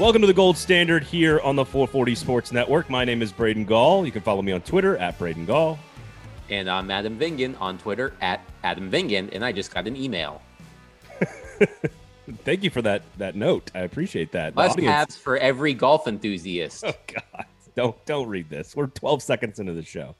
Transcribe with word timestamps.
Welcome 0.00 0.22
to 0.22 0.26
the 0.26 0.32
Gold 0.32 0.56
Standard 0.56 1.04
here 1.04 1.40
on 1.40 1.56
the 1.56 1.64
440 1.66 2.14
Sports 2.14 2.52
Network. 2.52 2.88
My 2.88 3.04
name 3.04 3.20
is 3.20 3.32
Braden 3.32 3.66
Gall. 3.66 4.06
You 4.06 4.10
can 4.10 4.22
follow 4.22 4.40
me 4.40 4.50
on 4.50 4.62
Twitter 4.62 4.96
at 4.96 5.18
Braden 5.18 5.44
Gall. 5.44 5.78
And 6.48 6.70
I'm 6.70 6.90
Adam 6.90 7.18
Vingan 7.18 7.54
on 7.60 7.76
Twitter 7.76 8.14
at 8.22 8.40
Adam 8.64 8.90
Vingan. 8.90 9.28
And 9.34 9.44
I 9.44 9.52
just 9.52 9.74
got 9.74 9.86
an 9.86 9.96
email. 9.96 10.40
Thank 12.44 12.64
you 12.64 12.70
for 12.70 12.80
that 12.80 13.02
that 13.18 13.36
note. 13.36 13.70
I 13.74 13.80
appreciate 13.80 14.32
that. 14.32 14.54
Must 14.54 14.80
haves 14.80 15.18
for 15.18 15.36
every 15.36 15.74
golf 15.74 16.08
enthusiast. 16.08 16.82
Oh 16.86 16.94
God. 17.06 17.44
Don't 17.76 18.06
don't 18.06 18.26
read 18.26 18.48
this. 18.48 18.74
We're 18.74 18.86
12 18.86 19.22
seconds 19.22 19.58
into 19.58 19.74
the 19.74 19.84
show. 19.84 20.14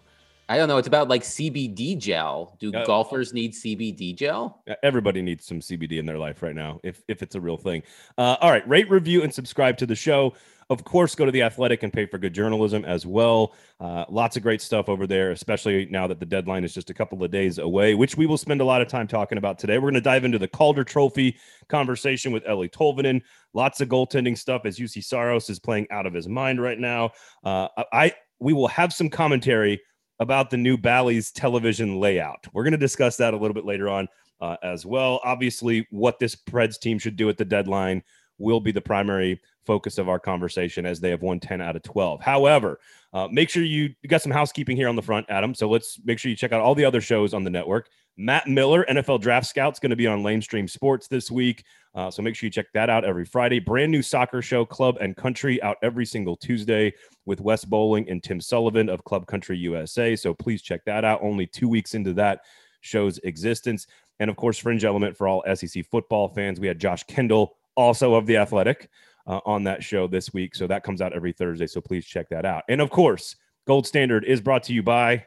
I 0.50 0.56
don't 0.56 0.66
know. 0.66 0.78
It's 0.78 0.88
about 0.88 1.08
like 1.08 1.22
CBD 1.22 1.96
gel. 1.96 2.56
Do 2.58 2.74
uh, 2.74 2.84
golfers 2.84 3.32
need 3.32 3.52
CBD 3.52 4.16
gel? 4.16 4.64
Everybody 4.82 5.22
needs 5.22 5.46
some 5.46 5.60
CBD 5.60 6.00
in 6.00 6.06
their 6.06 6.18
life 6.18 6.42
right 6.42 6.56
now, 6.56 6.80
if 6.82 7.04
if 7.06 7.22
it's 7.22 7.36
a 7.36 7.40
real 7.40 7.56
thing. 7.56 7.84
Uh, 8.18 8.36
all 8.40 8.50
right, 8.50 8.68
rate, 8.68 8.90
review, 8.90 9.22
and 9.22 9.32
subscribe 9.32 9.76
to 9.76 9.86
the 9.86 9.94
show. 9.94 10.34
Of 10.68 10.82
course, 10.82 11.14
go 11.14 11.24
to 11.24 11.30
the 11.30 11.42
Athletic 11.42 11.84
and 11.84 11.92
pay 11.92 12.04
for 12.04 12.18
good 12.18 12.34
journalism 12.34 12.84
as 12.84 13.06
well. 13.06 13.54
Uh, 13.78 14.04
lots 14.08 14.36
of 14.36 14.42
great 14.42 14.60
stuff 14.60 14.88
over 14.88 15.06
there, 15.06 15.30
especially 15.30 15.86
now 15.86 16.08
that 16.08 16.18
the 16.18 16.26
deadline 16.26 16.64
is 16.64 16.74
just 16.74 16.90
a 16.90 16.94
couple 16.94 17.22
of 17.22 17.30
days 17.30 17.58
away, 17.58 17.94
which 17.94 18.16
we 18.16 18.26
will 18.26 18.38
spend 18.38 18.60
a 18.60 18.64
lot 18.64 18.82
of 18.82 18.88
time 18.88 19.06
talking 19.06 19.38
about 19.38 19.56
today. 19.56 19.78
We're 19.78 19.92
going 19.92 19.94
to 19.94 20.00
dive 20.00 20.24
into 20.24 20.38
the 20.38 20.48
Calder 20.48 20.82
Trophy 20.82 21.36
conversation 21.68 22.32
with 22.32 22.44
Eeli 22.44 22.70
Tolvanen. 22.72 23.22
Lots 23.54 23.80
of 23.80 23.88
goaltending 23.88 24.36
stuff 24.36 24.62
as 24.64 24.78
Juuse 24.78 25.04
Saros 25.04 25.48
is 25.48 25.60
playing 25.60 25.86
out 25.92 26.06
of 26.06 26.12
his 26.12 26.28
mind 26.28 26.60
right 26.60 26.78
now. 26.78 27.10
Uh, 27.44 27.68
I 27.92 28.14
we 28.40 28.52
will 28.52 28.68
have 28.68 28.92
some 28.92 29.08
commentary 29.10 29.80
about 30.20 30.50
the 30.50 30.56
new 30.56 30.76
Bally's 30.76 31.32
television 31.32 31.98
layout. 31.98 32.46
We're 32.52 32.62
going 32.62 32.72
to 32.72 32.78
discuss 32.78 33.16
that 33.16 33.34
a 33.34 33.36
little 33.36 33.54
bit 33.54 33.64
later 33.64 33.88
on 33.88 34.06
uh, 34.40 34.56
as 34.62 34.86
well. 34.86 35.20
Obviously, 35.24 35.86
what 35.90 36.18
this 36.18 36.36
Preds 36.36 36.78
team 36.78 36.98
should 36.98 37.16
do 37.16 37.28
at 37.28 37.38
the 37.38 37.44
deadline 37.44 38.02
will 38.38 38.60
be 38.60 38.70
the 38.70 38.80
primary 38.80 39.40
focus 39.70 39.98
of 39.98 40.08
our 40.08 40.18
conversation 40.18 40.84
as 40.84 40.98
they 40.98 41.10
have 41.10 41.22
won 41.22 41.38
10 41.38 41.60
out 41.60 41.76
of 41.76 41.82
12. 41.84 42.20
However, 42.20 42.80
uh, 43.12 43.28
make 43.30 43.48
sure 43.48 43.62
you, 43.62 43.94
got 44.08 44.20
some 44.20 44.32
housekeeping 44.32 44.76
here 44.76 44.88
on 44.88 44.96
the 44.96 45.02
front, 45.02 45.26
Adam. 45.28 45.54
So 45.54 45.68
let's 45.68 46.00
make 46.04 46.18
sure 46.18 46.28
you 46.28 46.34
check 46.34 46.50
out 46.50 46.60
all 46.60 46.74
the 46.74 46.84
other 46.84 47.00
shows 47.00 47.34
on 47.34 47.44
the 47.44 47.50
network. 47.50 47.88
Matt 48.16 48.48
Miller, 48.48 48.84
NFL 48.90 49.20
Draft 49.20 49.46
Scout's 49.46 49.78
going 49.78 49.90
to 49.90 49.96
be 49.96 50.08
on 50.08 50.24
Lamestream 50.24 50.68
Sports 50.68 51.06
this 51.06 51.30
week. 51.30 51.62
Uh, 51.94 52.10
so 52.10 52.20
make 52.20 52.34
sure 52.34 52.48
you 52.48 52.50
check 52.50 52.66
that 52.74 52.90
out 52.90 53.04
every 53.04 53.24
Friday. 53.24 53.60
Brand 53.60 53.92
new 53.92 54.02
soccer 54.02 54.42
show, 54.42 54.64
Club 54.64 54.96
and 55.00 55.16
Country, 55.16 55.62
out 55.62 55.76
every 55.84 56.04
single 56.04 56.34
Tuesday 56.36 56.92
with 57.24 57.40
Wes 57.40 57.64
Bowling 57.64 58.10
and 58.10 58.24
Tim 58.24 58.40
Sullivan 58.40 58.88
of 58.88 59.04
Club 59.04 59.28
Country 59.28 59.56
USA. 59.58 60.16
So 60.16 60.34
please 60.34 60.62
check 60.62 60.84
that 60.86 61.04
out. 61.04 61.22
Only 61.22 61.46
two 61.46 61.68
weeks 61.68 61.94
into 61.94 62.12
that 62.14 62.40
show's 62.80 63.18
existence. 63.18 63.86
And 64.18 64.30
of 64.30 64.34
course, 64.34 64.58
Fringe 64.58 64.84
Element 64.84 65.16
for 65.16 65.28
all 65.28 65.44
SEC 65.54 65.86
football 65.86 66.26
fans. 66.28 66.58
We 66.58 66.66
had 66.66 66.80
Josh 66.80 67.04
Kendall, 67.04 67.56
also 67.76 68.14
of 68.14 68.26
The 68.26 68.36
Athletic, 68.36 68.90
uh, 69.30 69.40
on 69.46 69.62
that 69.62 69.82
show 69.82 70.08
this 70.08 70.34
week. 70.34 70.56
So 70.56 70.66
that 70.66 70.82
comes 70.82 71.00
out 71.00 71.12
every 71.12 71.32
Thursday. 71.32 71.68
So 71.68 71.80
please 71.80 72.04
check 72.04 72.28
that 72.30 72.44
out. 72.44 72.64
And 72.68 72.80
of 72.80 72.90
course, 72.90 73.36
Gold 73.66 73.86
Standard 73.86 74.24
is 74.24 74.40
brought 74.40 74.64
to 74.64 74.72
you 74.72 74.82
by 74.82 75.24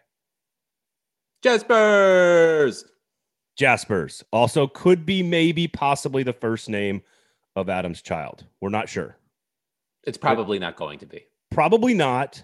Jaspers. 1.42 2.84
Jaspers 3.56 4.24
also 4.34 4.68
could 4.68 5.06
be 5.06 5.24
maybe 5.24 5.70
possibly 5.70 6.22
the 6.24 6.34
first 6.34 6.70
name 6.70 7.02
of 7.56 7.70
Adam's 7.70 8.02
child. 8.02 8.46
We're 8.60 8.70
not 8.70 8.90
sure. 8.90 9.16
It's 10.04 10.18
probably 10.18 10.60
but, 10.60 10.66
not 10.66 10.76
going 10.76 11.00
to 11.00 11.06
be. 11.06 11.26
Probably 11.52 11.94
not. 11.94 12.44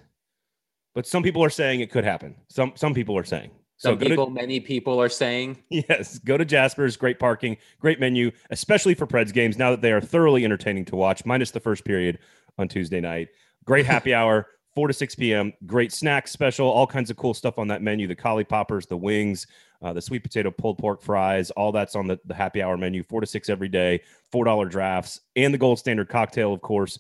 But 0.95 1.07
some 1.07 1.23
people 1.23 1.43
are 1.43 1.49
saying 1.49 1.81
it 1.81 1.91
could 1.91 2.05
happen. 2.05 2.35
Some 2.47 2.71
some 2.75 2.93
people 2.93 3.17
are 3.17 3.23
saying. 3.25 3.51
Some 3.79 3.97
so 3.97 4.05
people, 4.05 4.25
to, 4.25 4.31
many 4.31 4.59
people 4.59 5.01
are 5.01 5.09
saying. 5.09 5.57
Yes, 5.69 6.19
go 6.19 6.37
to 6.37 6.43
Jasper's. 6.43 6.97
Great 6.97 7.17
parking, 7.17 7.55
great 7.79 7.97
menu, 7.97 8.31
especially 8.49 8.93
for 8.93 9.07
Preds 9.07 9.33
games. 9.33 9.57
Now 9.57 9.71
that 9.71 9.81
they 9.81 9.93
are 9.93 10.01
thoroughly 10.01 10.43
entertaining 10.43 10.83
to 10.85 10.97
watch, 10.97 11.25
minus 11.25 11.51
the 11.51 11.61
first 11.61 11.85
period 11.85 12.19
on 12.57 12.67
Tuesday 12.67 12.99
night. 12.99 13.29
Great 13.63 13.85
happy 13.93 14.13
hour, 14.13 14.47
4 14.75 14.89
to 14.89 14.93
6 14.93 15.15
p.m. 15.15 15.53
Great 15.65 15.93
snack 15.93 16.27
special, 16.27 16.67
all 16.67 16.87
kinds 16.87 17.09
of 17.09 17.15
cool 17.15 17.33
stuff 17.33 17.57
on 17.57 17.69
that 17.69 17.81
menu. 17.81 18.05
The 18.05 18.15
collie 18.15 18.43
poppers, 18.43 18.85
the 18.85 18.97
wings, 18.97 19.47
uh, 19.81 19.93
the 19.93 20.01
sweet 20.01 20.23
potato 20.23 20.51
pulled 20.51 20.77
pork 20.77 21.01
fries, 21.01 21.49
all 21.51 21.71
that's 21.71 21.95
on 21.95 22.05
the, 22.05 22.19
the 22.25 22.33
happy 22.33 22.61
hour 22.61 22.75
menu, 22.75 23.01
4 23.03 23.21
to 23.21 23.27
6 23.27 23.49
every 23.49 23.69
day, 23.69 24.01
$4 24.33 24.69
drafts, 24.69 25.21
and 25.37 25.53
the 25.53 25.57
gold 25.57 25.79
standard 25.79 26.09
cocktail, 26.09 26.53
of 26.53 26.61
course. 26.61 26.99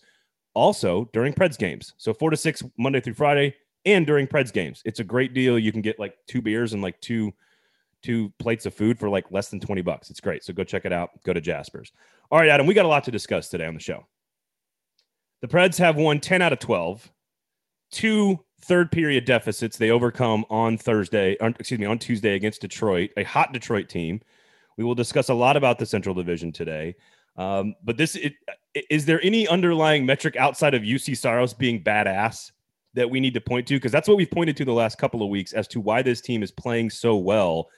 Also 0.53 1.09
during 1.11 1.33
Preds 1.33 1.57
games. 1.57 1.93
So 1.97 2.13
4 2.13 2.29
to 2.29 2.37
6 2.37 2.63
Monday 2.77 3.01
through 3.01 3.15
Friday, 3.15 3.55
and 3.85 4.05
during 4.05 4.27
Preds 4.27 4.51
games. 4.51 4.81
It's 4.85 4.99
a 4.99 5.03
great 5.03 5.33
deal. 5.33 5.57
You 5.57 5.71
can 5.71 5.81
get 5.81 5.99
like 5.99 6.15
two 6.27 6.41
beers 6.41 6.73
and 6.73 6.81
like 6.81 6.99
two 7.01 7.33
two 8.01 8.31
plates 8.39 8.65
of 8.65 8.73
food 8.73 8.97
for 8.97 9.09
like 9.09 9.29
less 9.31 9.49
than 9.49 9.59
20 9.59 9.81
bucks. 9.81 10.09
It's 10.09 10.21
great. 10.21 10.43
So 10.43 10.53
go 10.53 10.63
check 10.63 10.85
it 10.85 10.93
out. 10.93 11.09
Go 11.23 11.33
to 11.33 11.41
Jasper's. 11.41 11.91
All 12.31 12.39
right, 12.39 12.49
Adam, 12.49 12.65
we 12.65 12.73
got 12.73 12.85
a 12.85 12.89
lot 12.89 13.03
to 13.05 13.11
discuss 13.11 13.49
today 13.49 13.65
on 13.65 13.73
the 13.73 13.79
show. 13.79 14.05
The 15.41 15.47
Preds 15.47 15.77
have 15.79 15.97
won 15.97 16.19
10 16.19 16.41
out 16.41 16.53
of 16.53 16.59
12. 16.59 17.11
Two 17.91 18.39
third 18.61 18.91
period 18.91 19.25
deficits 19.25 19.77
they 19.77 19.89
overcome 19.89 20.45
on 20.49 20.77
Thursday, 20.77 21.35
excuse 21.41 21.79
me, 21.79 21.85
on 21.85 21.97
Tuesday 21.97 22.35
against 22.35 22.61
Detroit, 22.61 23.09
a 23.17 23.23
hot 23.23 23.51
Detroit 23.51 23.89
team. 23.89 24.21
We 24.77 24.83
will 24.83 24.95
discuss 24.95 25.29
a 25.29 25.33
lot 25.33 25.57
about 25.57 25.79
the 25.79 25.85
Central 25.85 26.15
Division 26.15 26.51
today. 26.51 26.95
Um, 27.35 27.75
but 27.83 27.97
this 27.97 28.15
it, 28.15 28.33
is 28.89 29.05
there 29.05 29.21
any 29.23 29.47
underlying 29.47 30.05
metric 30.05 30.35
outside 30.35 30.73
of 30.73 30.83
Juuse 30.83 31.17
Saros 31.17 31.53
being 31.53 31.83
badass 31.83 32.51
that 32.99 33.09
we 33.09 33.21
need 33.21 33.33
to 33.33 33.41
point 33.41 33.65
to 33.67 33.75
because 33.75 33.93
that's 33.93 34.09
what 34.09 34.17
we've 34.17 34.29
pointed 34.29 34.57
to 34.57 34.65
the 34.65 34.73
last 34.73 34.97
couple 34.97 35.23
of 35.23 35.29
weeks 35.29 35.53
as 35.53 35.67
to 35.69 35.79
why 35.79 36.01
this 36.01 36.19
team 36.19 36.43
is 36.43 36.51
playing 36.51 36.89
so 36.89 37.15
well. 37.15 37.69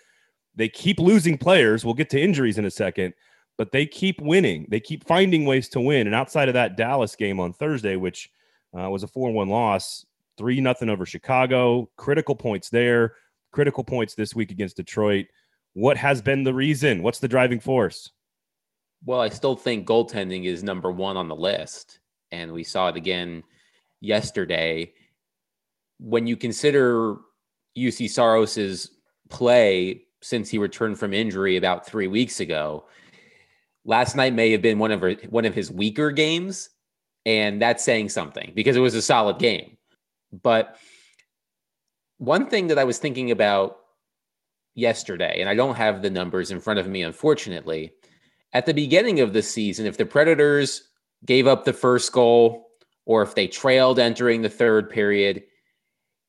They 0.55 0.67
keep 0.67 0.99
losing 0.99 1.37
players. 1.37 1.85
We'll 1.85 1.93
get 1.93 2.09
to 2.09 2.19
injuries 2.19 2.57
in 2.57 2.65
a 2.65 2.71
second, 2.71 3.13
but 3.55 3.71
they 3.71 3.85
keep 3.85 4.19
winning. 4.19 4.65
They 4.69 4.79
keep 4.79 5.05
finding 5.05 5.45
ways 5.45 5.69
to 5.69 5.79
win. 5.79 6.07
And 6.07 6.15
outside 6.15 6.47
of 6.49 6.55
that 6.55 6.75
Dallas 6.75 7.15
game 7.15 7.39
on 7.39 7.53
Thursday, 7.53 7.95
which 7.97 8.31
uh, 8.77 8.89
was 8.89 9.03
a 9.03 9.07
4 9.07 9.31
1 9.31 9.47
loss, 9.47 10.05
3 10.37 10.59
nothing 10.59 10.89
over 10.89 11.05
Chicago, 11.05 11.87
critical 11.97 12.35
points 12.35 12.69
there, 12.69 13.13
critical 13.51 13.83
points 13.83 14.15
this 14.15 14.33
week 14.33 14.49
against 14.49 14.77
Detroit. 14.77 15.27
What 15.73 15.97
has 15.97 16.19
been 16.21 16.43
the 16.43 16.53
reason? 16.53 17.03
What's 17.03 17.19
the 17.19 17.27
driving 17.27 17.59
force? 17.59 18.11
Well, 19.05 19.21
I 19.21 19.29
still 19.29 19.55
think 19.55 19.87
goaltending 19.87 20.45
is 20.45 20.63
number 20.63 20.91
one 20.91 21.15
on 21.15 21.27
the 21.27 21.35
list. 21.35 21.99
And 22.31 22.51
we 22.51 22.63
saw 22.63 22.87
it 22.87 22.95
again 22.95 23.43
yesterday 23.99 24.93
when 26.01 26.25
you 26.27 26.35
consider 26.35 27.15
Juuse 27.77 28.09
Saros's 28.09 28.91
play 29.29 30.03
since 30.21 30.49
he 30.49 30.57
returned 30.57 30.99
from 30.99 31.13
injury 31.13 31.57
about 31.57 31.85
three 31.85 32.07
weeks 32.07 32.39
ago, 32.39 32.85
last 33.85 34.15
night 34.15 34.33
may 34.33 34.51
have 34.51 34.61
been 34.61 34.79
one 34.79 34.91
of 34.91 35.03
one 35.29 35.45
of 35.45 35.53
his 35.53 35.71
weaker 35.71 36.11
games, 36.11 36.69
and 37.25 37.61
that's 37.61 37.83
saying 37.83 38.09
something 38.09 38.51
because 38.55 38.75
it 38.75 38.81
was 38.81 38.95
a 38.95 39.01
solid 39.01 39.37
game. 39.37 39.77
But 40.43 40.77
one 42.17 42.47
thing 42.47 42.67
that 42.67 42.79
I 42.79 42.83
was 42.83 42.97
thinking 42.97 43.31
about 43.31 43.77
yesterday, 44.73 45.39
and 45.39 45.49
I 45.49 45.55
don't 45.55 45.75
have 45.75 46.01
the 46.01 46.09
numbers 46.09 46.51
in 46.51 46.59
front 46.59 46.79
of 46.79 46.87
me, 46.87 47.03
unfortunately. 47.03 47.93
At 48.53 48.65
the 48.65 48.73
beginning 48.73 49.21
of 49.21 49.33
the 49.33 49.41
season, 49.41 49.85
if 49.85 49.97
the 49.97 50.05
Predators 50.05 50.89
gave 51.25 51.47
up 51.47 51.63
the 51.63 51.73
first 51.73 52.11
goal 52.11 52.67
or 53.05 53.21
if 53.21 53.35
they 53.35 53.47
trailed 53.47 53.97
entering 53.97 54.41
the 54.41 54.49
third 54.49 54.89
period, 54.89 55.43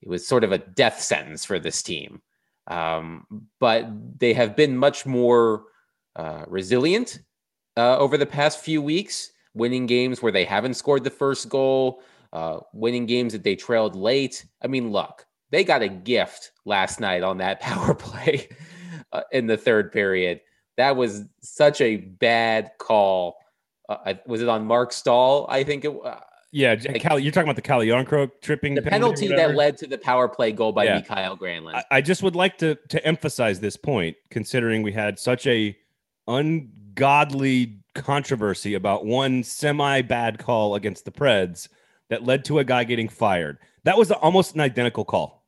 it 0.03 0.09
was 0.09 0.27
sort 0.27 0.45
of 0.45 0.53
a 0.53 0.59
death 0.59 1.01
sentence 1.01 1.45
for 1.45 1.59
this 1.59 1.83
team. 1.83 2.21
Um, 2.67 3.27
but 3.61 3.87
they 4.19 4.33
have 4.35 4.57
been 4.57 4.77
much 4.77 5.07
more 5.07 5.65
uh, 6.17 6.45
resilient 6.49 7.21
uh, 7.77 7.97
over 7.99 8.17
the 8.17 8.27
past 8.27 8.61
few 8.61 8.83
weeks, 8.83 9.31
winning 9.55 9.87
games 9.87 10.23
where 10.23 10.33
they 10.33 10.45
haven't 10.45 10.75
scored 10.75 11.05
the 11.05 11.11
first 11.11 11.49
goal, 11.49 12.03
uh, 12.33 12.59
winning 12.73 13.07
games 13.07 13.33
that 13.33 13.45
they 13.45 13.57
trailed 13.57 13.97
late. 13.97 14.45
I 14.63 14.67
mean, 14.67 14.91
look, 14.91 15.27
they 15.51 15.65
got 15.65 15.83
a 15.83 15.89
gift 15.89 16.53
last 16.65 17.01
night 17.01 17.23
on 17.23 17.39
that 17.39 17.61
power 17.61 17.95
play 17.95 18.49
uh, 19.13 19.23
in 19.33 19.47
the 19.47 19.57
third 19.57 19.93
period. 19.93 20.41
That 20.77 20.97
was 20.97 21.25
such 21.41 21.81
a 21.81 21.97
bad 21.97 22.73
call. 22.79 23.37
Uh, 23.89 24.15
was 24.27 24.41
it 24.41 24.49
on 24.49 24.65
Marc 24.65 24.93
Staal? 24.93 25.47
I 25.49 25.65
think 25.65 25.85
it. 25.85 25.93
Yeah, 26.55 26.77
Cal, 26.77 27.19
you're 27.19 27.33
talking 27.33 27.49
about 27.49 27.57
the 27.57 27.63
Calle 27.63 27.81
Jarnkrok 27.81 28.43
tripping 28.43 28.75
the 28.75 28.83
penalty, 28.83 29.29
penalty 29.29 29.43
that 29.43 29.57
led 29.57 29.79
to 29.79 29.87
the 29.87 29.97
power 29.97 30.29
play 30.29 30.53
goal 30.53 30.71
by 30.71 30.85
yeah. 30.85 30.97
Mikael 30.97 31.37
Granlund. 31.37 31.77
I, 31.77 31.85
I, 31.91 32.01
just 32.03 32.23
would 32.23 32.37
like 32.37 32.59
to 32.59 32.75
to 32.91 33.05
emphasize 33.07 33.59
this 33.59 33.79
point, 33.79 34.17
considering 34.31 34.83
we 34.83 34.93
had 34.93 35.19
such 35.19 35.47
a 35.47 35.75
ungodly 36.29 37.79
controversy 37.95 38.75
about 38.75 39.07
one 39.07 39.43
semi 39.43 40.03
bad 40.03 40.39
call 40.39 40.75
against 40.75 41.07
the 41.07 41.11
Preds 41.11 41.69
that 42.11 42.25
led 42.25 42.45
to 42.45 42.59
a 42.59 42.65
guy 42.65 42.85
getting 42.85 43.09
fired. 43.09 43.57
That 43.85 43.97
was 43.97 44.11
almost 44.11 44.55
an 44.55 44.61
identical 44.61 45.07
call, 45.07 45.47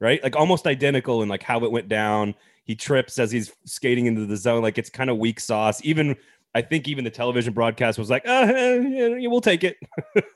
right? 0.00 0.20
Like 0.24 0.34
almost 0.34 0.66
identical 0.66 1.22
in 1.22 1.28
like 1.28 1.44
how 1.44 1.64
it 1.64 1.70
went 1.70 1.88
down. 1.88 2.34
He 2.64 2.74
trips 2.74 3.20
as 3.20 3.30
he's 3.30 3.52
skating 3.64 4.06
into 4.06 4.26
the 4.26 4.36
zone, 4.36 4.62
like 4.62 4.76
it's 4.76 4.90
kind 4.90 5.08
of 5.08 5.18
weak 5.18 5.38
sauce. 5.38 5.80
Even 5.84 6.16
I 6.54 6.62
think 6.62 6.86
even 6.86 7.04
the 7.04 7.10
television 7.10 7.52
broadcast 7.54 7.98
was 7.98 8.10
like, 8.10 8.26
uh, 8.26 8.46
yeah, 8.46 9.28
we'll 9.28 9.40
take 9.40 9.64
it. 9.64 9.76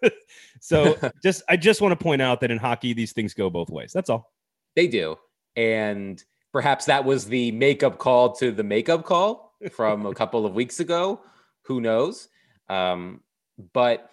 so 0.60 0.96
just 1.22 1.42
I 1.48 1.56
just 1.56 1.80
want 1.80 1.92
to 1.98 2.02
point 2.02 2.22
out 2.22 2.40
that 2.40 2.50
in 2.50 2.58
hockey 2.58 2.92
these 2.92 3.12
things 3.12 3.34
go 3.34 3.50
both 3.50 3.70
ways. 3.70 3.92
That's 3.92 4.08
all. 4.08 4.32
They 4.74 4.88
do, 4.88 5.16
and 5.56 6.22
perhaps 6.52 6.86
that 6.86 7.04
was 7.04 7.26
the 7.26 7.52
makeup 7.52 7.98
call 7.98 8.32
to 8.36 8.50
the 8.50 8.64
makeup 8.64 9.04
call 9.04 9.54
from 9.72 10.06
a 10.06 10.14
couple 10.14 10.46
of 10.46 10.54
weeks 10.54 10.80
ago. 10.80 11.20
Who 11.62 11.80
knows? 11.80 12.28
Um, 12.68 13.20
but 13.72 14.10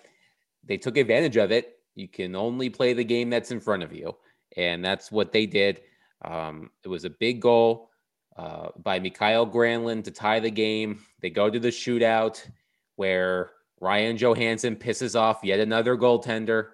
they 0.64 0.78
took 0.78 0.98
advantage 0.98 1.38
of 1.38 1.52
it. 1.52 1.78
You 1.96 2.08
can 2.08 2.36
only 2.36 2.70
play 2.70 2.94
the 2.94 3.04
game 3.04 3.30
that's 3.30 3.52
in 3.52 3.60
front 3.60 3.84
of 3.84 3.94
you, 3.94 4.16
and 4.58 4.84
that's 4.84 5.12
what 5.12 5.32
they 5.32 5.46
did. 5.46 5.82
Um, 6.24 6.70
it 6.84 6.88
was 6.88 7.06
a 7.06 7.10
big 7.10 7.42
goal 7.42 7.90
uh, 8.38 8.70
by 8.82 9.00
Mikael 9.00 9.48
Granlund 9.48 10.04
to 10.06 10.12
tie 10.12 10.40
the 10.40 10.52
game. 10.52 11.00
They 11.22 11.30
go 11.30 11.50
to 11.50 11.60
the 11.60 11.70
shootout 11.70 12.46
where 12.96 13.52
Ryan 13.80 14.18
Johansen 14.18 14.76
pisses 14.76 15.20
off 15.20 15.42
yet 15.44 15.60
another 15.60 15.98
goaltender 15.98 16.70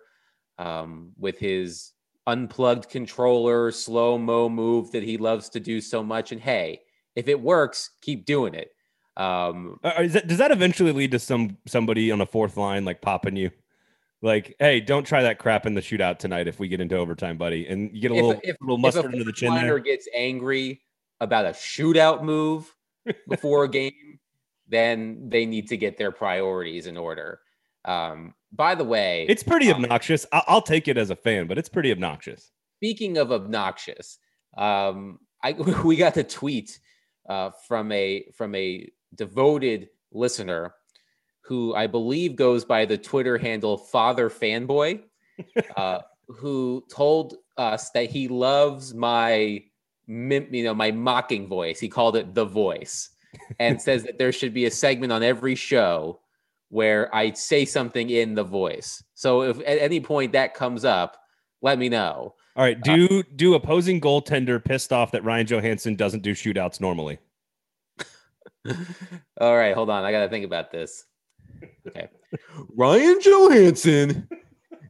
um, 0.57 1.11
with 1.17 1.39
his 1.39 1.94
unplugged 2.27 2.89
controller, 2.89 3.71
slow 3.71 4.17
mo 4.17 4.47
move 4.47 4.91
that 4.91 5.03
he 5.03 5.17
loves 5.17 5.50
to 5.50 5.59
do 5.59 5.81
so 5.81 6.03
much. 6.03 6.31
And 6.31 6.41
hey, 6.41 6.81
if 7.15 7.27
it 7.27 7.39
works, 7.39 7.91
keep 8.01 8.25
doing 8.25 8.53
it. 8.53 8.71
Um, 9.17 9.79
uh, 9.83 10.07
that, 10.07 10.27
does 10.27 10.38
that 10.38 10.51
eventually 10.51 10.94
lead 10.94 11.11
to 11.11 11.19
some 11.19 11.57
somebody 11.65 12.11
on 12.11 12.19
the 12.19 12.25
fourth 12.25 12.56
line 12.56 12.85
like 12.85 13.01
popping 13.01 13.35
you? 13.35 13.51
Like, 14.21 14.56
hey, 14.59 14.81
don't 14.81 15.06
try 15.06 15.23
that 15.23 15.39
crap 15.39 15.65
in 15.65 15.73
the 15.73 15.81
shootout 15.81 16.19
tonight 16.19 16.47
if 16.47 16.59
we 16.59 16.67
get 16.67 16.81
into 16.81 16.97
overtime, 16.97 17.38
buddy. 17.38 17.67
And 17.67 17.94
you 17.94 18.01
get 18.01 18.11
a 18.11 18.15
if, 18.15 18.21
little, 18.21 18.41
if, 18.44 18.56
little 18.61 18.77
mustard 18.77 19.06
under 19.06 19.23
the 19.23 19.33
chin 19.33 19.53
there. 19.56 19.79
gets 19.79 20.07
angry 20.13 20.81
about 21.19 21.45
a 21.45 21.50
shootout 21.50 22.24
move 22.24 22.74
before 23.30 23.63
a 23.63 23.69
game, 23.69 24.19
then 24.68 25.30
they 25.30 25.45
need 25.45 25.68
to 25.69 25.77
get 25.77 25.98
their 25.98 26.12
priorities 26.12 26.88
in 26.88 26.98
order. 26.98 27.39
Um, 27.86 28.33
by 28.51 28.75
the 28.75 28.83
way, 28.83 29.25
it's 29.30 29.44
pretty 29.44 29.71
um, 29.71 29.83
obnoxious. 29.83 30.25
I- 30.31 30.44
will 30.48 30.62
take 30.62 30.88
it 30.88 30.98
as 30.98 31.10
a 31.10 31.16
fan, 31.16 31.48
but 31.48 31.57
it's 31.57 31.69
pretty 31.69 31.92
obnoxious. 31.92 32.51
Speaking 32.77 33.18
of 33.18 33.31
obnoxious, 33.31 34.18
um, 34.57 35.19
I 35.44 35.51
we 35.83 35.95
got 35.95 36.18
a 36.18 36.24
tweet 36.24 36.80
uh, 37.27 37.51
from 37.68 37.92
a 37.92 38.25
from 38.36 38.56
a 38.56 38.89
devoted 39.16 39.89
listener 40.12 40.74
who 41.42 41.74
I 41.74 41.88
believe 41.88 42.36
goes 42.36 42.63
by 42.63 42.86
the 42.86 42.98
Twitter 42.98 43.38
handle 43.38 43.77
Father 43.77 44.30
Fanboy, 44.30 45.01
uh, 45.75 46.00
who 46.27 46.83
told 46.92 47.36
us 47.57 47.89
that 47.92 48.10
he 48.10 48.27
loves 48.27 48.94
my 48.94 49.63
you 50.09 50.63
know 50.63 50.73
my 50.73 50.91
mocking 50.91 51.47
voice. 51.47 51.79
He 51.79 51.88
called 51.88 52.15
it 52.15 52.33
the 52.33 52.45
voice, 52.45 53.09
and 53.59 53.81
says 53.81 54.03
that 54.03 54.17
there 54.17 54.31
should 54.31 54.53
be 54.53 54.65
a 54.65 54.71
segment 54.71 55.13
on 55.13 55.23
every 55.23 55.56
show 55.56 56.19
where 56.69 57.13
I 57.15 57.31
say 57.33 57.65
something 57.65 58.09
in 58.09 58.35
the 58.35 58.44
voice. 58.44 59.03
So 59.13 59.41
if 59.41 59.59
at 59.59 59.79
any 59.79 60.00
point 60.00 60.33
that 60.33 60.53
comes 60.53 60.85
up, 60.85 61.17
let 61.61 61.79
me 61.79 61.89
know. 61.89 62.35
All 62.56 62.63
right. 62.63 62.79
Do 62.81 63.07
uh, 63.19 63.23
do 63.35 63.53
opposing 63.53 64.01
goaltender 64.01 64.63
pissed 64.63 64.91
off 64.91 65.11
that 65.11 65.23
Ryan 65.23 65.47
Johansen 65.47 65.95
doesn't 65.95 66.23
do 66.23 66.33
shootouts 66.33 66.81
normally? 66.81 67.19
All 69.39 69.56
right, 69.56 69.73
hold 69.73 69.89
on. 69.89 70.03
I 70.03 70.11
got 70.11 70.23
to 70.23 70.29
think 70.29 70.45
about 70.45 70.71
this. 70.71 71.06
Okay. 71.88 72.09
Ryan 72.75 73.19
Johansen 73.21 74.27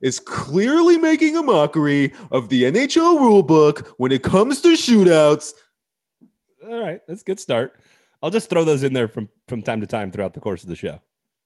is 0.02 0.20
clearly 0.20 0.98
making 0.98 1.36
a 1.36 1.44
mockery 1.44 2.14
of 2.32 2.50
the 2.50 2.64
NHL 2.64 3.20
rulebook 3.20 3.88
when 3.98 4.12
it 4.12 4.24
comes 4.24 4.62
to 4.62 4.70
shootouts. 4.70 5.54
All 6.68 6.80
right, 6.80 7.02
that's 7.08 7.22
a 7.22 7.26
good 7.26 7.40
start. 7.40 7.80
I'll 8.22 8.30
just 8.30 8.50
throw 8.50 8.64
those 8.64 8.84
in 8.84 8.94
there 8.94 9.08
from 9.08 9.30
from 9.48 9.62
time 9.62 9.82
to 9.82 9.88
time 9.88 10.12
throughout 10.12 10.34
the 10.34 10.40
course 10.40 10.64
of 10.64 10.70
the 10.70 10.76
show. 10.76 11.00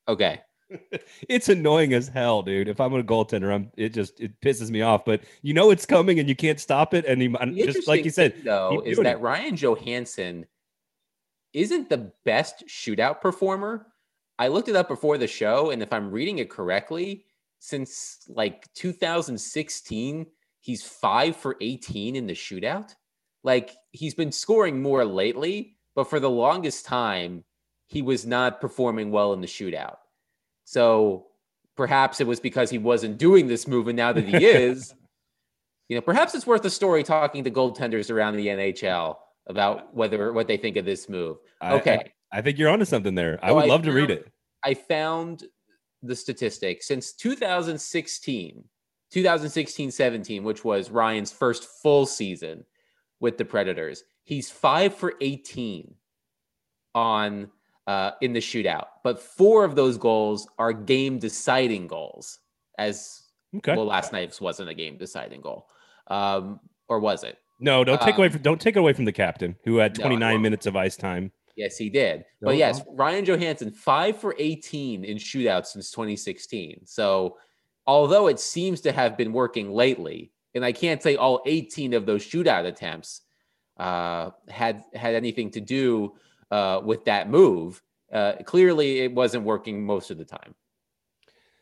Okay. 0.07 0.41
it's 1.29 1.49
annoying 1.49 1.93
as 1.93 2.07
hell, 2.07 2.41
dude. 2.41 2.67
If 2.67 2.81
I'm 2.81 2.93
a 2.93 3.03
goaltender, 3.03 3.53
I'm 3.53 3.71
it 3.77 3.89
just 3.89 4.19
it 4.19 4.39
pisses 4.41 4.69
me 4.69 4.81
off. 4.81 5.05
But 5.05 5.21
you 5.41 5.53
know 5.53 5.71
it's 5.71 5.85
coming 5.85 6.19
and 6.19 6.27
you 6.27 6.35
can't 6.35 6.59
stop 6.59 6.93
it. 6.93 7.05
And 7.05 7.21
he, 7.21 7.63
just 7.63 7.87
like 7.87 8.03
you 8.03 8.11
said, 8.11 8.35
though, 8.43 8.81
is 8.85 8.97
that 8.97 9.17
it. 9.17 9.19
Ryan 9.19 9.55
Johansen 9.55 10.45
isn't 11.53 11.89
the 11.89 12.11
best 12.25 12.65
shootout 12.67 13.21
performer. 13.21 13.87
I 14.39 14.47
looked 14.47 14.67
it 14.67 14.75
up 14.75 14.87
before 14.87 15.19
the 15.19 15.27
show, 15.27 15.69
and 15.69 15.83
if 15.83 15.93
I'm 15.93 16.11
reading 16.11 16.39
it 16.39 16.49
correctly, 16.49 17.25
since 17.63 18.17
like 18.27 18.67
2016, 18.73 20.25
he's 20.59 20.83
five 20.83 21.33
for 21.33 21.55
18 21.61 22.17
in 22.17 22.27
the 22.27 22.33
shootout. 22.33 22.93
Like 23.41 23.71
he's 23.91 24.13
been 24.13 24.33
scoring 24.33 24.81
more 24.81 25.05
lately, 25.05 25.77
but 25.95 26.09
for 26.09 26.19
the 26.19 26.29
longest 26.29 26.85
time, 26.85 27.45
he 27.87 28.01
was 28.01 28.25
not 28.25 28.59
performing 28.59 29.11
well 29.11 29.31
in 29.31 29.39
the 29.39 29.47
shootout. 29.47 29.95
So 30.65 31.27
perhaps 31.77 32.19
it 32.19 32.27
was 32.27 32.41
because 32.41 32.69
he 32.69 32.79
wasn't 32.79 33.17
doing 33.17 33.47
this 33.47 33.65
move, 33.65 33.87
and 33.87 33.95
now 33.95 34.11
that 34.11 34.25
he 34.25 34.45
is, 34.45 34.93
you 35.87 35.95
know, 35.95 36.01
perhaps 36.01 36.35
it's 36.35 36.45
worth 36.45 36.65
a 36.65 36.69
story 36.69 37.01
talking 37.01 37.45
to 37.45 37.51
goaltenders 37.51 38.11
around 38.11 38.35
the 38.35 38.47
NHL 38.47 39.15
about 39.47 39.95
whether 39.95 40.33
what 40.33 40.47
they 40.47 40.57
think 40.57 40.75
of 40.75 40.83
this 40.83 41.07
move. 41.07 41.37
Okay. 41.63 42.11
I, 42.33 42.39
I 42.39 42.41
think 42.41 42.57
you're 42.57 42.69
onto 42.69 42.83
something 42.83 43.15
there. 43.15 43.37
So 43.37 43.47
I 43.47 43.51
would 43.53 43.63
I 43.63 43.67
love 43.67 43.83
found, 43.83 43.83
to 43.85 43.93
read 43.93 44.11
it. 44.11 44.29
I 44.65 44.73
found 44.73 45.45
the 46.03 46.15
statistic 46.15 46.83
since 46.83 47.13
2016, 47.13 48.63
2016 49.11 49.91
17, 49.91 50.43
which 50.43 50.63
was 50.63 50.91
Ryan's 50.91 51.31
first 51.31 51.65
full 51.81 52.05
season 52.05 52.65
with 53.19 53.37
the 53.37 53.45
Predators. 53.45 54.03
He's 54.23 54.49
five 54.49 54.95
for 54.95 55.13
18 55.21 55.95
on 56.93 57.49
uh, 57.87 58.11
in 58.21 58.33
the 58.33 58.39
shootout, 58.39 58.85
but 59.03 59.19
four 59.19 59.63
of 59.65 59.75
those 59.75 59.97
goals 59.97 60.47
are 60.57 60.73
game 60.73 61.19
deciding 61.19 61.87
goals. 61.87 62.39
As 62.77 63.23
okay. 63.57 63.75
well, 63.75 63.85
last 63.85 64.13
night's 64.13 64.41
wasn't 64.41 64.69
a 64.69 64.73
game 64.73 64.97
deciding 64.97 65.41
goal, 65.41 65.67
um, 66.07 66.59
or 66.87 66.99
was 66.99 67.23
it? 67.23 67.37
No, 67.59 67.83
don't 67.83 68.01
take 68.01 68.15
um, 68.15 68.21
away 68.21 68.29
from 68.29 68.41
don't 68.41 68.59
take 68.59 68.75
it 68.75 68.79
away 68.79 68.93
from 68.93 69.05
the 69.05 69.11
captain 69.11 69.55
who 69.63 69.77
had 69.77 69.95
29 69.95 70.19
no, 70.19 70.39
minutes 70.39 70.65
of 70.65 70.75
ice 70.75 70.97
time. 70.97 71.31
Yes, 71.55 71.77
he 71.77 71.89
did. 71.89 72.25
No, 72.41 72.47
but 72.47 72.57
yes, 72.57 72.79
no. 72.85 72.93
Ryan 72.93 73.25
Johansen 73.25 73.71
five 73.71 74.17
for 74.17 74.35
18 74.37 75.03
in 75.03 75.17
shootouts 75.17 75.67
since 75.67 75.91
2016. 75.91 76.81
So 76.85 77.37
although 77.85 78.27
it 78.27 78.39
seems 78.39 78.81
to 78.81 78.91
have 78.91 79.17
been 79.17 79.33
working 79.33 79.71
lately, 79.71 80.31
and 80.55 80.65
I 80.65 80.71
can't 80.71 81.01
say 81.01 81.15
all 81.15 81.41
18 81.45 81.93
of 81.93 82.05
those 82.05 82.25
shootout 82.25 82.65
attempts 82.65 83.21
uh, 83.77 84.31
had 84.49 84.83
had 84.93 85.15
anything 85.15 85.49
to 85.51 85.61
do 85.61 86.13
uh, 86.51 86.81
with 86.83 87.05
that 87.05 87.29
move. 87.29 87.81
Uh, 88.11 88.33
clearly, 88.45 88.99
it 88.99 89.13
wasn't 89.13 89.43
working 89.43 89.83
most 89.83 90.11
of 90.11 90.17
the 90.17 90.25
time. 90.25 90.53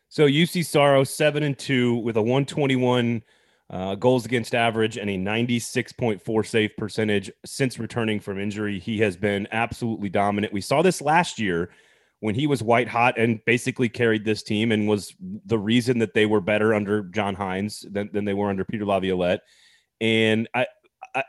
So 0.09 0.27
Juuse 0.27 0.65
Saros 0.65 1.09
seven 1.09 1.43
and 1.43 1.57
two 1.57 1.95
with 1.95 2.17
a 2.17 2.21
121 2.21 3.23
uh, 3.71 3.95
goals 3.95 4.25
against 4.25 4.53
average 4.53 4.97
and 4.97 5.09
a 5.09 5.17
96.4 5.17 6.45
save 6.45 6.75
percentage 6.77 7.31
since 7.45 7.79
returning 7.79 8.19
from 8.19 8.37
injury. 8.37 8.79
He 8.79 8.99
has 8.99 9.15
been 9.15 9.47
absolutely 9.51 10.09
dominant. 10.09 10.51
We 10.51 10.59
saw 10.61 10.81
this 10.81 11.01
last 11.01 11.39
year 11.39 11.71
when 12.19 12.35
he 12.35 12.47
was 12.47 12.61
white 12.61 12.89
hot 12.89 13.17
and 13.17 13.43
basically 13.45 13.87
carried 13.87 14.25
this 14.25 14.43
team 14.43 14.73
and 14.73 14.89
was 14.89 15.15
the 15.45 15.57
reason 15.57 15.99
that 15.99 16.13
they 16.13 16.25
were 16.25 16.41
better 16.41 16.73
under 16.73 17.03
John 17.03 17.35
Hynes 17.35 17.85
than, 17.91 18.09
than 18.11 18.25
they 18.25 18.33
were 18.33 18.49
under 18.49 18.65
Peter 18.65 18.85
Laviolette. 18.85 19.41
And 20.01 20.49
I, 20.53 20.67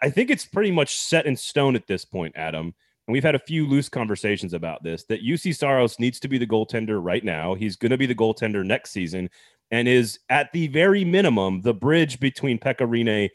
I 0.03 0.11
think 0.11 0.31
it's 0.31 0.45
pretty 0.45 0.73
much 0.73 0.97
set 0.97 1.27
in 1.27 1.37
stone 1.37 1.77
at 1.77 1.87
this 1.87 2.05
point, 2.05 2.35
Adam. 2.37 2.75
And 3.07 3.13
we've 3.13 3.25
had 3.25 3.35
a 3.35 3.41
few 3.41 3.67
loose 3.67 3.89
conversations 3.89 4.53
about 4.53 4.83
this 4.83 5.05
that 5.05 5.23
Juuse 5.23 5.57
Saros 5.57 5.99
needs 5.99 6.21
to 6.21 6.29
be 6.29 6.39
the 6.39 6.47
goaltender 6.47 7.01
right 7.03 7.25
now. 7.25 7.55
He's 7.55 7.77
going 7.77 7.91
to 7.91 7.99
be 7.99 8.07
the 8.07 8.15
goaltender 8.15 8.65
next 8.65 8.91
season 8.91 9.29
and 9.71 9.89
is 9.89 10.19
at 10.29 10.53
the 10.53 10.69
very 10.69 11.05
minimum 11.05 11.63
the 11.63 11.75
bridge 11.75 12.21
between 12.21 12.59
Pekka 12.59 12.87
Rinne 12.87 13.31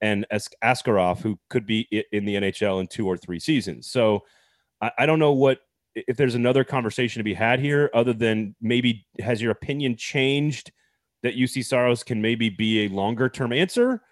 and 0.00 0.26
Askarov, 0.64 1.20
who 1.20 1.38
could 1.50 1.66
be 1.66 1.86
in 2.10 2.24
the 2.24 2.34
NHL 2.34 2.80
in 2.80 2.88
two 2.88 3.06
or 3.06 3.16
three 3.16 3.38
seasons. 3.38 3.88
So 3.88 4.24
I 4.98 5.06
don't 5.06 5.20
know 5.20 5.32
what 5.32 5.60
if 5.94 6.16
there's 6.16 6.34
another 6.34 6.64
conversation 6.64 7.20
to 7.20 7.24
be 7.24 7.34
had 7.34 7.60
here, 7.60 7.90
other 7.94 8.12
than 8.12 8.56
maybe 8.60 9.06
has 9.20 9.40
your 9.40 9.52
opinion 9.52 9.94
changed 9.96 10.72
that 11.22 11.36
Juuse 11.36 11.64
Saros 11.64 12.02
can 12.02 12.20
maybe 12.20 12.48
be 12.48 12.86
a 12.86 12.88
longer 12.88 13.28
term 13.28 13.52
answer 13.52 14.02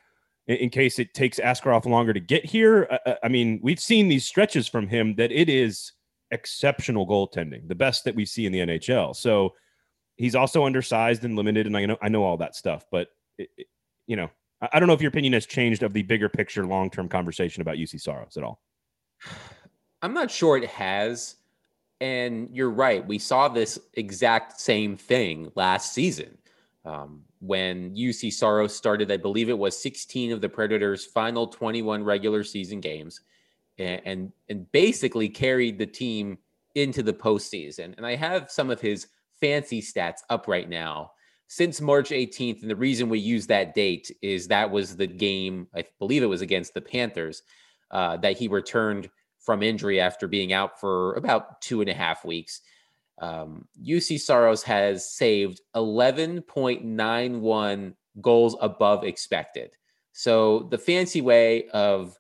in, 0.47 0.71
case 0.71 0.99
it 0.99 1.15
takes 1.15 1.39
Askarov 1.39 1.87
longer 1.87 2.13
to 2.13 2.21
get 2.21 2.45
here? 2.45 2.89
I, 3.07 3.17
I 3.25 3.29
mean, 3.29 3.61
we've 3.63 3.81
seen 3.81 4.09
these 4.09 4.25
stretches 4.25 4.67
from 4.67 4.89
him 4.89 5.15
that 5.17 5.31
it 5.33 5.49
is 5.49 5.93
exceptional 6.31 7.07
goaltending, 7.07 7.69
the 7.69 7.75
best 7.75 8.05
that 8.05 8.15
we 8.15 8.25
see 8.25 8.47
in 8.47 8.53
the 8.53 8.61
NHL. 8.61 9.15
So 9.17 9.55
he's 10.17 10.35
also 10.35 10.65
undersized 10.65 11.25
and 11.25 11.37
limited, 11.37 11.67
and 11.67 11.77
I 11.77 11.87
know 11.87 11.97
I 12.03 12.09
know 12.09 12.25
all 12.25 12.37
that 12.39 12.55
stuff. 12.57 12.87
But 12.91 13.09
it, 13.39 13.51
it, 13.57 13.67
you 14.07 14.17
know, 14.17 14.31
I, 14.61 14.69
I, 14.75 14.81
don't 14.81 14.87
know 14.87 14.95
if 14.95 15.01
your 15.01 15.09
opinion 15.09 15.33
has 15.33 15.47
changed 15.47 15.83
of 15.83 15.93
the 15.93 16.03
bigger 16.03 16.29
picture, 16.29 16.67
long 16.67 16.91
term 16.91 17.09
conversation 17.09 17.63
about 17.63 17.77
Juuse 17.77 18.01
Saros 18.01 18.37
at 18.37 18.43
all. 18.43 18.61
I'm 20.03 20.15
not 20.15 20.31
sure 20.31 20.57
it 20.57 20.69
has. 20.69 21.37
And 22.03 22.49
you're 22.51 22.71
right. 22.71 23.07
We 23.07 23.19
saw 23.19 23.49
this 23.49 23.79
exact 23.93 24.59
same 24.59 24.97
thing 24.97 25.53
last 25.55 25.93
season 25.93 26.39
um, 26.91 27.23
when 27.41 27.95
Juuse 27.95 28.33
Saros 28.33 28.75
started. 28.75 29.11
I 29.11 29.17
believe 29.17 29.49
it 29.49 29.59
was 29.59 29.81
16 29.81 30.33
of 30.33 30.41
the 30.41 30.49
Predators' 30.49 31.07
final 31.07 31.47
21 31.47 32.03
regular 32.03 32.43
season 32.43 32.81
games, 32.81 33.21
and, 33.79 34.01
and 34.05 34.33
and 34.49 34.73
basically 34.73 35.29
carried 35.29 35.79
the 35.79 35.87
team 35.87 36.39
into 36.75 37.03
the 37.03 37.13
postseason. 37.13 37.97
And 37.97 38.07
I 38.07 38.17
have 38.17 38.51
some 38.51 38.71
of 38.71 38.81
his 38.81 39.09
fancy 39.41 39.81
stats 39.81 40.21
up 40.29 40.49
right 40.49 40.69
now 40.69 41.13
since 41.47 41.81
March 41.81 42.11
18th. 42.11 42.63
And 42.63 42.71
the 42.71 42.77
reason 42.77 43.09
we 43.09 43.19
use 43.19 43.47
that 43.49 43.75
date 43.75 44.15
is 44.23 44.49
that 44.49 44.71
was 44.71 44.97
the 44.97 45.07
game, 45.07 45.67
I 45.75 45.85
believe 45.99 46.23
it 46.23 46.27
was 46.27 46.43
against 46.43 46.75
the 46.75 46.81
Panthers, 46.81 47.43
uh, 47.91 48.19
that 48.19 48.39
he 48.39 48.47
returned 48.47 49.11
from 49.41 49.63
injury 49.63 50.01
after 50.01 50.29
being 50.29 50.53
out 50.53 50.79
for 50.79 51.15
about 51.15 51.61
two 51.61 51.81
and 51.81 51.91
a 51.91 51.95
half 51.95 52.25
weeks. 52.25 52.61
Um, 53.21 53.67
Juuse 53.83 54.21
Saros 54.21 54.63
has 54.63 55.11
saved 55.11 55.61
11.91 55.77 57.95
goals 58.21 58.57
above 58.61 59.05
expected. 59.05 59.71
So 60.13 60.69
the 60.71 60.79
fancy 60.79 61.21
way 61.21 61.69
of, 61.69 62.19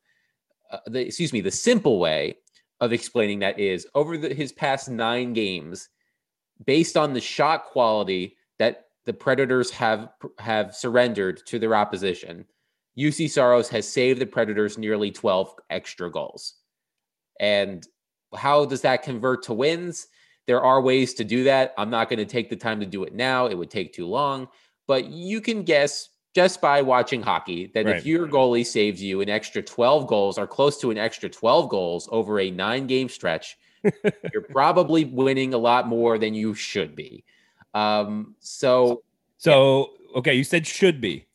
uh, 0.70 0.78
the, 0.86 1.06
excuse 1.06 1.32
me, 1.32 1.40
the 1.40 1.50
simple 1.50 1.98
way 1.98 2.36
of 2.80 2.92
explaining 2.92 3.40
that 3.40 3.58
is 3.58 3.86
over 3.94 4.16
the, 4.16 4.32
his 4.32 4.52
past 4.52 4.88
nine 4.88 5.32
games, 5.32 5.88
based 6.64 6.96
on 6.96 7.12
the 7.12 7.20
shot 7.20 7.64
quality 7.64 8.36
that 8.58 8.86
the 9.06 9.12
Predators 9.12 9.70
have 9.70 10.10
have 10.38 10.74
surrendered 10.74 11.44
to 11.46 11.58
their 11.58 11.74
opposition, 11.74 12.44
Juuse 12.96 13.30
Saros 13.30 13.68
has 13.70 13.88
saved 13.88 14.20
the 14.20 14.26
Predators 14.26 14.78
nearly 14.78 15.10
12 15.10 15.54
extra 15.70 16.10
goals. 16.10 16.54
And 17.40 17.86
how 18.36 18.66
does 18.66 18.82
that 18.82 19.02
convert 19.02 19.42
to 19.44 19.54
wins? 19.54 20.06
There 20.50 20.60
are 20.60 20.80
ways 20.80 21.14
to 21.14 21.22
do 21.22 21.44
that. 21.44 21.72
I'm 21.78 21.90
not 21.90 22.08
going 22.08 22.18
to 22.18 22.24
take 22.24 22.50
the 22.50 22.56
time 22.56 22.80
to 22.80 22.86
do 22.86 23.04
it 23.04 23.14
now. 23.14 23.46
It 23.46 23.54
would 23.54 23.70
take 23.70 23.92
too 23.92 24.08
long. 24.08 24.48
But 24.88 25.04
you 25.04 25.40
can 25.40 25.62
guess 25.62 26.08
just 26.34 26.60
by 26.60 26.82
watching 26.82 27.22
hockey 27.22 27.70
that 27.72 27.86
right. 27.86 27.94
if 27.98 28.04
your 28.04 28.26
goalie 28.26 28.66
saves 28.66 29.00
you 29.00 29.20
an 29.20 29.28
extra 29.28 29.62
12 29.62 30.08
goals 30.08 30.38
or 30.38 30.48
close 30.48 30.76
to 30.80 30.90
an 30.90 30.98
extra 30.98 31.28
12 31.28 31.68
goals 31.68 32.08
over 32.10 32.40
a 32.40 32.50
nine 32.50 32.88
game 32.88 33.08
stretch, 33.08 33.58
you're 34.32 34.42
probably 34.50 35.04
winning 35.04 35.54
a 35.54 35.56
lot 35.56 35.86
more 35.86 36.18
than 36.18 36.34
you 36.34 36.52
should 36.52 36.96
be. 36.96 37.22
Um, 37.72 38.34
so, 38.40 39.04
so 39.38 39.92
okay, 40.16 40.34
you 40.34 40.42
said 40.42 40.66
should 40.66 41.00
be. 41.00 41.28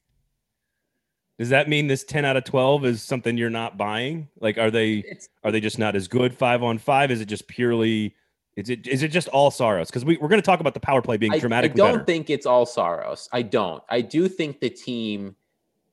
Does 1.39 1.51
that 1.51 1.69
mean 1.69 1.87
this 1.87 2.03
10 2.03 2.25
out 2.25 2.35
of 2.35 2.43
12 2.43 2.83
is 2.83 3.01
something 3.01 3.37
you're 3.37 3.49
not 3.49 3.77
buying? 3.77 4.27
Like, 4.41 4.57
are 4.57 4.71
they 4.71 5.05
are 5.41 5.53
they 5.53 5.61
just 5.61 5.79
not 5.79 5.95
as 5.95 6.09
good 6.09 6.35
five 6.35 6.63
on 6.63 6.79
five? 6.79 7.11
Is 7.11 7.21
it 7.21 7.29
just 7.29 7.47
purely 7.47 8.13
is 8.55 8.69
it 8.69 8.87
is 8.87 9.03
it 9.03 9.09
just 9.09 9.27
all 9.29 9.51
Saros? 9.51 9.89
Because 9.89 10.05
we, 10.05 10.17
we're 10.17 10.29
going 10.29 10.41
to 10.41 10.45
talk 10.45 10.61
about 10.61 10.73
the 10.73 10.79
power 10.79 11.01
play 11.01 11.17
being 11.17 11.33
I, 11.33 11.39
dramatically. 11.39 11.81
I 11.81 11.85
don't 11.85 11.95
better. 11.95 12.05
think 12.05 12.29
it's 12.29 12.45
all 12.45 12.65
Saros. 12.65 13.27
I 13.33 13.41
don't. 13.41 13.83
I 13.89 14.01
do 14.01 14.27
think 14.29 14.61
the 14.61 14.69
team 14.69 15.35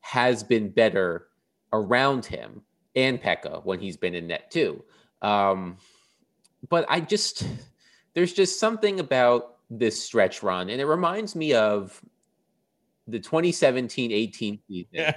has 0.00 0.44
been 0.44 0.70
better 0.70 1.28
around 1.72 2.24
him 2.24 2.62
and 2.94 3.20
Pekka 3.20 3.64
when 3.64 3.80
he's 3.80 3.96
been 3.96 4.14
in 4.14 4.28
net 4.28 4.50
too. 4.50 4.84
Um, 5.22 5.76
but 6.68 6.86
I 6.88 7.00
just 7.00 7.46
there's 8.14 8.32
just 8.32 8.60
something 8.60 9.00
about 9.00 9.56
this 9.68 10.00
stretch 10.00 10.42
run, 10.42 10.70
and 10.70 10.80
it 10.80 10.86
reminds 10.86 11.34
me 11.34 11.54
of 11.54 12.00
the 13.08 13.18
2017-18 13.18 14.60
season. 14.68 15.14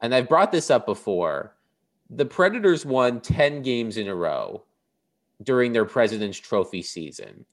and 0.00 0.14
I've 0.14 0.28
brought 0.28 0.50
this 0.50 0.70
up 0.70 0.86
before. 0.86 1.54
The 2.10 2.24
Predators 2.24 2.84
won 2.84 3.20
10 3.20 3.62
games 3.62 3.96
in 3.96 4.08
a 4.08 4.14
row 4.14 4.64
during 5.42 5.72
their 5.72 5.84
President's 5.84 6.38
Trophy 6.38 6.82
season. 6.82 7.44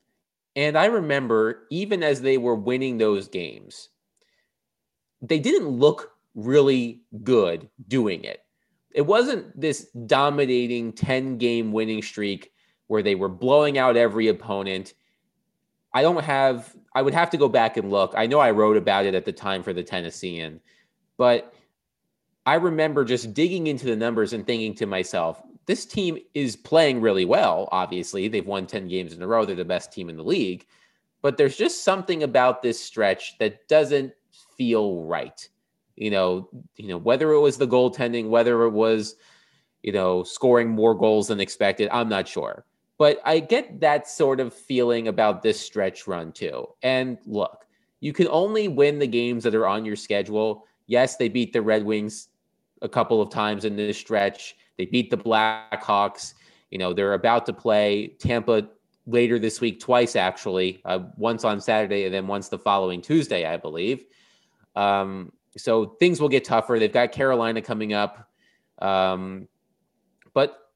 And 0.56 0.78
I 0.78 0.86
remember, 0.86 1.68
even 1.72 2.04
as 2.04 2.22
they 2.22 2.38
were 2.38 2.56
winning 2.56 2.98
those 2.98 3.28
games, 3.28 3.90
they 5.22 5.40
didn't 5.40 5.68
look 5.68 6.12
really 6.36 7.02
good 7.24 7.70
doing 7.88 8.24
it. 8.24 8.40
It 8.92 9.06
wasn't 9.06 9.60
this 9.60 9.88
dominating 10.06 10.94
10 10.94 11.38
game 11.38 11.72
winning 11.72 12.02
streak 12.02 12.52
where 12.88 13.02
they 13.02 13.16
were 13.16 13.30
blowing 13.30 13.78
out 13.78 13.98
every 13.98 14.28
opponent. 14.28 14.94
I 15.94 16.02
don't 16.04 16.24
have, 16.24 16.76
I 16.94 17.02
would 17.02 17.14
have 17.14 17.32
to 17.32 17.38
go 17.38 17.50
back 17.50 17.78
and 17.78 17.90
look. 17.90 18.14
I 18.16 18.28
know 18.28 18.40
I 18.40 18.52
wrote 18.52 18.78
about 18.78 19.06
it 19.06 19.16
at 19.16 19.26
the 19.26 19.32
time 19.32 19.64
for 19.64 19.74
the 19.74 19.84
Tennessean, 19.84 20.60
but 21.18 21.54
I 22.46 22.56
remember 22.56 23.06
just 23.06 23.34
digging 23.34 23.68
into 23.68 23.86
the 23.86 23.96
numbers 23.96 24.34
and 24.34 24.46
thinking 24.46 24.76
to 24.76 24.86
myself, 24.86 25.42
this 25.66 25.86
team 25.86 26.18
is 26.34 26.56
playing 26.56 27.02
really 27.02 27.26
well. 27.26 27.70
Obviously, 27.72 28.28
they've 28.28 28.46
won 28.46 28.68
10 28.68 28.88
games 28.88 29.14
in 29.14 29.22
a 29.22 29.28
row. 29.28 29.46
They're 29.46 29.56
the 29.56 29.66
best 29.66 29.92
team 29.92 30.10
in 30.10 30.18
the 30.18 30.24
league. 30.24 30.66
But 31.22 31.38
there's 31.38 31.56
just 31.56 31.84
something 31.84 32.24
about 32.24 32.62
this 32.62 32.80
stretch 32.80 33.38
that 33.38 33.68
doesn't 33.68 34.14
feel 34.58 35.04
right. 35.04 35.48
You 35.96 36.12
know, 36.12 36.50
you 36.76 36.88
know, 36.88 36.98
whether 36.98 37.32
it 37.32 37.40
was 37.40 37.58
the 37.58 37.68
goaltending, 37.68 38.30
whether 38.30 38.64
it 38.64 38.72
was, 38.72 39.16
you 39.84 39.92
know, 39.92 40.24
scoring 40.24 40.70
more 40.70 40.96
goals 40.96 41.28
than 41.28 41.40
expected, 41.40 41.88
I'm 41.92 42.10
not 42.10 42.28
sure. 42.28 42.66
But 42.98 43.20
I 43.24 43.40
get 43.40 43.80
that 43.80 44.08
sort 44.08 44.40
of 44.40 44.54
feeling 44.54 45.08
about 45.08 45.42
this 45.42 45.60
stretch 45.60 46.08
run 46.08 46.32
too. 46.32 46.68
And 46.82 47.18
look, 47.26 47.66
you 48.00 48.12
can 48.12 48.28
only 48.28 48.68
win 48.68 49.00
the 49.00 49.08
games 49.08 49.44
that 49.44 49.56
are 49.56 49.68
on 49.68 49.86
your 49.86 49.96
schedule. 49.96 50.66
Yes, 50.88 51.16
they 51.16 51.30
beat 51.30 51.54
the 51.54 51.62
Red 51.62 51.84
Wings 51.86 52.28
a 52.82 52.90
couple 52.90 53.22
of 53.22 53.30
times 53.30 53.64
in 53.66 53.76
this 53.76 53.98
stretch. 53.98 54.58
They 54.78 54.86
beat 54.86 55.10
the 55.10 55.18
Blackhawks. 55.18 56.34
You 56.72 56.78
know, 56.78 56.94
they're 56.94 57.14
about 57.14 57.46
to 57.48 57.54
play 57.54 58.16
Tampa 58.20 58.68
later 59.06 59.38
this 59.38 59.62
week 59.62 59.80
twice, 59.80 60.16
actually, 60.16 60.82
uh, 60.86 61.00
once 61.18 61.44
on 61.44 61.60
Saturday 61.60 62.06
and 62.06 62.14
then 62.14 62.28
once 62.28 62.50
the 62.50 62.58
following 62.58 63.02
Tuesday, 63.02 63.46
I 63.46 63.58
believe. 63.58 64.06
Um, 64.76 65.32
so 65.58 65.86
things 66.00 66.20
will 66.20 66.30
get 66.30 66.46
tougher. 66.46 66.80
They've 66.80 66.92
got 66.92 67.12
Carolina 67.12 67.62
coming 67.62 67.94
up. 67.94 68.30
Um, 68.80 69.48
but 70.34 70.72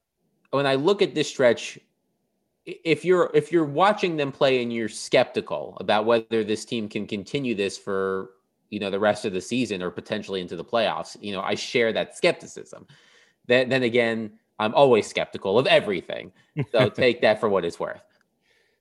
when 0.50 0.66
I 0.66 0.76
look 0.76 1.02
at 1.02 1.14
this 1.14 1.28
stretch, 1.28 1.78
if 2.64 3.04
you're 3.04 3.30
if 3.34 3.50
you're 3.50 3.64
watching 3.64 4.16
them 4.16 4.30
play 4.30 4.62
and 4.62 4.72
you're 4.72 4.88
skeptical 4.88 5.76
about 5.80 6.04
whether 6.04 6.44
this 6.44 6.64
team 6.64 6.88
can 6.88 7.06
continue 7.06 7.54
this 7.54 7.78
for 7.78 8.30
you 8.68 8.78
know 8.78 8.90
the 8.90 9.00
rest 9.00 9.24
of 9.24 9.32
the 9.32 9.40
season 9.40 9.82
or 9.82 9.90
potentially 9.90 10.40
into 10.40 10.54
the 10.54 10.64
playoffs, 10.64 11.16
you 11.20 11.32
know 11.32 11.40
I 11.40 11.54
share 11.54 11.92
that 11.94 12.16
skepticism 12.16 12.86
then, 13.48 13.68
then 13.68 13.82
again, 13.82 14.32
I'm 14.58 14.74
always 14.74 15.06
skeptical 15.06 15.58
of 15.58 15.66
everything. 15.66 16.32
So 16.70 16.88
take 16.88 17.20
that 17.22 17.40
for 17.40 17.48
what 17.48 17.64
it's 17.64 17.80
worth. 17.80 18.00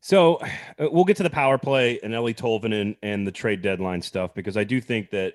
So 0.02 0.36
uh, 0.36 0.88
we'll 0.92 1.06
get 1.06 1.18
to 1.18 1.24
the 1.24 1.30
power 1.30 1.58
play 1.58 2.00
and 2.04 2.14
Eeli 2.14 2.36
Tolvanen 2.36 2.96
and 3.02 3.26
the 3.26 3.32
trade 3.32 3.62
deadline 3.62 4.02
stuff 4.02 4.34
because 4.34 4.56
I 4.56 4.64
do 4.64 4.80
think 4.80 5.10
that 5.12 5.34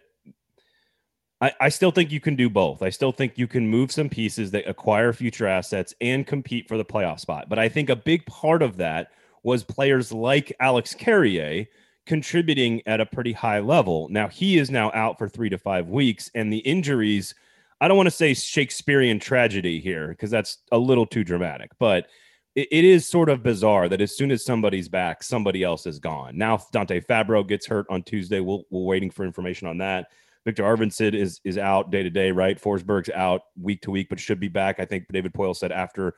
I, 1.40 1.52
I 1.60 1.68
still 1.68 1.90
think 1.90 2.12
you 2.12 2.20
can 2.20 2.36
do 2.36 2.48
both. 2.48 2.82
I 2.82 2.90
still 2.90 3.12
think 3.12 3.36
you 3.36 3.48
can 3.48 3.66
move 3.66 3.90
some 3.90 4.08
pieces 4.08 4.52
that 4.52 4.68
acquire 4.68 5.12
future 5.12 5.46
assets 5.46 5.94
and 6.00 6.26
compete 6.26 6.68
for 6.68 6.76
the 6.76 6.84
playoff 6.84 7.20
spot. 7.20 7.48
But 7.48 7.58
I 7.58 7.68
think 7.68 7.90
a 7.90 7.96
big 7.96 8.24
part 8.26 8.62
of 8.62 8.76
that 8.76 9.10
was 9.42 9.64
players 9.64 10.12
like 10.12 10.54
Alex 10.60 10.94
Carrier 10.94 11.66
contributing 12.06 12.82
at 12.86 13.00
a 13.00 13.06
pretty 13.06 13.32
high 13.32 13.60
level. 13.60 14.08
Now 14.08 14.28
he 14.28 14.58
is 14.58 14.70
now 14.70 14.90
out 14.92 15.18
for 15.18 15.28
three 15.28 15.48
to 15.50 15.58
five 15.58 15.88
weeks, 15.88 16.30
and 16.34 16.52
the 16.52 16.58
injuries– 16.58 17.34
I 17.82 17.88
don't 17.88 17.96
want 17.96 18.06
to 18.06 18.12
say 18.12 18.32
Shakespearean 18.32 19.18
tragedy 19.18 19.80
here 19.80 20.06
because 20.06 20.30
that's 20.30 20.58
a 20.70 20.78
little 20.78 21.04
too 21.04 21.24
dramatic, 21.24 21.72
but 21.80 22.06
it, 22.54 22.68
it 22.70 22.84
is 22.84 23.08
sort 23.08 23.28
of 23.28 23.42
bizarre 23.42 23.88
that 23.88 24.00
as 24.00 24.16
soon 24.16 24.30
as 24.30 24.44
somebody's 24.44 24.88
back, 24.88 25.24
somebody 25.24 25.64
else 25.64 25.84
is 25.84 25.98
gone. 25.98 26.38
Now 26.38 26.64
Dante 26.70 27.00
Fabbro 27.00 27.44
gets 27.44 27.66
hurt 27.66 27.86
on 27.90 28.04
Tuesday. 28.04 28.38
We'll, 28.38 28.62
we're 28.70 28.84
waiting 28.84 29.10
for 29.10 29.24
information 29.24 29.66
on 29.66 29.78
that. 29.78 30.06
Viktor 30.44 30.62
Arvidsson 30.62 31.12
is 31.12 31.40
is 31.42 31.58
out 31.58 31.90
day 31.90 32.04
to 32.04 32.10
day, 32.10 32.30
right? 32.30 32.60
Forsberg's 32.60 33.10
out 33.10 33.42
week 33.60 33.82
to 33.82 33.90
week, 33.90 34.08
but 34.08 34.20
should 34.20 34.38
be 34.38 34.48
back. 34.48 34.78
I 34.78 34.84
think 34.84 35.06
David 35.10 35.34
Poile 35.34 35.56
said 35.56 35.72
after 35.72 36.14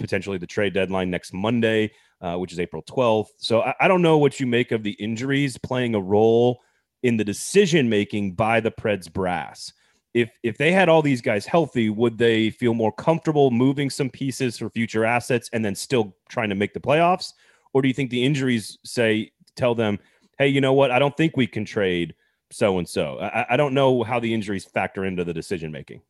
potentially 0.00 0.38
the 0.38 0.46
trade 0.46 0.74
deadline 0.74 1.08
next 1.08 1.32
Monday, 1.32 1.92
uh, 2.20 2.34
which 2.34 2.52
is 2.52 2.58
April 2.58 2.82
12th. 2.82 3.28
So 3.36 3.62
I, 3.62 3.74
I, 3.80 3.88
don't 3.88 4.02
know 4.02 4.18
what 4.18 4.40
you 4.40 4.46
make 4.46 4.72
of 4.72 4.82
the 4.82 4.92
injuries 4.92 5.56
playing 5.56 5.94
a 5.94 6.00
role 6.00 6.60
in 7.04 7.16
the 7.16 7.24
decision 7.24 7.88
making 7.88 8.32
by 8.32 8.58
the 8.58 8.72
Preds 8.72 9.10
brass 9.10 9.72
if 10.16 10.30
if 10.42 10.56
they 10.56 10.72
had 10.72 10.88
all 10.88 11.02
these 11.02 11.20
guys 11.20 11.44
healthy, 11.44 11.90
would 11.90 12.16
they 12.16 12.48
feel 12.48 12.72
more 12.72 12.90
comfortable 12.90 13.50
moving 13.50 13.90
some 13.90 14.08
pieces 14.08 14.56
for 14.56 14.70
future 14.70 15.04
assets 15.04 15.50
and 15.52 15.62
then 15.62 15.74
still 15.74 16.16
trying 16.30 16.48
to 16.48 16.54
make 16.54 16.72
the 16.72 16.80
playoffs? 16.80 17.34
Or 17.74 17.82
do 17.82 17.88
you 17.88 17.92
think 17.92 18.08
the 18.08 18.24
injuries 18.24 18.78
say 18.82 19.30
tell 19.56 19.74
them, 19.74 19.98
hey, 20.38 20.48
you 20.48 20.62
know 20.62 20.72
what? 20.72 20.90
I 20.90 20.98
don't 20.98 21.14
think 21.18 21.36
we 21.36 21.46
can 21.46 21.66
trade 21.66 22.14
so 22.50 22.78
and 22.78 22.88
so. 22.88 23.18
I 23.50 23.58
don't 23.58 23.74
know 23.74 24.02
how 24.04 24.18
the 24.18 24.32
injuries 24.32 24.64
factor 24.64 25.04
into 25.04 25.22
the 25.22 25.34
decision 25.34 25.70
making. 25.70 26.00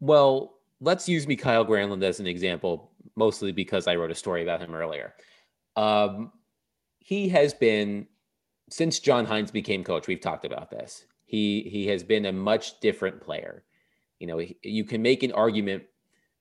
Well, 0.00 0.54
let's 0.80 1.08
use 1.08 1.28
Mikael 1.28 1.64
Granlund 1.64 2.02
as 2.02 2.18
an 2.18 2.26
example, 2.26 2.90
mostly 3.14 3.52
because 3.52 3.86
I 3.86 3.94
wrote 3.94 4.10
a 4.10 4.16
story 4.16 4.42
about 4.42 4.60
him 4.60 4.74
earlier. 4.74 5.14
Um, 5.76 6.32
he 6.98 7.28
has 7.28 7.54
been 7.54 8.08
since 8.68 8.98
John 8.98 9.26
Hynes 9.26 9.52
became 9.52 9.84
coach. 9.84 10.08
We've 10.08 10.20
talked 10.20 10.44
about 10.44 10.70
this 10.70 11.04
he 11.30 11.62
he 11.70 11.86
has 11.86 12.02
been 12.02 12.26
a 12.26 12.32
much 12.32 12.80
different 12.80 13.20
player. 13.20 13.62
You 14.18 14.26
know, 14.26 14.42
you 14.64 14.84
can 14.84 15.00
make 15.00 15.22
an 15.22 15.30
argument 15.30 15.84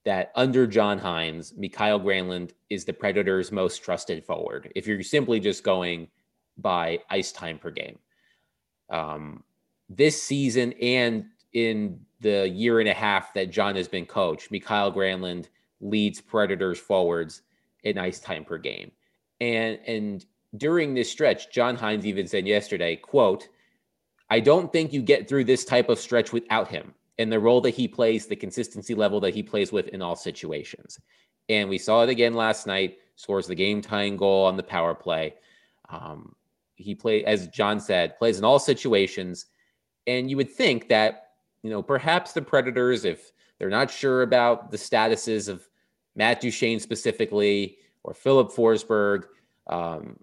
that 0.03 0.31
under 0.35 0.65
John 0.65 0.99
Hynes, 0.99 1.55
Mikael 1.55 1.99
Granlund 1.99 2.53
is 2.71 2.85
the 2.85 2.93
Predators' 2.93 3.51
most 3.51 3.83
trusted 3.83 4.25
forward. 4.25 4.71
If 4.75 4.87
you're 4.87 5.03
simply 5.03 5.39
just 5.39 5.63
going 5.63 6.07
by 6.57 6.99
ice 7.11 7.31
time 7.31 7.59
per 7.59 7.69
game, 7.69 7.99
um, 8.89 9.43
this 9.87 10.21
season 10.21 10.73
and 10.81 11.25
in 11.53 11.99
the 12.19 12.49
year 12.49 12.79
and 12.79 12.89
a 12.89 12.93
half 12.93 13.31
that 13.35 13.51
John 13.51 13.75
has 13.75 13.87
been 13.87 14.07
coach, 14.07 14.49
Mikael 14.49 14.91
Granlund 14.91 15.49
leads 15.81 16.19
Predators 16.19 16.79
forwards 16.79 17.43
in 17.83 17.99
ice 17.99 18.19
time 18.19 18.43
per 18.43 18.57
game. 18.57 18.91
And 19.39 19.77
and 19.85 20.25
during 20.57 20.95
this 20.95 21.11
stretch, 21.11 21.51
John 21.51 21.77
Hynes 21.77 22.05
even 22.05 22.25
said 22.25 22.47
yesterday, 22.47 22.95
quote, 22.95 23.49
I 24.29 24.39
don't 24.39 24.71
think 24.71 24.93
you 24.93 25.01
get 25.01 25.27
through 25.27 25.45
this 25.45 25.65
type 25.65 25.89
of 25.89 25.99
stretch 25.99 26.31
without 26.31 26.67
him 26.67 26.93
and 27.17 27.31
the 27.31 27.39
role 27.39 27.61
that 27.61 27.71
he 27.71 27.87
plays, 27.87 28.27
the 28.27 28.35
consistency 28.35 28.93
level 28.93 29.19
that 29.21 29.33
he 29.33 29.43
plays 29.43 29.71
with 29.71 29.87
in 29.89 30.01
all 30.01 30.15
situations. 30.15 30.99
And 31.49 31.67
we 31.67 31.77
saw 31.77 32.03
it 32.03 32.09
again 32.09 32.33
last 32.33 32.67
night. 32.67 32.97
scores 33.15 33.47
the 33.47 33.55
game 33.55 33.81
tying 33.81 34.15
goal 34.15 34.45
on 34.45 34.55
the 34.55 34.63
power 34.63 34.93
play. 34.93 35.33
Um, 35.89 36.35
he 36.75 36.95
play 36.95 37.25
as 37.25 37.47
John 37.47 37.79
said, 37.79 38.17
plays 38.17 38.37
in 38.37 38.45
all 38.45 38.59
situations. 38.59 39.47
And 40.07 40.29
you 40.29 40.37
would 40.37 40.51
think 40.51 40.87
that, 40.89 41.31
you 41.63 41.69
know, 41.69 41.81
perhaps 41.81 42.31
the 42.31 42.41
Predators, 42.41 43.03
if 43.03 43.31
they're 43.57 43.69
not 43.69 43.91
sure 43.91 44.21
about 44.21 44.71
the 44.71 44.77
statuses 44.77 45.49
of 45.49 45.67
Matt 46.15 46.39
Duchene 46.39 46.79
specifically 46.79 47.77
or 48.03 48.13
Philip 48.13 48.51
Forsberg, 48.51 49.23
um, 49.67 50.17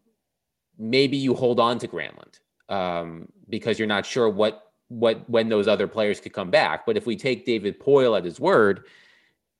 maybe 0.79 1.17
you 1.17 1.35
hold 1.35 1.61
on 1.61 1.79
to 1.81 1.89
Granlund 1.89 2.39
um, 2.69 3.29
because 3.49 3.79
you're 3.79 3.89
not 3.89 4.07
sure 4.07 4.29
what 4.29 4.63
what 4.89 5.29
when 5.29 5.49
those 5.49 5.67
other 5.67 5.89
players 5.89 6.21
could 6.21 6.33
come 6.33 6.51
back. 6.51 6.87
But 6.87 6.97
if 6.97 7.07
we 7.07 7.17
take 7.17 7.45
David 7.45 7.81
Poile 7.81 8.17
at 8.17 8.25
his 8.25 8.39
word, 8.39 8.87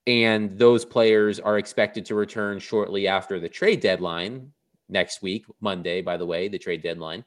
and 0.05 0.57
those 0.57 0.85
players 0.85 1.39
are 1.39 1.57
expected 1.57 2.05
to 2.05 2.15
return 2.15 2.59
shortly 2.59 3.07
after 3.07 3.39
the 3.39 3.49
trade 3.49 3.81
deadline 3.81 4.51
next 4.89 5.21
week, 5.21 5.45
Monday, 5.59 6.01
by 6.01 6.15
the 6.15 6.25
way, 6.25 6.47
the 6.47 6.57
trade 6.57 6.81
deadline. 6.81 7.25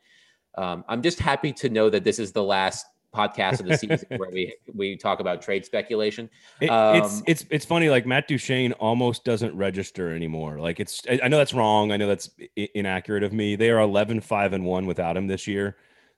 Um, 0.57 0.85
I'm 0.89 1.03
just 1.03 1.21
happy 1.21 1.53
to 1.55 1.69
know 1.69 1.91
that 1.91 2.05
this 2.05 2.19
is 2.19 2.33
the 2.33 2.43
last 2.43 2.87
podcast 3.15 3.61
of 3.61 3.67
the 3.67 3.77
season 3.79 4.07
where 4.19 4.31
we 4.31 4.55
we 4.75 4.97
talk 4.97 5.21
about 5.21 5.43
trade 5.43 5.65
speculation. 5.65 6.29
It, 6.61 6.71
um, 6.71 6.97
it's 6.97 7.23
it's 7.27 7.45
it's 7.51 7.65
funny. 7.65 7.91
Like 7.91 8.07
Matt 8.07 8.29
Duchene 8.29 8.73
almost 8.75 9.25
doesn't 9.25 9.55
register 9.57 10.15
anymore. 10.15 10.59
Like 10.59 10.81
it's 10.81 11.03
I 11.09 11.29
know 11.29 11.39
that's 11.39 11.55
wrong. 11.55 11.93
I 11.93 11.97
know 11.97 12.09
that's 12.09 12.31
inaccurate 12.57 13.23
of 13.23 13.33
me. 13.33 13.57
They 13.57 13.71
are 13.71 13.81
11 13.81 14.21
5 14.21 14.53
and 14.53 14.65
1 14.65 14.87
without 14.87 15.17
him 15.17 15.27
this 15.27 15.47
year. 15.47 15.77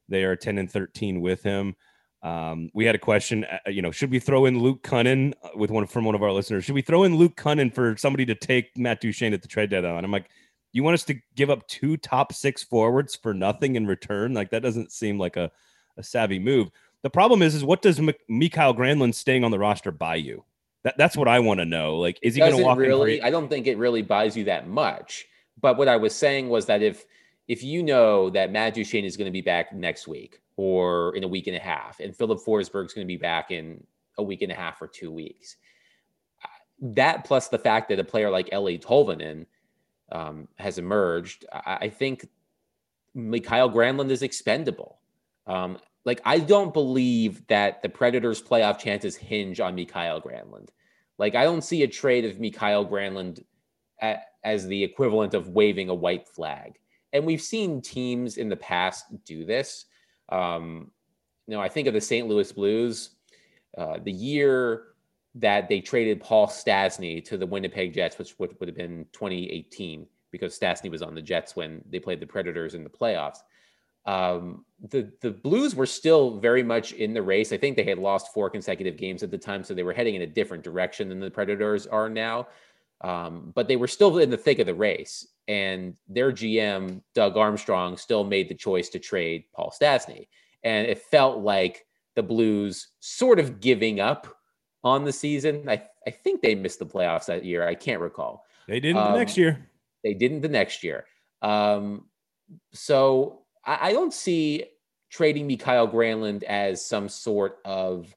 They 0.08 0.24
are 0.24 0.36
10 0.36 0.58
and 0.58 0.70
13 0.70 1.20
with 1.20 1.42
him. 1.42 1.74
Um, 2.22 2.70
we 2.72 2.84
had 2.84 2.94
a 2.94 2.98
question, 2.98 3.44
uh, 3.44 3.58
you 3.68 3.82
know, 3.82 3.90
should 3.90 4.10
we 4.10 4.20
throw 4.20 4.46
in 4.46 4.60
Luke 4.60 4.84
Kunin 4.84 5.32
uh, 5.42 5.48
with 5.56 5.72
one 5.72 5.86
from 5.86 6.04
one 6.04 6.14
of 6.14 6.22
our 6.22 6.30
listeners? 6.30 6.64
Should 6.64 6.76
we 6.76 6.82
throw 6.82 7.02
in 7.02 7.16
Luke 7.16 7.34
Kunin 7.34 7.74
for 7.74 7.96
somebody 7.96 8.24
to 8.26 8.34
take 8.36 8.76
Matt 8.76 9.00
Duchene 9.00 9.34
at 9.34 9.42
the 9.42 9.48
trade 9.48 9.70
deadline? 9.70 10.04
I'm 10.04 10.12
like, 10.12 10.30
you 10.72 10.84
want 10.84 10.94
us 10.94 11.04
to 11.04 11.16
give 11.34 11.50
up 11.50 11.66
two 11.66 11.96
top 11.96 12.32
six 12.32 12.62
forwards 12.62 13.16
for 13.16 13.34
nothing 13.34 13.74
in 13.74 13.88
return? 13.88 14.34
Like 14.34 14.50
that 14.50 14.62
doesn't 14.62 14.92
seem 14.92 15.18
like 15.18 15.36
a, 15.36 15.50
a 15.96 16.02
savvy 16.02 16.38
move. 16.38 16.70
The 17.02 17.10
problem 17.10 17.42
is, 17.42 17.54
is 17.54 17.64
what 17.64 17.82
does 17.82 17.98
M- 17.98 18.10
Mikael 18.28 18.74
Granlund 18.74 19.14
staying 19.14 19.44
on 19.44 19.50
the 19.50 19.58
roster 19.58 19.90
buy 19.90 20.16
you? 20.16 20.44
That, 20.84 20.96
that's 20.98 21.16
what 21.16 21.28
I 21.28 21.38
want 21.40 21.60
to 21.60 21.64
know. 21.64 21.96
Like, 21.96 22.18
is 22.22 22.34
he 22.34 22.40
going 22.40 22.56
to 22.56 22.62
walk 22.62 22.78
really? 22.78 23.22
I 23.22 23.30
don't 23.30 23.48
think 23.48 23.66
it 23.66 23.78
really 23.78 24.02
buys 24.02 24.36
you 24.36 24.44
that 24.44 24.68
much. 24.68 25.26
But 25.60 25.76
what 25.76 25.88
I 25.88 25.96
was 25.96 26.14
saying 26.14 26.48
was 26.48 26.66
that 26.66 26.82
if 26.82 27.04
if 27.48 27.62
you 27.62 27.82
know 27.82 28.30
that 28.30 28.52
Matt 28.52 28.74
Duchene 28.74 29.04
is 29.04 29.16
going 29.16 29.26
to 29.26 29.32
be 29.32 29.40
back 29.40 29.72
next 29.72 30.08
week, 30.08 30.40
or 30.56 31.14
in 31.16 31.24
a 31.24 31.28
week 31.28 31.46
and 31.46 31.56
a 31.56 31.60
half, 31.60 32.00
and 32.00 32.16
Philip 32.16 32.40
Forsberg 32.40 32.86
is 32.86 32.92
going 32.92 33.06
to 33.06 33.12
be 33.12 33.16
back 33.16 33.50
in 33.50 33.84
a 34.18 34.22
week 34.22 34.42
and 34.42 34.52
a 34.52 34.54
half 34.54 34.80
or 34.80 34.86
two 34.86 35.10
weeks. 35.10 35.56
That 36.80 37.24
plus 37.24 37.48
the 37.48 37.58
fact 37.58 37.88
that 37.88 37.98
a 37.98 38.04
player 38.04 38.30
like 38.30 38.50
Eeli 38.50 38.80
Tolvanen 38.82 39.46
um, 40.10 40.48
has 40.56 40.78
emerged, 40.78 41.46
I, 41.52 41.78
I 41.82 41.88
think 41.88 42.28
Mikael 43.14 43.70
Granlund 43.70 44.10
is 44.10 44.22
expendable. 44.22 44.98
Um, 45.46 45.78
like 46.04 46.20
I 46.24 46.38
don't 46.38 46.72
believe 46.74 47.46
that 47.46 47.82
the 47.82 47.88
Predators' 47.88 48.42
playoff 48.42 48.78
chances 48.78 49.16
hinge 49.16 49.60
on 49.60 49.74
Mikael 49.74 50.20
Granlund. 50.20 50.68
Like 51.18 51.34
I 51.34 51.44
don't 51.44 51.62
see 51.62 51.82
a 51.82 51.88
trade 51.88 52.24
of 52.24 52.40
Mikael 52.40 52.86
Granlund 52.86 53.44
at, 54.00 54.26
as 54.44 54.66
the 54.66 54.82
equivalent 54.82 55.34
of 55.34 55.48
waving 55.48 55.88
a 55.88 55.94
white 55.94 56.28
flag. 56.28 56.78
And 57.12 57.26
we've 57.26 57.42
seen 57.42 57.82
teams 57.82 58.38
in 58.38 58.48
the 58.48 58.56
past 58.56 59.04
do 59.24 59.44
this. 59.44 59.84
Um, 60.30 60.90
you 61.46 61.54
know, 61.54 61.60
I 61.60 61.68
think 61.68 61.86
of 61.86 61.94
the 61.94 62.00
St. 62.00 62.26
Louis 62.26 62.50
Blues, 62.52 63.10
uh, 63.76 63.98
the 64.02 64.12
year 64.12 64.84
that 65.34 65.68
they 65.68 65.80
traded 65.80 66.20
Paul 66.20 66.46
Stastny 66.46 67.24
to 67.24 67.36
the 67.36 67.46
Winnipeg 67.46 67.94
Jets, 67.94 68.18
which 68.18 68.38
would, 68.38 68.58
would 68.60 68.68
have 68.68 68.76
been 68.76 69.06
2018 69.12 70.06
because 70.30 70.58
Stastny 70.58 70.90
was 70.90 71.02
on 71.02 71.14
the 71.14 71.22
Jets 71.22 71.54
when 71.54 71.82
they 71.90 71.98
played 71.98 72.20
the 72.20 72.26
Predators 72.26 72.74
in 72.74 72.84
the 72.84 72.90
playoffs. 72.90 73.38
Um, 74.04 74.64
the 74.88 75.12
the 75.20 75.30
Blues 75.30 75.74
were 75.74 75.86
still 75.86 76.38
very 76.38 76.62
much 76.62 76.92
in 76.92 77.14
the 77.14 77.22
race. 77.22 77.52
I 77.52 77.56
think 77.56 77.76
they 77.76 77.84
had 77.84 77.98
lost 77.98 78.34
four 78.34 78.50
consecutive 78.50 78.96
games 78.96 79.22
at 79.22 79.30
the 79.30 79.38
time, 79.38 79.62
so 79.62 79.74
they 79.74 79.84
were 79.84 79.92
heading 79.92 80.16
in 80.16 80.22
a 80.22 80.26
different 80.26 80.64
direction 80.64 81.08
than 81.08 81.20
the 81.20 81.30
Predators 81.30 81.86
are 81.86 82.08
now. 82.08 82.48
Um, 83.00 83.52
but 83.54 83.68
they 83.68 83.76
were 83.76 83.88
still 83.88 84.18
in 84.18 84.30
the 84.30 84.36
thick 84.36 84.58
of 84.58 84.66
the 84.66 84.74
race, 84.74 85.28
and 85.48 85.96
their 86.08 86.32
GM 86.32 87.00
Doug 87.14 87.36
Armstrong 87.36 87.96
still 87.96 88.24
made 88.24 88.48
the 88.48 88.54
choice 88.54 88.88
to 88.90 88.98
trade 88.98 89.44
Paul 89.54 89.72
Stastny, 89.72 90.26
and 90.64 90.86
it 90.86 90.98
felt 90.98 91.38
like 91.38 91.86
the 92.14 92.22
Blues 92.22 92.88
sort 93.00 93.38
of 93.38 93.60
giving 93.60 94.00
up 94.00 94.36
on 94.82 95.04
the 95.04 95.12
season. 95.12 95.68
I 95.68 95.82
I 96.06 96.10
think 96.10 96.42
they 96.42 96.56
missed 96.56 96.80
the 96.80 96.86
playoffs 96.86 97.26
that 97.26 97.44
year. 97.44 97.66
I 97.66 97.76
can't 97.76 98.00
recall. 98.00 98.44
They 98.66 98.80
didn't 98.80 99.02
um, 99.02 99.12
the 99.12 99.18
next 99.18 99.36
year. 99.36 99.68
They 100.02 100.14
didn't 100.14 100.40
the 100.40 100.48
next 100.48 100.82
year. 100.82 101.04
Um, 101.40 102.06
so 102.72 103.41
I, 103.64 103.88
I 103.88 103.92
don't 103.92 104.12
see 104.12 104.64
trading 105.10 105.46
Mikael 105.46 105.88
Granlund 105.88 106.42
as 106.44 106.84
some 106.84 107.08
sort 107.08 107.58
of 107.64 108.14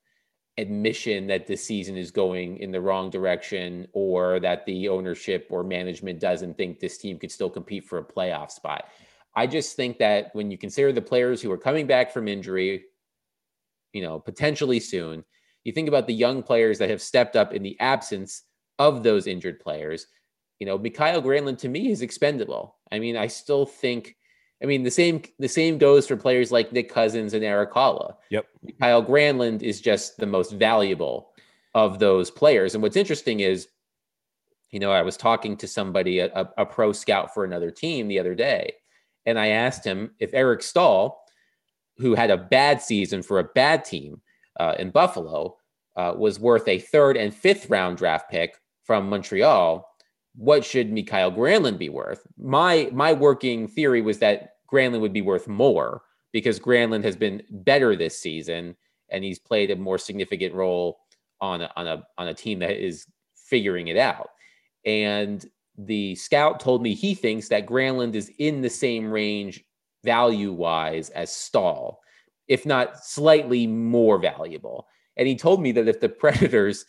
admission 0.58 1.28
that 1.28 1.48
the 1.48 1.58
season 1.58 1.98
is 1.98 2.12
going 2.12 2.58
in 2.58 2.72
the 2.72 2.80
wrong 2.80 3.10
direction 3.10 3.88
or 3.92 4.40
that 4.40 4.66
the 4.66 4.88
ownership 4.88 5.48
or 5.50 5.64
management 5.64 6.20
doesn't 6.20 6.56
think 6.56 6.80
this 6.80 6.98
team 6.98 7.20
could 7.20 7.32
still 7.32 7.50
compete 7.50 7.84
for 7.84 7.98
a 7.98 8.04
playoff 8.04 8.52
spot. 8.52 8.86
I 9.36 9.48
just 9.48 9.76
think 9.76 9.98
that 9.98 10.34
when 10.34 10.50
you 10.50 10.58
consider 10.58 10.94
the 10.94 11.02
players 11.02 11.42
who 11.42 11.52
are 11.52 11.58
coming 11.58 11.86
back 11.86 12.14
from 12.14 12.30
injury, 12.30 12.86
you 13.92 14.02
know, 14.02 14.18
potentially 14.18 14.80
soon, 14.80 15.26
you 15.66 15.74
think 15.74 15.90
about 15.90 16.08
the 16.08 16.14
young 16.14 16.42
players 16.42 16.80
that 16.80 16.90
have 16.90 17.02
stepped 17.02 17.36
up 17.36 17.54
in 17.54 17.62
the 17.62 17.78
absence 17.82 18.44
of 18.80 19.04
those 19.04 19.28
injured 19.28 19.60
players. 19.60 20.08
You 20.60 20.68
know, 20.68 20.78
Mikael 20.78 21.22
Granlund 21.22 21.58
to 21.60 21.70
me 21.70 21.92
is 21.92 22.02
expendable. 22.02 22.78
I 22.92 23.00
mean, 23.00 23.18
I 23.18 23.28
still 23.28 23.66
think 23.66 24.15
I 24.64 24.66
mean, 24.66 24.84
the 24.84 24.92
same 24.92 25.22
the 25.38 25.50
same 25.50 25.78
goes 25.78 26.08
for 26.08 26.16
players 26.16 26.52
like 26.52 26.72
Nick 26.72 26.90
Cousins 26.90 27.34
and 27.34 27.44
Eric 27.44 27.74
Haula. 27.74 28.16
Yep. 28.30 28.46
Kyle 28.80 29.04
Granlund 29.04 29.62
is 29.62 29.82
just 29.82 30.18
the 30.18 30.26
most 30.26 30.54
valuable 30.54 31.32
of 31.74 32.00
those 32.00 32.32
players. 32.32 32.74
And 32.74 32.82
what's 32.82 32.96
interesting 32.96 33.42
is, 33.42 33.68
you 34.72 34.80
know, 34.80 34.92
I 34.92 35.02
was 35.02 35.18
talking 35.18 35.58
to 35.58 35.68
somebody, 35.68 36.20
a, 36.20 36.50
a 36.58 36.66
pro 36.66 36.94
scout 36.94 37.34
for 37.34 37.44
another 37.44 37.70
team 37.70 38.08
the 38.08 38.20
other 38.20 38.34
day, 38.34 38.74
and 39.26 39.38
I 39.38 39.48
asked 39.48 39.86
him 39.86 40.12
if 40.20 40.34
Eric 40.34 40.64
Staal, 40.64 41.22
who 41.98 42.16
had 42.16 42.32
a 42.32 42.38
bad 42.38 42.82
season 42.82 43.22
for 43.24 43.40
a 43.40 43.44
bad 43.44 43.84
team 43.84 44.22
uh, 44.60 44.76
in 44.80 44.90
Buffalo, 44.90 45.58
uh, 45.98 46.14
was 46.18 46.40
worth 46.40 46.68
a 46.68 46.80
third 46.80 47.18
and 47.18 47.34
fifth 47.34 47.70
round 47.70 47.98
draft 47.98 48.30
pick 48.30 48.58
from 48.84 49.10
Montreal 49.10 49.86
what 50.38 50.66
should 50.66 50.92
Mikael 50.92 51.32
Granlund 51.32 51.78
be 51.78 51.90
worth? 51.90 52.26
My 52.38 52.90
my 52.92 53.14
working 53.14 53.68
theory 53.68 54.02
was 54.02 54.20
that 54.20 54.56
Granlund 54.72 55.02
would 55.02 55.14
be 55.14 55.22
worth 55.22 55.48
more 55.48 56.02
because 56.32 56.60
Granlund 56.60 57.04
has 57.04 57.16
been 57.16 57.42
better 57.50 57.96
this 57.96 58.20
season 58.20 58.76
and 59.10 59.24
he's 59.24 59.40
played 59.40 59.72
a 59.72 59.76
more 59.76 59.98
significant 59.98 60.54
role 60.54 61.00
on 61.42 61.62
a, 61.62 61.72
on 61.76 61.88
a 61.88 62.04
on 62.18 62.28
a 62.28 62.34
team 62.34 62.60
that 62.60 62.72
is 62.72 63.06
figuring 63.36 63.88
it 63.88 63.98
out. 63.98 64.30
And 64.86 65.46
the 65.78 66.16
scout 66.16 66.60
told 66.60 66.82
me 66.82 66.94
he 66.94 67.14
thinks 67.14 67.50
that 67.50 67.66
Granlund 67.66 68.16
is 68.16 68.32
in 68.40 68.62
the 68.62 68.70
same 68.70 69.10
range 69.10 69.64
value 70.04 70.54
wise 70.54 71.10
as 71.12 71.32
Staal, 71.32 72.00
if 72.48 72.66
not 72.66 73.04
slightly 73.04 73.68
more 73.68 74.18
valuable. 74.18 74.88
And 75.18 75.28
he 75.28 75.36
told 75.36 75.62
me 75.62 75.72
that 75.74 75.88
if 75.88 76.00
the 76.00 76.10
Predators 76.24 76.86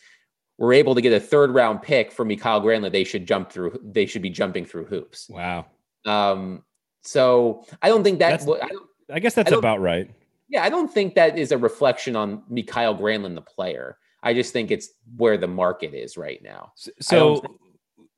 were 0.57 0.73
able 0.73 0.95
to 0.95 1.01
get 1.01 1.13
a 1.13 1.19
third 1.19 1.51
round 1.51 1.81
pick 1.81 2.11
for 2.11 2.25
Mikael 2.25 2.61
Granlund, 2.61 2.91
they 2.91 3.03
should 3.03 3.27
jump 3.27 3.51
through. 3.51 3.79
They 3.83 4.05
should 4.05 4.21
be 4.21 4.29
jumping 4.29 4.65
through 4.65 4.85
hoops. 4.85 5.29
Wow. 5.29 5.67
Um. 6.05 6.63
So 7.03 7.65
I 7.81 7.89
don't 7.89 8.03
think 8.03 8.19
that. 8.19 8.41
I, 8.41 8.45
don't, 8.45 8.89
I 9.11 9.19
guess 9.19 9.33
that's 9.33 9.51
I 9.51 9.55
about 9.55 9.81
right. 9.81 10.09
Yeah, 10.49 10.63
I 10.63 10.69
don't 10.69 10.91
think 10.91 11.15
that 11.15 11.37
is 11.37 11.51
a 11.51 11.57
reflection 11.57 12.15
on 12.15 12.43
Mikael 12.49 12.95
Granlund, 12.95 13.35
the 13.35 13.41
player. 13.41 13.97
I 14.23 14.33
just 14.33 14.53
think 14.53 14.71
it's 14.71 14.89
where 15.17 15.37
the 15.37 15.47
market 15.47 15.93
is 15.93 16.17
right 16.17 16.41
now. 16.41 16.71
So, 16.99 17.43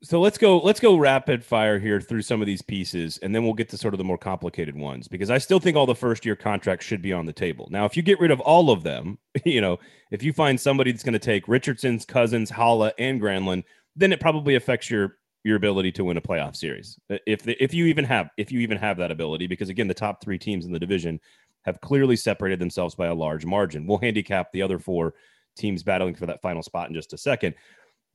so 0.02 0.20
let's 0.20 0.38
go 0.38 0.58
let's 0.58 0.80
go 0.80 0.96
rapid 0.96 1.44
fire 1.44 1.78
here 1.78 2.00
through 2.00 2.22
some 2.22 2.40
of 2.40 2.46
these 2.46 2.62
pieces 2.62 3.18
and 3.18 3.34
then 3.34 3.44
we'll 3.44 3.52
get 3.52 3.68
to 3.68 3.76
sort 3.76 3.92
of 3.92 3.98
the 3.98 4.04
more 4.04 4.16
complicated 4.16 4.74
ones 4.74 5.08
because 5.08 5.30
I 5.30 5.38
still 5.38 5.60
think 5.60 5.76
all 5.76 5.86
the 5.86 5.94
first 5.94 6.24
year 6.24 6.36
contracts 6.36 6.86
should 6.86 7.02
be 7.02 7.12
on 7.12 7.26
the 7.26 7.32
table. 7.32 7.68
Now, 7.70 7.84
if 7.84 7.96
you 7.96 8.02
get 8.02 8.18
rid 8.18 8.30
of 8.30 8.40
all 8.40 8.70
of 8.70 8.82
them, 8.82 9.18
you 9.44 9.60
know, 9.60 9.78
if 10.10 10.22
you 10.22 10.32
find 10.32 10.58
somebody 10.58 10.90
that's 10.90 11.04
going 11.04 11.12
to 11.12 11.18
take 11.18 11.48
Richardson's 11.48 12.06
Cousins, 12.06 12.50
Haula 12.50 12.92
and 12.98 13.20
Granlund, 13.20 13.64
then 13.94 14.12
it 14.12 14.20
probably 14.20 14.54
affects 14.54 14.90
your 14.90 15.16
your 15.42 15.56
ability 15.56 15.90
to 15.92 16.04
win 16.04 16.16
a 16.16 16.20
playoff 16.20 16.56
series. 16.56 16.98
Uh, 17.10 17.16
if 17.26 17.42
the, 17.42 17.62
if 17.62 17.74
you 17.74 17.86
even 17.86 18.04
have 18.04 18.30
if 18.38 18.50
you 18.50 18.60
even 18.60 18.78
have 18.78 18.96
that 18.96 19.10
ability 19.10 19.46
because 19.46 19.68
again, 19.68 19.88
the 19.88 19.94
top 19.94 20.22
3 20.22 20.38
teams 20.38 20.64
in 20.64 20.72
the 20.72 20.78
division 20.78 21.20
have 21.62 21.80
clearly 21.82 22.16
separated 22.16 22.58
themselves 22.58 22.94
by 22.94 23.08
a 23.08 23.14
large 23.14 23.44
margin. 23.44 23.86
We'll 23.86 23.98
handicap 23.98 24.50
the 24.50 24.62
other 24.62 24.78
four 24.78 25.12
teams 25.56 25.82
battling 25.82 26.14
for 26.14 26.26
that 26.26 26.40
final 26.40 26.62
spot 26.62 26.88
in 26.88 26.94
just 26.94 27.12
a 27.12 27.18
second. 27.18 27.54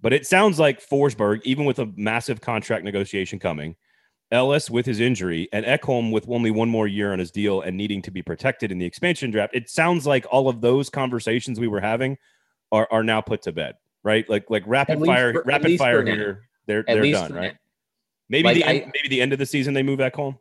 But 0.02 0.14
it 0.14 0.28
sounds 0.28 0.60
like 0.60 0.86
Forsberg, 0.86 1.42
even 1.44 1.66
with 1.66 1.80
a 1.80 1.92
massive 1.96 2.42
contract 2.42 2.84
negotiation 2.84 3.40
coming, 3.40 3.76
Ellis 4.32 4.70
with 4.70 4.86
his 4.86 5.00
injury, 5.00 5.48
and 5.54 5.66
Ekholm 5.66 6.12
with 6.12 6.28
only 6.30 6.52
one 6.52 6.70
more 6.70 6.88
year 6.88 7.14
on 7.14 7.20
his 7.20 7.32
deal 7.32 7.62
and 7.62 7.78
needing 7.78 8.02
to 8.04 8.12
be 8.12 8.22
protected 8.22 8.72
in 8.72 8.78
the 8.78 8.86
expansion 8.86 9.32
draft, 9.32 9.56
it 9.56 9.70
sounds 9.70 10.06
like 10.06 10.26
all 10.30 10.50
of 10.50 10.62
those 10.62 10.90
conversations 10.90 11.60
we 11.60 11.68
were 11.68 11.82
having 11.82 12.18
are, 12.72 12.88
are 12.92 13.04
now 13.04 13.22
put 13.22 13.42
to 13.44 13.52
bed, 13.52 13.76
right? 14.04 14.28
Like 14.30 14.50
like 14.50 14.64
rapid 14.66 15.04
fire, 15.06 15.34
for, 15.34 15.44
rapid 15.46 15.78
fire 15.78 16.04
here. 16.06 16.48
They're 16.66 16.80
At 16.90 17.02
they're 17.02 17.12
done, 17.12 17.34
right? 17.34 17.56
Maybe 18.30 18.44
Like, 18.48 18.56
the 18.56 18.64
I- 18.64 18.74
end, 18.74 18.92
maybe 18.96 19.10
the 19.10 19.22
end 19.22 19.34
of 19.34 19.40
the 19.40 19.46
season 19.46 19.74
they 19.74 19.84
move 19.84 20.00
Ekholm. 20.00 20.38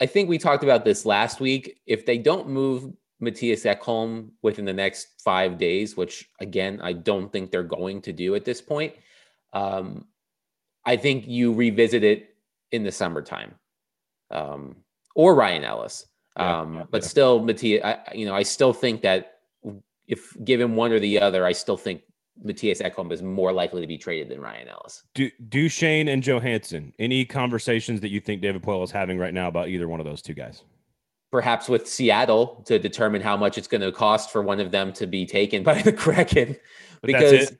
I 0.00 0.06
think 0.06 0.28
we 0.28 0.38
talked 0.38 0.62
about 0.62 0.84
this 0.84 1.04
last 1.06 1.40
week. 1.40 1.78
If 1.86 2.06
they 2.06 2.18
don't 2.18 2.48
move 2.48 2.92
Matthias 3.20 3.64
Ekholm 3.64 4.30
within 4.42 4.64
the 4.64 4.72
next 4.72 5.20
five 5.22 5.58
days, 5.58 5.96
which 5.96 6.28
again, 6.40 6.80
I 6.82 6.92
don't 6.92 7.32
think 7.32 7.50
they're 7.50 7.62
going 7.62 8.00
to 8.02 8.12
do 8.12 8.34
at 8.34 8.44
this 8.44 8.60
point, 8.60 8.94
um, 9.52 10.06
I 10.84 10.96
think 10.96 11.26
you 11.26 11.52
revisit 11.52 12.04
it 12.04 12.36
in 12.72 12.84
the 12.84 12.92
summertime 12.92 13.54
um, 14.30 14.76
or 15.14 15.34
Ryan 15.34 15.64
Ellis. 15.64 16.06
Yeah, 16.36 16.60
Um, 16.60 16.74
yeah, 16.74 16.84
but 16.90 17.02
yeah. 17.02 17.08
still, 17.08 17.42
Matthias, 17.42 17.84
I, 17.84 17.98
you 18.14 18.26
know, 18.26 18.34
I 18.34 18.42
still 18.42 18.72
think 18.72 19.02
that 19.02 19.38
if 20.06 20.36
given 20.44 20.76
one 20.76 20.92
or 20.92 21.00
the 21.00 21.20
other, 21.20 21.44
I 21.44 21.52
still 21.52 21.76
think 21.76 22.02
Matthias 22.42 22.80
Ekholm 22.80 23.12
is 23.12 23.22
more 23.22 23.52
likely 23.52 23.80
to 23.80 23.86
be 23.86 23.98
traded 23.98 24.28
than 24.28 24.40
Ryan 24.40 24.68
Ellis. 24.68 25.02
Do 25.14 25.30
Duchene 25.48 26.08
and 26.08 26.22
Johansen. 26.22 26.92
Any 26.98 27.24
conversations 27.24 28.00
that 28.00 28.10
you 28.10 28.20
think 28.20 28.40
David 28.40 28.62
Poile 28.62 28.84
is 28.84 28.90
having 28.90 29.18
right 29.18 29.34
now 29.34 29.48
about 29.48 29.68
either 29.68 29.88
one 29.88 30.00
of 30.00 30.06
those 30.06 30.22
two 30.22 30.34
guys? 30.34 30.62
Perhaps 31.30 31.68
with 31.68 31.88
Seattle 31.88 32.62
to 32.66 32.78
determine 32.78 33.20
how 33.20 33.36
much 33.36 33.58
it's 33.58 33.68
going 33.68 33.80
to 33.80 33.92
cost 33.92 34.30
for 34.30 34.42
one 34.42 34.60
of 34.60 34.70
them 34.70 34.92
to 34.94 35.06
be 35.06 35.26
taken 35.26 35.62
by 35.64 35.82
the 35.82 35.92
Kraken. 35.92 36.56
Because 37.02 37.52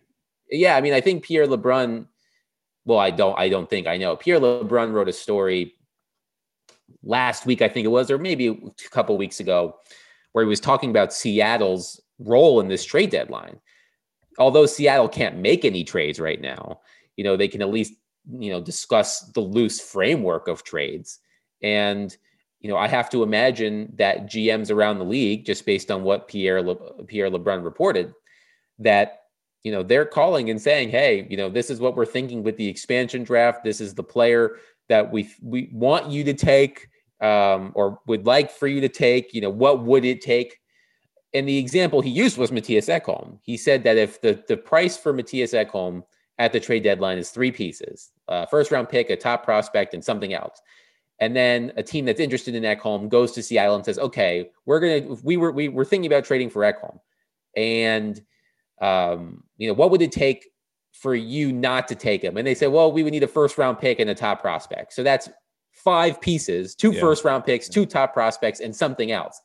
yeah, 0.51 0.77
I 0.77 0.81
mean, 0.81 0.93
I 0.93 1.01
think 1.01 1.25
Pierre 1.25 1.47
LeBrun. 1.47 2.07
Well, 2.85 2.99
I 2.99 3.11
don't. 3.11 3.39
I 3.39 3.49
don't 3.49 3.69
think 3.69 3.87
I 3.87 3.97
know. 3.99 4.17
Pierre 4.17 4.41
LeBrun 4.41 4.93
wrote 4.93 5.09
a 5.09 5.13
story 5.13 5.75
last 7.03 7.45
week, 7.47 7.61
I 7.61 7.69
think 7.69 7.85
it 7.85 7.91
was, 7.91 8.11
or 8.11 8.19
maybe 8.19 8.49
a 8.49 8.89
couple 8.91 9.17
weeks 9.19 9.41
ago, 9.41 9.77
where 10.33 10.45
he 10.45 10.49
was 10.49 10.61
talking 10.61 10.91
about 10.91 11.13
Seattle's 11.13 12.01
role 12.19 12.61
in 12.61 12.69
this 12.69 12.85
trade 12.85 13.11
deadline. 13.11 13.61
Although 14.39 14.67
Seattle 14.67 15.09
can't 15.09 15.39
make 15.39 15.65
any 15.65 15.85
trades 15.85 16.19
right 16.19 16.41
now, 16.41 16.81
you 17.17 17.25
know, 17.25 17.37
they 17.37 17.49
can 17.49 17.61
at 17.61 17.71
least 17.71 17.93
you 18.31 18.51
know 18.51 18.61
discuss 18.61 19.21
the 19.33 19.41
loose 19.41 19.81
framework 19.81 20.49
of 20.49 20.63
trades 20.63 21.21
and 21.63 22.17
you 22.61 22.69
know, 22.69 22.77
I 22.77 22.89
have 22.89 23.09
to 23.11 23.23
imagine 23.23 23.93
that 23.97 24.27
GMs 24.27 24.71
around 24.71 24.99
the 24.99 25.05
league, 25.05 25.45
just 25.45 25.65
based 25.65 25.91
on 25.91 26.03
what 26.03 26.29
Pierre 26.29 26.63
Le- 26.63 27.05
Pierre 27.05 27.31
LeBrun 27.31 27.65
reported, 27.65 28.13
that 28.81 29.23
you 29.63 29.71
know 29.71 29.83
they're 29.83 30.05
calling 30.05 30.51
and 30.51 30.61
saying, 30.61 30.91
"Hey, 30.91 31.27
you 31.31 31.37
know, 31.37 31.49
this 31.49 31.71
is 31.71 31.81
what 31.81 31.97
we're 31.97 32.07
thinking 32.07 32.43
with 32.43 32.57
the 32.57 32.69
expansion 32.69 33.23
draft. 33.23 33.63
This 33.63 33.81
is 33.81 33.95
the 33.95 34.03
player 34.03 34.57
that 34.89 35.13
we 35.13 35.31
we 35.41 35.71
want 35.73 36.11
you 36.11 36.25
to 36.25 36.35
take, 36.35 36.89
um, 37.21 37.73
or 37.75 38.01
would 38.07 38.27
like 38.27 38.51
for 38.51 38.67
you 38.67 38.81
to 38.81 38.89
take. 38.89 39.35
You 39.35 39.41
know, 39.43 39.51
what 39.51 39.85
would 39.85 40.05
it 40.05 40.21
take?" 40.21 40.59
And 41.35 41.49
the 41.49 41.59
example 41.59 42.01
he 42.01 42.11
used 42.11 42.39
was 42.39 42.51
Matthias 42.51 42.89
Ekholm. 42.89 43.39
He 43.43 43.57
said 43.57 43.85
that 43.85 43.97
if 43.97 44.21
the 44.21 44.43
the 44.49 44.57
price 44.57 44.97
for 44.97 45.13
Matthias 45.13 45.53
Ekholm 45.53 46.03
at 46.39 46.53
the 46.53 46.61
trade 46.61 46.83
deadline 46.83 47.19
is 47.19 47.31
three 47.31 47.53
pieces, 47.53 48.11
uh, 48.27 48.47
first 48.47 48.73
round 48.73 48.89
pick, 48.89 49.11
a 49.11 49.17
top 49.17 49.45
prospect, 49.45 49.95
and 49.95 50.05
something 50.05 50.33
else 50.33 50.61
and 51.21 51.35
then 51.35 51.73
a 51.77 51.83
team 51.83 52.05
that's 52.05 52.21
interested 52.21 52.55
in 52.55 52.63
Ekholm 52.63 53.09
goes 53.09 53.33
to 53.33 53.43
Seattle 53.43 53.75
and 53.75 53.85
says, 53.85 53.99
"Okay, 53.99 54.51
we're 54.67 54.81
gonna 54.81 55.17
we 55.23 55.37
were 55.37 55.51
we 55.51 55.69
were 55.69 55.85
thinking 55.85 56.11
about 56.11 56.25
trading 56.25 56.51
for 56.51 56.63
Ekholm, 56.63 56.99
and 57.57 58.21
um, 58.81 59.43
you 59.57 59.69
know 59.69 59.75
what 59.75 59.91
would 59.91 60.03
it 60.03 60.13
take 60.13 60.47
for 60.93 61.15
you 61.15 61.53
not 61.53 61.89
to 61.89 61.95
take 61.95 62.23
him?" 62.23 62.37
And 62.37 62.47
they 62.47 62.55
say, 62.55 62.69
"Well, 62.69 62.93
we 62.93 63.03
would 63.03 63.13
need 63.13 63.25
a 63.25 63.29
first 63.29 63.59
round 63.59 63.79
pick 63.79 63.99
and 63.99 64.09
a 64.09 64.15
top 64.15 64.41
prospect." 64.41 64.93
So 64.93 65.03
that's 65.03 65.29
five 65.73 66.21
pieces, 66.21 66.75
two 66.75 66.93
Yeah. 66.93 67.01
first 67.01 67.25
round 67.25 67.45
picks, 67.45 67.69
two 67.69 67.87
top 67.87 68.13
prospects, 68.13 68.61
and 68.61 68.75
something 68.75 69.11
else, 69.11 69.41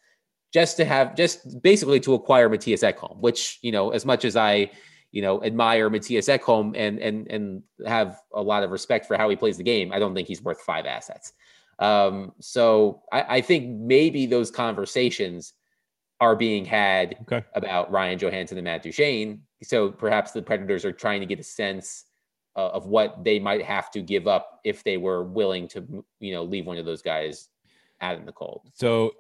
just 0.53 0.77
to 0.77 0.85
have 0.85 1.15
just 1.15 1.61
basically 1.63 1.99
to 2.01 2.13
acquire 2.13 2.49
Matthias 2.49 2.83
Ekholm. 2.83 3.17
Which 3.19 3.57
you 3.63 3.71
know, 3.71 3.89
as 3.89 4.05
much 4.05 4.25
as 4.25 4.35
I 4.35 4.69
you 5.11 5.23
know 5.23 5.43
admire 5.43 5.89
Matthias 5.89 6.27
Ekholm 6.27 6.75
and 6.77 6.99
and 6.99 7.27
and 7.31 7.63
have 7.87 8.21
a 8.31 8.43
lot 8.43 8.61
of 8.61 8.69
respect 8.69 9.07
for 9.07 9.17
how 9.17 9.27
he 9.27 9.35
plays 9.35 9.57
the 9.57 9.63
game, 9.63 9.91
I 9.91 9.97
don't 9.97 10.13
think 10.13 10.27
he's 10.27 10.43
worth 10.43 10.61
five 10.61 10.85
assets. 10.85 11.33
Um, 11.79 12.33
so 12.39 13.03
I, 13.11 13.37
I 13.37 13.41
think 13.41 13.79
maybe 13.79 14.25
those 14.25 14.51
conversations 14.51 15.53
are 16.19 16.35
being 16.35 16.63
had 16.63 17.17
Okay. 17.23 17.43
about 17.55 17.91
Ryan 17.91 18.17
Johansen 18.17 18.57
and 18.57 18.63
Matt 18.63 18.83
Duchene. 18.83 19.41
So 19.61 19.89
perhaps 19.89 20.31
the 20.31 20.41
Predators 20.41 20.85
are 20.85 20.91
trying 20.91 21.19
to 21.19 21.25
get 21.25 21.39
a 21.39 21.43
sense 21.43 22.05
uh, 22.55 22.69
of 22.69 22.85
what 22.85 23.23
they 23.23 23.39
might 23.39 23.63
have 23.63 23.89
to 23.91 24.01
give 24.01 24.27
up 24.27 24.59
if 24.63 24.83
they 24.83 24.97
were 24.97 25.23
willing 25.23 25.67
to, 25.69 26.05
you 26.19 26.33
know, 26.33 26.43
leave 26.43 26.65
one 26.65 26.77
of 26.77 26.85
those 26.85 27.01
guys 27.01 27.49
out 28.01 28.17
in 28.17 28.25
the 28.25 28.31
cold. 28.31 28.61
So, 28.73 29.11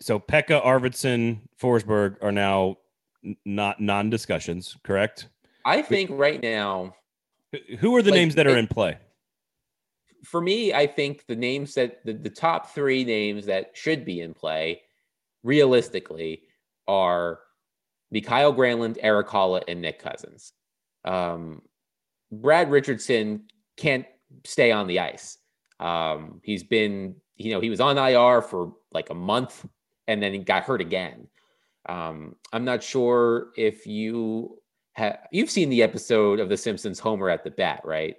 so 0.00 0.18
Pekka, 0.18 0.64
Arvidsson, 0.64 1.40
Forsberg 1.60 2.16
are 2.22 2.32
now 2.32 2.78
not 3.44 3.80
non-discussions, 3.80 4.76
correct? 4.82 5.28
I 5.64 5.80
think 5.82 6.10
right 6.10 6.42
now, 6.42 6.94
Who 7.78 7.94
are 7.96 8.02
the 8.02 8.10
Like, 8.10 8.18
names 8.18 8.34
that 8.34 8.46
are 8.46 8.56
in 8.56 8.66
play? 8.66 8.98
For 10.24 10.40
me, 10.40 10.72
I 10.72 10.86
think 10.86 11.26
the 11.26 11.36
names 11.36 11.74
that 11.74 12.04
the, 12.04 12.12
the 12.12 12.30
top 12.30 12.70
three 12.70 13.04
names 13.04 13.46
that 13.46 13.72
should 13.74 14.04
be 14.04 14.20
in 14.20 14.34
play 14.34 14.82
realistically 15.42 16.42
are 16.86 17.40
Mikael 18.10 18.54
Granlund, 18.54 18.98
Eric 19.00 19.28
Haula, 19.28 19.62
and 19.66 19.80
Nick 19.80 19.98
Cousins. 19.98 20.52
Um, 21.04 21.62
Brad 22.30 22.70
Richardson 22.70 23.44
can't 23.76 24.06
stay 24.44 24.70
on 24.70 24.86
the 24.86 25.00
ice. 25.00 25.38
Um, 25.80 26.40
he's 26.44 26.62
been, 26.62 27.16
you 27.36 27.52
know, 27.52 27.60
he 27.60 27.70
was 27.70 27.80
on 27.80 27.98
IR 27.98 28.42
for 28.42 28.74
like 28.92 29.10
a 29.10 29.14
month 29.14 29.66
and 30.06 30.22
then 30.22 30.32
he 30.32 30.38
got 30.38 30.62
hurt 30.62 30.80
again. 30.80 31.26
Um, 31.88 32.36
I'm 32.52 32.64
not 32.64 32.82
sure 32.82 33.48
if 33.56 33.86
you 33.86 34.58
have, 34.92 35.18
you've 35.32 35.50
seen 35.50 35.68
the 35.68 35.82
episode 35.82 36.38
of 36.38 36.48
The 36.48 36.56
Simpsons 36.56 36.98
Homer 36.98 37.28
at 37.28 37.44
the 37.44 37.50
bat, 37.50 37.80
right? 37.84 38.16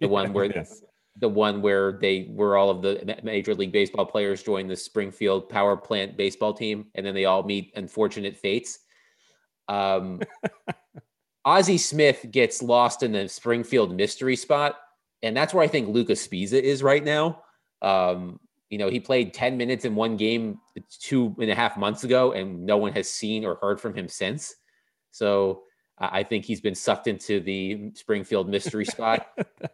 The 0.00 0.08
one 0.08 0.32
where 0.32 0.44
Yes. 0.54 0.82
The 1.18 1.28
one 1.28 1.62
where 1.62 1.92
they 1.92 2.24
where 2.24 2.56
all 2.56 2.70
of 2.70 2.82
the 2.82 3.18
major 3.22 3.54
league 3.54 3.72
baseball 3.72 4.04
players 4.04 4.42
join 4.42 4.68
the 4.68 4.76
Springfield 4.76 5.48
power 5.48 5.76
plant 5.76 6.16
baseball 6.16 6.52
team 6.52 6.86
and 6.94 7.06
then 7.06 7.14
they 7.14 7.24
all 7.24 7.42
meet 7.42 7.72
unfortunate 7.76 8.36
fates. 8.36 8.80
Um, 9.68 10.20
Ozzie 11.44 11.78
Smith 11.78 12.26
gets 12.30 12.60
lost 12.60 13.02
in 13.02 13.12
the 13.12 13.28
Springfield 13.28 13.94
mystery 13.94 14.34
spot, 14.34 14.76
and 15.22 15.36
that's 15.36 15.54
where 15.54 15.62
I 15.62 15.68
think 15.68 15.88
Luca 15.88 16.12
Sbisa 16.12 16.60
is 16.60 16.82
right 16.82 17.04
now. 17.04 17.42
Um, 17.82 18.40
you 18.68 18.78
know, 18.78 18.90
he 18.90 18.98
played 18.98 19.32
10 19.32 19.56
minutes 19.56 19.84
in 19.84 19.94
one 19.94 20.16
game 20.16 20.58
two 21.00 21.36
and 21.40 21.50
a 21.50 21.54
half 21.54 21.76
months 21.76 22.02
ago, 22.02 22.32
and 22.32 22.66
no 22.66 22.76
one 22.76 22.92
has 22.94 23.08
seen 23.08 23.44
or 23.44 23.58
heard 23.62 23.80
from 23.80 23.94
him 23.94 24.08
since. 24.08 24.56
So 25.12 25.62
I 25.98 26.22
think 26.22 26.44
he's 26.44 26.60
been 26.60 26.74
sucked 26.74 27.06
into 27.06 27.40
the 27.40 27.90
Springfield 27.94 28.48
mystery 28.48 28.84
spot 28.86 29.26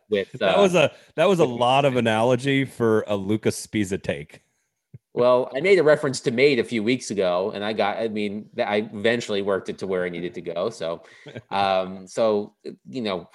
with 0.09 0.31
that 0.33 0.57
uh, 0.57 0.63
was 0.63 0.75
a 0.75 0.93
that 1.17 1.29
was 1.29 1.41
a 1.41 1.45
lot 1.45 1.85
of 1.85 1.97
analogy 1.97 2.65
for 2.65 3.05
a 3.07 3.17
Luca 3.17 3.49
Sbisa 3.49 4.01
take. 4.03 4.43
Well, 5.15 5.51
I 5.55 5.61
made 5.61 5.79
a 5.79 5.83
reference 5.83 6.21
to 6.21 6.31
Made 6.31 6.59
a 6.59 6.65
few 6.65 6.83
weeks 6.83 7.11
ago, 7.11 7.53
and 7.55 7.63
I 7.63 7.75
got. 7.75 7.99
I 7.99 8.09
mean, 8.09 8.49
I 8.57 8.89
eventually 8.95 9.43
worked 9.43 9.69
it 9.69 9.79
to 9.79 9.87
where 9.87 10.05
I 10.05 10.09
needed 10.09 10.33
to 10.35 10.41
go. 10.41 10.71
So, 10.71 11.03
um, 11.51 12.07
so 12.07 12.55
you 12.89 13.03
know, 13.03 13.29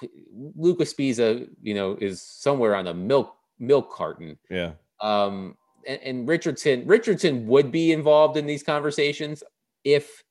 Luca 0.56 0.84
Sbisa, 0.84 1.48
you 1.62 1.74
know, 1.74 1.96
is 2.00 2.20
somewhere 2.20 2.74
on 2.74 2.88
a 2.88 2.94
milk 2.94 3.36
milk 3.58 3.92
carton. 3.92 4.38
Yeah. 4.50 4.72
Um, 5.00 5.56
and, 5.86 6.00
and 6.02 6.28
Richardson, 6.28 6.84
Richardson 6.86 7.46
would 7.46 7.70
be 7.70 7.92
involved 7.92 8.36
in 8.36 8.46
these 8.46 8.64
conversations 8.64 9.44
if 9.84 10.24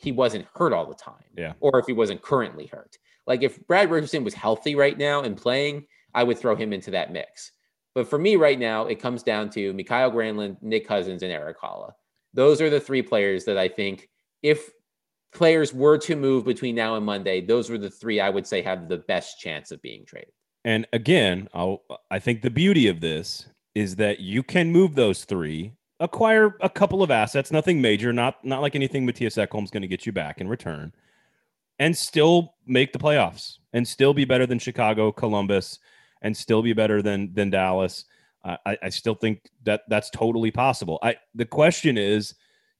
he 0.00 0.12
wasn't 0.12 0.46
hurt 0.54 0.72
all 0.72 0.86
the 0.86 0.94
time. 0.94 1.24
Yeah. 1.36 1.52
Or 1.60 1.78
if 1.78 1.86
he 1.86 1.92
wasn't 1.92 2.22
currently 2.22 2.66
hurt. 2.66 2.96
Like 3.26 3.42
if 3.42 3.64
Brad 3.66 3.90
Richardson 3.90 4.24
was 4.24 4.34
healthy 4.34 4.74
right 4.74 4.96
now 4.96 5.22
and 5.22 5.36
playing, 5.36 5.86
I 6.14 6.24
would 6.24 6.38
throw 6.38 6.56
him 6.56 6.72
into 6.72 6.90
that 6.92 7.12
mix. 7.12 7.52
But 7.94 8.08
for 8.08 8.18
me 8.18 8.36
right 8.36 8.58
now, 8.58 8.86
it 8.86 9.00
comes 9.00 9.22
down 9.22 9.50
to 9.50 9.72
Mikael 9.72 10.10
Granlund, 10.10 10.56
Nick 10.62 10.86
Cousins, 10.86 11.22
and 11.22 11.32
Eric 11.32 11.60
Haula. 11.60 11.92
Those 12.32 12.60
are 12.60 12.70
the 12.70 12.80
three 12.80 13.02
players 13.02 13.44
that 13.44 13.58
I 13.58 13.68
think 13.68 14.08
if 14.42 14.70
players 15.32 15.74
were 15.74 15.98
to 15.98 16.16
move 16.16 16.44
between 16.44 16.74
now 16.74 16.96
and 16.96 17.04
Monday, 17.04 17.40
those 17.40 17.68
were 17.68 17.78
the 17.78 17.90
three 17.90 18.20
I 18.20 18.30
would 18.30 18.46
say 18.46 18.62
have 18.62 18.88
the 18.88 18.98
best 18.98 19.38
chance 19.38 19.70
of 19.70 19.82
being 19.82 20.04
traded. 20.06 20.32
And 20.64 20.86
again, 20.92 21.48
I'll, 21.54 21.82
I 22.10 22.18
think 22.18 22.42
the 22.42 22.50
beauty 22.50 22.86
of 22.88 23.00
this 23.00 23.48
is 23.74 23.96
that 23.96 24.20
you 24.20 24.42
can 24.42 24.72
move 24.72 24.94
those 24.94 25.24
three, 25.24 25.72
acquire 26.00 26.56
a 26.60 26.68
couple 26.68 27.02
of 27.02 27.10
assets, 27.10 27.52
nothing 27.52 27.80
major, 27.80 28.12
not 28.12 28.44
not 28.44 28.60
like 28.62 28.74
anything 28.74 29.06
Matthias 29.06 29.36
Ekholm's 29.36 29.70
going 29.70 29.82
to 29.82 29.88
get 29.88 30.06
you 30.06 30.12
back 30.12 30.40
in 30.40 30.48
return, 30.48 30.92
and 31.78 31.96
still 31.96 32.54
make 32.66 32.92
the 32.92 32.98
playoffs, 32.98 33.58
and 33.72 33.86
still 33.86 34.12
be 34.12 34.24
better 34.24 34.46
than 34.46 34.58
Chicago, 34.58 35.12
Columbus, 35.12 35.78
and 36.22 36.36
still 36.36 36.62
be 36.62 36.72
better 36.72 37.02
than 37.02 37.32
than 37.34 37.50
Dallas. 37.50 38.04
Uh, 38.44 38.56
I, 38.64 38.78
I 38.84 38.88
still 38.88 39.14
think 39.14 39.42
that 39.64 39.82
that's 39.88 40.10
totally 40.10 40.50
possible. 40.50 40.98
I 41.02 41.16
the 41.34 41.46
question 41.46 41.96
is, 41.96 42.34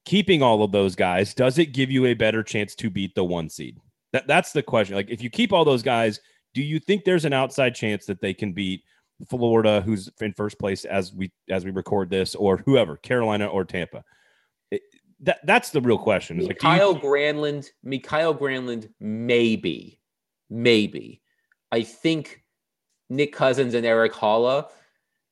keeping 0.05 0.43
all 0.43 0.63
of 0.63 0.73
those 0.73 0.97
guys, 0.97 1.35
does 1.35 1.59
it 1.59 1.67
give 1.67 1.91
you 1.91 2.07
a 2.07 2.15
better 2.15 2.43
chance 2.43 2.75
to 2.77 2.91
beat 2.91 3.15
the 3.15 3.25
one 3.25 3.49
seed? 3.49 3.79
That 4.13 4.27
that's 4.27 4.53
the 4.53 4.63
question. 4.63 4.97
Like 4.97 5.11
if 5.11 5.23
you 5.23 5.31
keep 5.31 5.53
all 5.53 5.65
those 5.65 5.83
guys 5.83 6.21
do 6.55 6.63
you 6.63 6.79
think 6.79 7.05
there's 7.05 7.25
an 7.25 7.33
outside 7.33 7.75
chance 7.75 8.07
that 8.07 8.21
they 8.21 8.35
can 8.35 8.53
beat 8.53 8.83
Florida, 9.29 9.81
who's 9.83 10.11
in 10.21 10.33
first 10.33 10.59
place 10.59 10.85
as 10.85 11.13
we 11.13 11.31
as 11.51 11.65
we 11.65 11.71
record 11.71 12.11
this, 12.11 12.35
or 12.35 12.59
whoever, 12.59 12.97
Carolina 12.97 13.47
or 13.47 13.65
Tampa? 13.65 14.05
That 15.21 15.41
that's 15.45 15.71
the 15.71 15.81
real 15.81 15.99
question. 15.99 16.41
Is 16.41 16.47
like, 16.47 16.59
do 16.59 16.69
you- 16.69 16.95
Granlund, 17.01 17.69
Mikael 17.83 18.35
Granlund, 18.35 18.89
maybe, 19.01 20.01
maybe. 20.49 21.21
I 21.71 21.83
think 21.83 22.43
Nick 23.11 23.33
Cousins 23.33 23.75
and 23.75 23.85
Eric 23.85 24.13
Haula, 24.13 24.71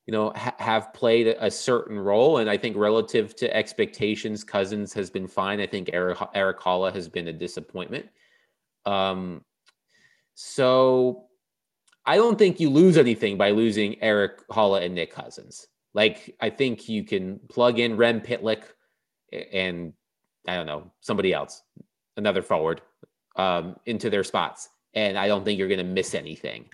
you 0.06 0.12
know, 0.12 0.30
ha- 0.36 0.54
have 0.58 0.92
played 0.92 1.28
a 1.28 1.50
certain 1.50 1.98
role, 1.98 2.38
and 2.38 2.50
I 2.50 2.56
think 2.58 2.76
relative 2.76 3.34
to 3.36 3.56
expectations, 3.56 4.44
Cousins 4.44 4.92
has 4.92 5.08
been 5.08 5.26
fine. 5.26 5.60
I 5.60 5.66
think 5.66 5.90
Eric 5.92 6.18
Erik 6.34 6.58
Haula 6.58 6.92
has 6.92 7.08
been 7.08 7.28
a 7.28 7.32
disappointment. 7.32 8.06
Um, 8.84 9.42
so 10.34 11.27
I 12.08 12.16
don't 12.16 12.38
think 12.38 12.58
you 12.58 12.70
lose 12.70 12.96
anything 12.96 13.36
by 13.36 13.50
losing 13.50 14.02
Eric 14.02 14.48
Haula 14.48 14.82
and 14.82 14.94
Nick 14.94 15.12
Cousins. 15.12 15.66
Like 15.92 16.34
I 16.40 16.48
think 16.48 16.88
you 16.88 17.04
can 17.04 17.38
plug 17.50 17.78
in 17.78 17.98
Rem 17.98 18.22
Pitlick 18.22 18.62
and 19.52 19.92
I 20.46 20.56
don't 20.56 20.64
know 20.64 20.90
somebody 21.00 21.34
else, 21.34 21.62
another 22.16 22.40
forward, 22.40 22.80
um, 23.36 23.76
into 23.84 24.08
their 24.08 24.24
spots, 24.24 24.70
and 24.94 25.18
I 25.18 25.28
don't 25.28 25.44
think 25.44 25.58
you're 25.58 25.68
going 25.68 25.78
to 25.78 25.84
miss 25.84 26.14
anything. 26.14 26.70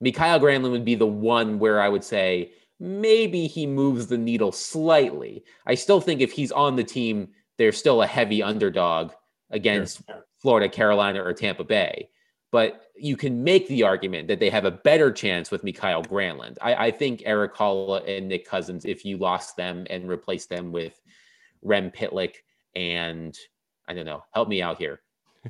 Mikael 0.00 0.40
Granlund 0.40 0.72
would 0.72 0.84
be 0.84 0.96
the 0.96 1.06
one 1.06 1.60
where 1.60 1.80
I 1.80 1.88
would 1.88 2.02
say 2.02 2.50
maybe 2.80 3.46
he 3.46 3.64
moves 3.64 4.08
the 4.08 4.18
needle 4.18 4.50
slightly. 4.50 5.44
I 5.66 5.76
still 5.76 6.00
think 6.00 6.20
if 6.20 6.32
he's 6.32 6.50
on 6.50 6.74
the 6.74 6.82
team, 6.82 7.28
they're 7.58 7.70
still 7.70 8.02
a 8.02 8.08
heavy 8.08 8.42
underdog 8.42 9.12
against 9.50 10.04
sure. 10.08 10.26
Florida, 10.42 10.68
Carolina, 10.68 11.22
or 11.22 11.32
Tampa 11.32 11.62
Bay. 11.62 12.08
But 12.50 12.86
you 12.96 13.16
can 13.16 13.44
make 13.44 13.68
the 13.68 13.82
argument 13.82 14.28
that 14.28 14.40
they 14.40 14.48
have 14.48 14.64
a 14.64 14.70
better 14.70 15.12
chance 15.12 15.50
with 15.50 15.64
Mikael 15.64 16.02
Granlund. 16.02 16.56
I, 16.62 16.86
I 16.86 16.90
think 16.90 17.22
Eric 17.26 17.54
Haula 17.54 18.08
and 18.08 18.28
Nick 18.28 18.48
Cousins, 18.48 18.84
if 18.86 19.04
you 19.04 19.18
lost 19.18 19.56
them 19.56 19.86
and 19.90 20.08
replaced 20.08 20.48
them 20.48 20.72
with 20.72 20.98
Rem 21.62 21.90
Pitlick 21.90 22.36
and 22.74 23.36
I 23.86 23.94
don't 23.94 24.06
know, 24.06 24.24
help 24.32 24.48
me 24.48 24.62
out 24.62 24.78
here. 24.78 25.00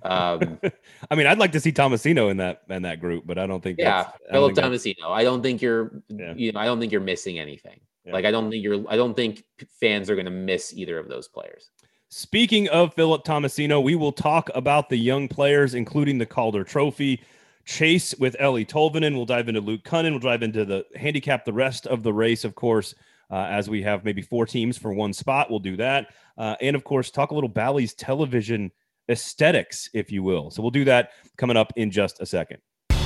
Um, 0.02 0.60
I 1.10 1.14
mean, 1.14 1.26
I'd 1.26 1.38
like 1.38 1.52
to 1.52 1.60
see 1.60 1.72
Tomasino 1.72 2.30
in 2.30 2.36
that 2.38 2.62
in 2.68 2.82
that 2.82 3.00
group, 3.00 3.26
but 3.26 3.38
I 3.38 3.46
don't 3.46 3.62
think. 3.62 3.78
Yeah, 3.78 4.10
Philip 4.30 4.54
Tomasino. 4.54 5.08
I 5.08 5.24
don't 5.24 5.42
think 5.42 5.62
you're. 5.62 6.02
Yeah. 6.08 6.34
You 6.36 6.52
know, 6.52 6.60
I 6.60 6.66
don't 6.66 6.78
think 6.78 6.92
you're 6.92 7.00
missing 7.00 7.38
anything. 7.38 7.80
Yeah. 8.04 8.12
Like, 8.12 8.24
I 8.24 8.30
don't 8.30 8.50
think 8.50 8.62
you're. 8.62 8.84
I 8.88 8.96
don't 8.96 9.14
think 9.14 9.44
fans 9.80 10.08
are 10.10 10.14
going 10.14 10.26
to 10.26 10.30
miss 10.30 10.72
either 10.74 10.98
of 10.98 11.08
those 11.08 11.28
players. 11.28 11.70
Speaking 12.10 12.70
of 12.70 12.94
Philip 12.94 13.22
Tomasino, 13.22 13.82
we 13.82 13.94
will 13.94 14.12
talk 14.12 14.48
about 14.54 14.88
the 14.88 14.96
young 14.96 15.28
players, 15.28 15.74
including 15.74 16.16
the 16.16 16.24
Calder 16.24 16.64
Trophy 16.64 17.22
chase 17.66 18.14
with 18.18 18.34
Eeli 18.40 18.66
Tolvanen. 18.66 19.14
We'll 19.14 19.26
dive 19.26 19.46
into 19.46 19.60
Luke 19.60 19.84
Kunin. 19.84 20.12
We'll 20.12 20.20
dive 20.20 20.42
into 20.42 20.64
the 20.64 20.86
handicap, 20.96 21.44
the 21.44 21.52
rest 21.52 21.86
of 21.86 22.02
the 22.02 22.14
race, 22.14 22.44
of 22.44 22.54
course, 22.54 22.94
uh, 23.30 23.48
as 23.50 23.68
we 23.68 23.82
have 23.82 24.06
maybe 24.06 24.22
four 24.22 24.46
teams 24.46 24.78
for 24.78 24.90
one 24.90 25.12
spot. 25.12 25.50
We'll 25.50 25.58
do 25.58 25.76
that. 25.76 26.06
Uh, 26.38 26.56
and 26.62 26.74
of 26.74 26.82
course, 26.82 27.10
talk 27.10 27.30
a 27.30 27.34
little 27.34 27.46
Bally's 27.46 27.92
television 27.92 28.72
aesthetics, 29.10 29.90
if 29.92 30.10
you 30.10 30.22
will. 30.22 30.50
So 30.50 30.62
we'll 30.62 30.70
do 30.70 30.86
that 30.86 31.10
coming 31.36 31.58
up 31.58 31.74
in 31.76 31.90
just 31.90 32.22
a 32.22 32.26
second. 32.26 32.60
The 32.88 32.96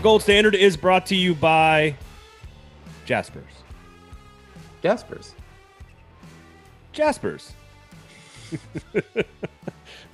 gold 0.00 0.22
standard 0.22 0.54
is 0.54 0.76
brought 0.76 1.06
to 1.06 1.16
you 1.16 1.34
by 1.34 1.96
Jaspers. 3.04 3.65
Jaspers. 4.86 5.34
Jaspers. 6.92 7.52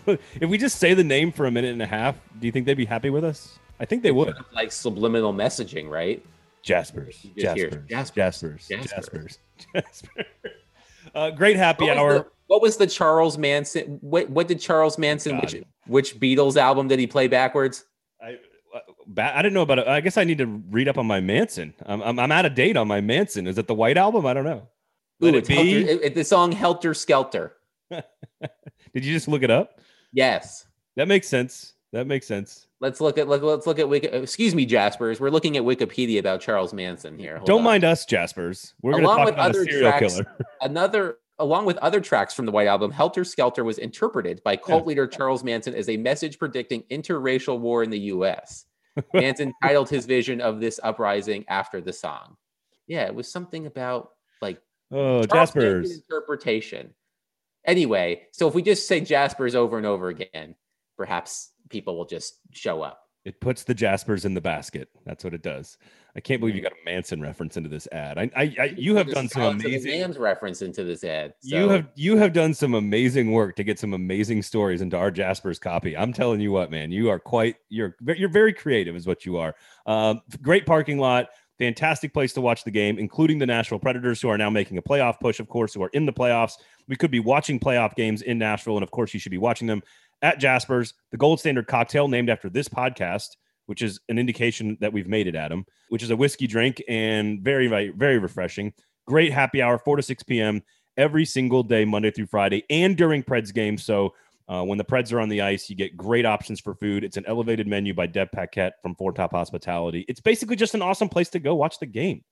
if 0.07 0.49
we 0.49 0.57
just 0.57 0.79
say 0.79 0.95
the 0.95 1.05
name 1.05 1.31
for 1.31 1.45
a 1.45 1.51
minute 1.51 1.73
and 1.73 1.83
a 1.83 1.87
half, 1.87 2.17
do 2.41 2.47
you 2.47 2.53
think 2.53 2.65
they'd 2.65 2.73
be 2.73 2.87
happy 2.87 3.11
with 3.11 3.23
us? 3.23 3.59
I 3.79 3.85
think 3.85 4.03
they 4.03 4.13
would. 4.13 4.35
Like 4.55 4.73
subliminal 4.73 5.35
messaging, 5.35 5.91
right? 5.91 6.25
Jaspers. 6.63 7.27
Jaspers. 7.37 7.87
Jaspers. 7.87 8.67
Jaspers. 8.67 8.69
Jaspers. 8.69 9.39
Jaspers. 9.75 10.11
Uh, 11.17 11.31
great 11.31 11.57
happy 11.57 11.85
what 11.85 11.99
hour. 11.99 12.13
The, 12.15 12.27
what 12.47 12.63
was 12.63 12.77
the 12.77 12.87
Charles 12.87 13.37
Manson? 13.37 13.99
What, 14.01 14.31
what 14.31 14.47
did 14.47 14.61
Charles 14.61 14.97
Manson? 14.97 15.39
which, 15.41 15.57
which 15.87 16.21
Beatles 16.21 16.57
album 16.57 16.87
did 16.87 17.01
he 17.01 17.09
play 17.09 17.27
backwards? 17.27 17.85
I 19.19 19.43
didn't 19.43 19.55
know 19.55 19.63
about 19.63 19.81
it. 19.81 19.87
I 19.89 20.01
guess 20.01 20.17
I 20.17 20.25
need 20.25 20.39
to 20.39 20.47
read 20.47 20.89
up 20.89 20.99
on 20.99 21.07
my 21.07 21.21
Manson. 21.21 21.75
I'm, 21.85 22.03
I'm, 22.03 22.19
I'm 22.19 22.33
out 22.33 22.47
of 22.47 22.55
date 22.55 22.77
on 22.77 22.89
my 22.89 23.01
Manson. 23.01 23.47
Is 23.47 23.59
it 23.59 23.67
the 23.67 23.75
White 23.75 23.97
Album? 23.97 24.27
I 24.27 24.35
don't 24.35 24.45
know. 24.45 24.69
Let 25.21 25.35
Ooh, 25.35 25.39
it 25.39 25.47
be 25.47 25.85
Helter, 25.85 26.05
it, 26.05 26.15
the 26.15 26.25
song 26.25 26.53
Helter 26.53 26.95
Skelter. 26.95 27.55
Did 27.91 28.03
you 28.95 29.13
just 29.13 29.29
look 29.29 29.43
it 29.43 29.51
up? 29.51 29.81
Yes. 30.13 30.67
That 30.97 31.09
makes 31.09 31.29
sense. 31.29 31.75
That 31.93 32.07
makes 32.07 32.27
sense. 32.27 32.67
Let's 32.81 33.01
look 33.01 33.19
at 33.19 33.29
look, 33.29 33.43
let's 33.43 33.67
look 33.67 33.79
at 33.79 33.89
Wiki, 33.89 34.09
excuse 34.09 34.55
me, 34.55 34.67
Jaspers. 34.67 35.21
We're 35.21 35.31
looking 35.31 35.57
at 35.57 35.63
Wikipedia 35.63 36.19
about 36.19 36.41
Charles 36.41 36.73
Manson 36.73 37.19
here. 37.19 37.37
Hold 37.37 37.47
don't 37.47 37.59
on. 37.59 37.65
mind 37.65 37.85
us, 37.85 38.07
Jaspers. 38.07 38.73
We're 38.83 38.93
going 38.93 39.05
to 39.05 39.09
talk 39.09 39.29
about 39.29 39.51
a 39.51 39.55
serial 39.55 39.91
tracks, 39.91 40.15
killer. 40.15 40.37
another 40.63 41.19
along 41.43 41.67
with 41.67 41.77
other 41.79 42.01
tracks 42.01 42.33
from 42.33 42.47
the 42.47 42.53
White 42.53 42.69
Album, 42.69 42.93
Helter 42.93 43.25
Skelter 43.25 43.65
was 43.65 43.79
interpreted 43.79 44.41
by 44.45 44.57
cult 44.57 44.85
yeah. 44.85 44.89
leader 44.89 45.07
Charles 45.09 45.43
Manson 45.43 45.75
as 45.75 45.89
a 45.89 45.97
message 45.97 46.39
predicting 46.39 46.85
interracial 46.91 47.59
war 47.59 47.83
in 47.83 47.91
the 47.91 47.99
U.S. 47.99 48.67
Manson 49.15 49.53
titled 49.63 49.91
his 49.91 50.07
vision 50.07 50.41
of 50.41 50.61
this 50.61 50.79
uprising 50.83 51.45
after 51.49 51.81
the 51.81 51.93
song. 51.93 52.37
Yeah, 52.87 53.07
it 53.07 53.15
was 53.15 53.31
something 53.31 53.67
about 53.67 54.11
like 54.41 54.61
oh 54.93 55.25
Charles 55.25 55.53
Jaspers 55.53 55.97
interpretation. 55.97 56.95
Anyway, 57.67 58.23
so 58.33 58.47
if 58.47 58.55
we 58.55 58.63
just 58.63 58.87
say 58.87 59.01
Jaspers 59.01 59.55
over 59.55 59.77
and 59.77 59.87
over 59.87 60.09
again, 60.09 60.55
perhaps 60.97 61.51
people 61.69 61.97
will 61.97 62.07
just 62.07 62.35
show 62.53 62.83
up. 62.83 63.01
It 63.25 63.41
puts 63.41 63.63
the 63.63 63.75
Jaspers 63.75 64.25
in 64.25 64.35
the 64.35 64.41
basket. 64.41 64.89
That's 65.07 65.23
what 65.23 65.33
it 65.33 65.43
does. 65.43 65.79
I 66.17 66.21
can't 66.21 66.41
believe 66.41 66.57
you 66.57 66.61
got 66.61 66.73
a 66.73 66.85
Manson 66.85 67.21
reference 67.21 67.57
into 67.57 67.69
this 67.69 67.87
ad. 67.93 68.19
I, 68.19 68.31
I, 68.37 68.57
I 68.61 68.65
you 68.77 68.97
have 68.97 69.11
done 69.11 69.29
some 69.29 69.61
amazing 69.61 70.01
Man's 70.01 70.19
reference 70.19 70.61
into 70.61 70.85
this 70.85 71.05
ad. 71.05 71.35
So. 71.41 71.57
You 71.57 71.69
have 71.69 71.87
you 71.95 72.17
have 72.17 72.33
done 72.33 72.53
some 72.53 72.75
amazing 72.75 73.33
work 73.33 73.57
to 73.57 73.65
get 73.65 73.79
some 73.79 73.95
amazing 73.95 74.43
stories 74.43 74.83
into 74.83 74.97
our 74.97 75.11
Jaspers 75.11 75.61
copy. 75.61 75.97
I'm 75.97 76.13
telling 76.13 76.41
you 76.41 76.51
what, 76.53 76.71
man, 76.71 76.91
you 76.91 77.09
are 77.11 77.19
quite 77.19 77.57
you're 77.69 77.97
you're 78.01 78.29
very 78.29 78.53
creative, 78.53 78.97
is 78.97 79.07
what 79.07 79.25
you 79.25 79.39
are. 79.39 79.55
Um, 79.87 80.21
great 80.43 80.67
parking 80.67 80.99
lot, 80.99 81.29
fantastic 81.59 82.13
place 82.13 82.33
to 82.33 82.41
watch 82.41 82.65
the 82.65 82.71
game, 82.71 82.99
including 82.99 83.39
the 83.39 83.47
Nashville 83.47 83.79
Predators, 83.79 84.21
who 84.21 84.29
are 84.29 84.39
now 84.39 84.51
making 84.51 84.79
a 84.79 84.83
playoff 84.83 85.21
push, 85.21 85.39
of 85.39 85.49
course, 85.49 85.73
who 85.73 85.83
are 85.83 85.91
in 85.93 86.07
the 86.07 86.13
playoffs. 86.13 86.55
We 86.89 86.97
could 86.97 87.13
be 87.13 87.21
watching 87.21 87.61
playoff 87.61 87.95
games 87.95 88.23
in 88.23 88.37
Nashville, 88.37 88.77
and 88.77 88.83
of 88.83 88.91
course, 88.91 89.15
you 89.15 89.21
should 89.21 89.31
be 89.31 89.39
watching 89.39 89.69
them 89.69 89.83
at 90.23 90.39
Jasper's, 90.39 90.95
the 91.11 91.17
gold 91.17 91.41
standard 91.41 91.67
cocktail 91.67 92.09
named 92.09 92.31
after 92.31 92.49
this 92.49 92.69
podcast, 92.69 93.29
which 93.67 93.83
is 93.83 94.01
an 94.09 94.19
indication 94.19 94.79
that 94.81 94.93
we've 94.93 95.09
made 95.09 95.27
it, 95.27 95.35
Adam, 95.35 95.65
which 95.89 96.03
is 96.03 96.11
a 96.11 96.17
whiskey 96.17 96.47
drink 96.47 96.83
and 96.89 97.41
very, 97.43 97.67
very, 97.67 97.91
very 97.91 98.19
refreshing. 98.19 98.73
Great 99.07 99.33
happy 99.33 99.61
hour, 99.61 99.79
4 99.79 99.97
to 99.97 100.03
6 100.03 100.23
p.m. 100.23 100.63
every 100.97 101.25
single 101.25 101.63
day, 101.63 101.85
Monday 101.85 102.11
through 102.11 102.27
Friday, 102.27 102.65
and 102.71 102.97
during 102.97 103.23
Preds 103.23 103.53
games. 103.53 103.85
So 103.85 104.15
uh, 104.49 104.63
when 104.63 104.79
the 104.79 104.85
Preds 104.85 105.13
are 105.13 105.21
on 105.21 105.29
the 105.29 105.41
ice, 105.41 105.69
you 105.69 105.77
get 105.77 105.97
great 105.97 106.27
options 106.27 106.61
for 106.61 106.75
food. 106.75 107.05
It's 107.05 107.17
an 107.17 107.25
elevated 107.27 107.67
menu 107.67 107.95
by 107.95 108.07
Deb 108.07 108.31
Paquette 108.33 108.75
from 108.83 108.95
Four 108.95 109.13
Top 109.13 109.33
Hospitality. 109.33 110.05
It's 110.09 110.21
basically 110.21 110.57
just 110.57 110.75
an 110.75 110.83
awesome 110.83 111.09
place 111.09 111.31
to 111.31 111.39
go 111.39 111.55
watch 111.55 111.79
the 111.79 111.87
game. 111.87 112.23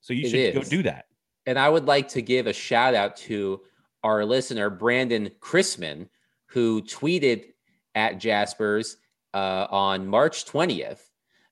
So 0.00 0.12
you 0.12 0.26
it 0.26 0.30
should 0.30 0.40
is. 0.40 0.54
go 0.54 0.62
do 0.62 0.82
that. 0.84 1.06
And 1.46 1.58
I 1.58 1.68
would 1.68 1.86
like 1.86 2.08
to 2.08 2.22
give 2.22 2.46
a 2.46 2.52
shout 2.52 2.94
out 2.94 3.16
to 3.18 3.60
our 4.04 4.24
listener, 4.24 4.70
Brandon 4.70 5.30
Chrisman, 5.40 6.08
who 6.48 6.82
tweeted 6.82 7.44
at 7.94 8.18
Jaspers 8.18 8.96
uh, 9.34 9.66
on 9.70 10.06
March 10.06 10.44
20th 10.44 11.00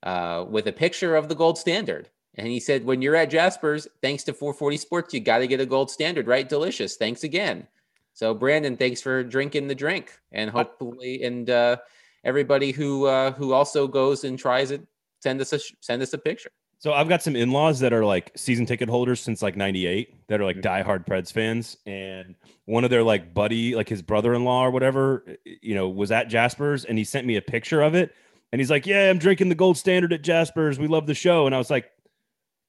uh, 0.03 0.45
with 0.49 0.67
a 0.67 0.73
picture 0.73 1.17
of 1.17 1.29
the 1.29 1.35
gold 1.35 1.59
standard. 1.59 2.09
And 2.35 2.47
he 2.47 2.61
said, 2.61 2.85
when 2.85 3.01
you're 3.01 3.17
at 3.17 3.31
Jaspers, 3.31 3.89
thanks 4.03 4.25
to 4.25 4.33
440 4.33 4.77
Sports, 4.77 5.15
you 5.15 5.21
got 5.21 5.39
to 5.39 5.47
get 5.47 5.61
a 5.61 5.67
gold 5.67 5.91
standard, 5.91 6.27
right? 6.27 6.49
Delicious. 6.49 6.97
Thanks 6.97 7.25
again. 7.25 7.67
So, 8.13 8.35
Brandon, 8.35 8.77
thanks 8.77 9.03
for 9.03 9.23
drinking 9.23 9.69
the 9.69 9.75
drink, 9.75 10.19
and 10.33 10.51
hopefully, 10.51 11.23
and 11.23 11.51
uh, 11.51 11.77
everybody 12.25 12.73
who 12.73 13.05
uh, 13.05 13.33
who 13.33 13.53
also 13.53 13.87
goes 13.87 14.25
and 14.25 14.39
tries 14.39 14.71
it, 14.71 14.81
send 15.21 15.39
us 15.39 15.53
a 15.53 15.59
send 15.81 16.01
us 16.01 16.15
a 16.15 16.19
picture. 16.19 16.51
So 16.79 16.93
I've 16.93 17.09
got 17.09 17.23
some 17.23 17.37
in-laws 17.37 17.81
that 17.81 17.93
are 17.93 18.05
like 18.05 18.33
season 18.37 18.67
ticket 18.67 18.89
holders 18.89 19.21
since 19.21 19.41
like 19.41 19.57
98 19.57 20.29
that 20.29 20.41
are 20.41 20.45
like 20.45 20.59
mm-hmm. 20.59 20.89
diehard 20.89 21.07
Preds 21.07 21.33
fans. 21.33 21.77
And 21.87 22.35
one 22.67 22.85
of 22.85 22.91
their 22.91 23.03
like 23.03 23.33
buddy, 23.33 23.75
like 23.75 23.89
his 23.89 24.03
brother-in-law 24.03 24.67
or 24.67 24.71
whatever, 24.71 25.25
eh, 25.27 25.55
you 25.63 25.75
know, 25.75 25.89
was 25.89 26.11
at 26.11 26.29
Jasper's 26.29 26.85
and 26.85 26.99
he 26.99 27.05
sent 27.05 27.27
me 27.27 27.37
a 27.37 27.43
picture 27.43 27.81
of 27.81 27.95
it. 27.95 28.15
And 28.53 28.61
he's 28.61 28.71
like, 28.71 28.87
Yeah, 28.87 29.09
I'm 29.09 29.19
drinking 29.19 29.49
the 29.49 29.55
gold 29.55 29.77
standard 29.79 30.13
at 30.13 30.23
Jasper's. 30.23 30.79
We 30.79 30.87
love 30.87 31.07
the 31.07 31.15
show. 31.15 31.47
And 31.47 31.55
I 31.55 31.59
was 31.59 31.71
like, 31.71 31.91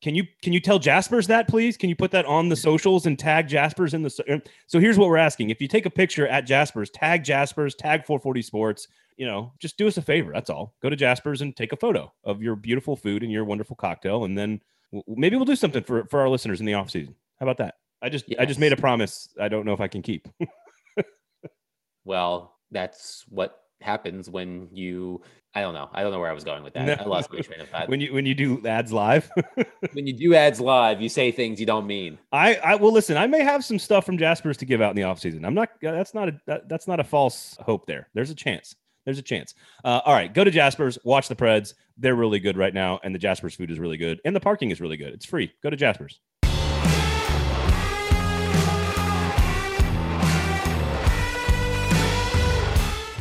Can 0.02 0.16
you 0.16 0.24
can 0.42 0.54
you 0.54 0.62
tell 0.62 0.80
Jasper's 0.80 1.28
that, 1.28 1.50
please? 1.50 1.76
Can 1.76 1.90
you 1.90 1.96
put 1.96 2.12
that 2.12 2.26
on 2.26 2.48
the 2.48 2.56
mm-hmm. 2.56 2.62
socials 2.62 3.06
and 3.06 3.20
tag 3.20 3.50
Jasper's 3.50 3.94
in 3.94 4.04
the 4.04 4.10
so, 4.10 4.24
er, 4.30 4.42
so 4.68 4.80
here's 4.80 4.98
what 4.98 5.10
we're 5.10 5.18
asking. 5.18 5.50
If 5.50 5.62
you 5.62 5.68
take 5.68 5.86
a 5.86 5.92
picture 5.92 6.28
at 6.28 6.46
Jasper's, 6.46 6.90
tag 6.90 7.26
Jasper's, 7.26 7.76
tag 7.76 8.06
440 8.06 8.42
Sports 8.42 8.88
you 9.18 9.26
know, 9.26 9.52
just 9.60 9.78
do 9.78 9.88
us 9.88 9.98
a 9.98 10.02
favor. 10.02 10.32
That's 10.34 10.50
all. 10.50 10.74
Go 10.82 10.90
to 10.90 10.96
Jasper's 10.96 11.42
and 11.42 11.56
take 11.56 11.74
a 11.74 11.78
photo 11.78 12.12
of 12.24 12.42
your 12.42 12.56
beautiful 12.56 12.96
food 12.96 13.24
and 13.24 13.32
your 13.32 13.46
wonderful 13.46 13.76
cocktail, 13.76 14.24
and 14.24 14.38
then 14.38 14.62
maybe 15.08 15.36
we'll 15.36 15.46
do 15.46 15.56
something 15.56 15.84
for 15.84 16.06
for 16.06 16.22
our 16.22 16.30
listeners 16.30 16.60
in 16.60 16.66
the 16.66 16.76
off 16.76 16.90
season. 16.90 17.16
How 17.40 17.46
about 17.46 17.58
that? 17.58 17.76
I 18.02 18.10
just 18.10 18.26
yes. 18.28 18.40
I 18.40 18.46
just 18.46 18.60
made 18.60 18.74
a 18.74 18.78
promise. 18.78 19.30
I 19.40 19.48
don't 19.48 19.66
know 19.66 19.74
if 19.74 19.82
I 19.82 19.88
can 19.88 20.02
keep. 20.02 20.28
well, 22.06 22.56
that's 22.72 23.26
what 23.30 23.60
happens 23.82 24.30
when 24.30 24.70
you 24.72 25.22
I 25.58 25.62
don't 25.62 25.74
know. 25.74 25.90
I 25.92 26.04
don't 26.04 26.12
know 26.12 26.20
where 26.20 26.30
I 26.30 26.34
was 26.34 26.44
going 26.44 26.64
with 26.64 26.76
that. 26.76 26.86
No. 26.86 26.94
I 26.94 27.08
lost 27.08 27.34
my 27.34 27.40
train 27.40 27.62
of 27.62 27.70
thought. 27.70 27.90
when 27.90 28.00
you 28.00 28.14
when 28.14 28.28
you 28.28 28.36
do 28.36 28.66
ads 28.68 28.94
live. 28.94 29.32
when 29.94 30.06
you 30.06 30.14
do 30.14 30.36
ads 30.36 30.60
live, 30.60 31.02
you 31.02 31.10
say 31.10 31.32
things 31.32 31.60
you 31.60 31.66
don't 31.66 31.88
mean. 31.88 32.20
I 32.32 32.56
I 32.56 32.76
will 32.76 32.92
listen. 32.92 33.18
I 33.18 33.26
may 33.26 33.44
have 33.44 33.66
some 33.66 33.80
stuff 33.80 34.06
from 34.06 34.20
Jasper's 34.20 34.58
to 34.58 34.66
give 34.66 34.82
out 34.82 34.92
in 34.92 34.96
the 34.96 35.04
off 35.04 35.20
season. 35.20 35.44
I'm 35.44 35.56
not. 35.56 35.70
That's 35.82 36.14
not 36.14 36.30
a 36.30 36.40
that, 36.46 36.70
that's 36.70 36.88
not 36.88 37.00
a 37.00 37.04
false 37.04 37.58
hope. 37.62 37.88
There, 37.88 38.08
there's 38.14 38.30
a 38.30 38.36
chance. 38.36 38.76
There's 39.08 39.20
a 39.20 39.24
chance. 39.24 39.56
Uh, 39.86 40.02
all 40.04 40.14
right, 40.14 40.34
go 40.34 40.44
to 40.44 40.52
Jasper's, 40.52 40.98
watch 41.06 41.30
the 41.30 41.36
Preds. 41.36 41.76
They're 41.98 42.14
really 42.14 42.42
good 42.42 42.58
right 42.58 42.74
now, 42.74 43.00
and 43.06 43.16
the 43.16 43.20
Jasper's 43.20 43.56
food 43.56 43.72
is 43.72 43.80
really 43.80 43.96
good, 43.96 44.20
and 44.26 44.36
the 44.36 44.42
parking 44.42 44.70
is 44.70 44.82
really 44.82 44.98
good. 44.98 45.14
It's 45.14 45.24
free. 45.26 45.54
Go 45.64 45.70
to 45.70 45.78
Jasper's. 45.78 46.20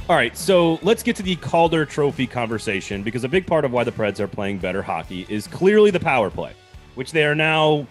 All 0.08 0.16
right, 0.16 0.36
so 0.36 0.80
let's 0.82 1.04
get 1.04 1.14
to 1.16 1.22
the 1.22 1.36
Calder 1.36 1.86
Trophy 1.86 2.26
conversation 2.26 3.04
because 3.04 3.22
a 3.22 3.28
big 3.28 3.46
part 3.46 3.64
of 3.64 3.70
why 3.70 3.84
the 3.84 3.92
Preds 3.92 4.18
are 4.18 4.26
playing 4.26 4.58
better 4.58 4.82
hockey 4.82 5.24
is 5.28 5.46
clearly 5.46 5.92
the 5.92 6.00
power 6.00 6.30
play, 6.30 6.54
which 6.96 7.12
they 7.12 7.24
are 7.24 7.36
now 7.36 7.86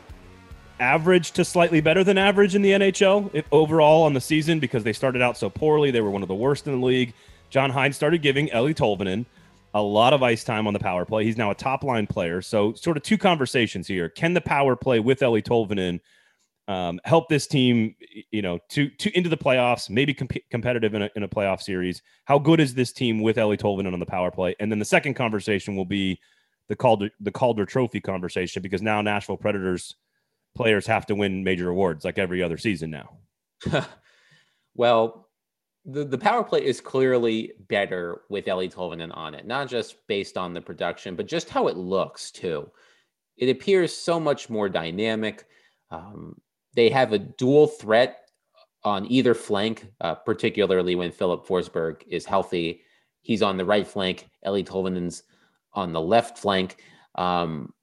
average 0.82 1.32
to 1.32 1.46
slightly 1.46 1.80
better 1.80 2.04
than 2.04 2.18
average 2.18 2.56
in 2.56 2.62
the 2.62 2.72
NHL 2.72 3.46
overall 3.54 4.04
on 4.04 4.14
the 4.14 4.20
season 4.20 4.60
because 4.60 4.84
they 4.84 4.92
started 4.92 5.22
out 5.22 5.38
so 5.38 5.50
poorly. 5.50 5.92
They 5.92 6.02
were 6.02 6.12
one 6.12 6.24
of 6.24 6.28
the 6.28 6.36
worst 6.36 6.68
in 6.68 6.82
the 6.82 6.86
league. 6.86 7.14
John 7.56 7.72
Hynes 7.72 7.96
started 7.96 8.22
giving 8.22 8.50
Eeli 8.50 8.76
Tolvanen 8.76 9.26
a 9.74 9.82
lot 9.82 10.12
of 10.12 10.22
ice 10.22 10.44
time 10.44 10.68
on 10.68 10.74
the 10.74 10.80
power 10.80 11.06
play. 11.06 11.24
He's 11.24 11.38
now 11.38 11.52
a 11.52 11.56
top 11.56 11.86
line 11.86 12.06
player. 12.06 12.42
So, 12.42 12.74
sort 12.74 12.98
of 12.98 13.04
two 13.04 13.18
conversations 13.18 13.88
here. 13.88 14.10
Can 14.10 14.34
the 14.34 14.42
power 14.42 14.76
play 14.76 15.00
with 15.00 15.22
Eeli 15.22 15.42
Tolvanen 15.42 16.02
um, 16.68 17.00
help 17.06 17.30
this 17.30 17.48
team, 17.48 17.96
you 18.30 18.42
know, 18.42 18.60
to 18.72 18.90
to 18.90 19.18
into 19.18 19.30
the 19.30 19.38
playoffs, 19.38 19.90
maybe 19.90 20.14
comp- 20.14 20.50
competitive 20.50 20.96
in 20.96 21.04
a, 21.04 21.10
in 21.16 21.24
a 21.24 21.30
playoff 21.30 21.62
series. 21.62 22.02
How 22.26 22.38
good 22.38 22.60
is 22.60 22.74
this 22.74 22.92
team 22.92 23.22
with 23.22 23.38
Eeli 23.38 23.58
Tolvanen 23.58 23.94
on 23.94 24.02
the 24.02 24.06
power 24.06 24.32
play? 24.32 24.54
And 24.60 24.70
then 24.70 24.80
the 24.80 24.84
second 24.84 25.14
conversation 25.14 25.78
will 25.78 25.86
be 25.86 26.20
the 26.68 26.76
Calder 26.76 27.10
the 27.22 27.32
Calder 27.32 27.66
Trophy 27.66 28.02
conversation 28.02 28.64
because 28.64 28.82
now 28.82 29.02
Nashville 29.02 29.38
Predators 29.38 29.96
players 30.56 30.88
have 30.88 31.06
to 31.06 31.16
win 31.16 31.46
major 31.46 31.70
awards 31.70 32.04
like 32.04 32.18
every 32.18 32.44
other 32.44 32.58
season 32.58 32.90
now. 32.90 33.18
well, 34.76 35.25
the, 35.86 36.04
the 36.04 36.18
power 36.18 36.44
play 36.44 36.66
is 36.66 36.82
clearly 36.82 37.54
better 37.68 38.22
with 38.30 38.46
Eeli 38.46 38.74
Tolvanen 38.74 39.16
on 39.16 39.36
it, 39.36 39.46
not 39.46 39.70
just 39.70 40.08
based 40.08 40.38
on 40.38 40.54
the 40.54 40.62
production, 40.62 41.16
but 41.16 41.28
just 41.28 41.50
how 41.50 41.68
it 41.68 41.78
looks 41.78 42.32
too. 42.32 42.70
It 43.38 43.50
appears 43.50 43.96
so 43.96 44.20
much 44.20 44.50
more 44.50 44.68
dynamic. 44.68 45.46
Um, 45.92 46.40
they 46.76 46.90
have 46.90 47.14
a 47.14 47.20
dual 47.20 47.68
threat 47.68 48.30
on 48.84 49.10
either 49.12 49.34
flank, 49.34 49.88
uh, 50.02 50.16
particularly 50.16 50.96
when 50.96 51.12
Philip 51.12 51.46
Forsberg 51.46 52.02
is 52.08 52.26
healthy. 52.26 52.82
He's 53.22 53.42
on 53.42 53.58
the 53.58 53.66
right 53.66 53.88
flank. 53.88 54.30
Eeli 54.46 54.66
Tolvanen's 54.66 55.24
on 55.74 55.94
the 55.94 56.02
left 56.02 56.38
flank. 56.38 56.78
Um, 57.16 57.74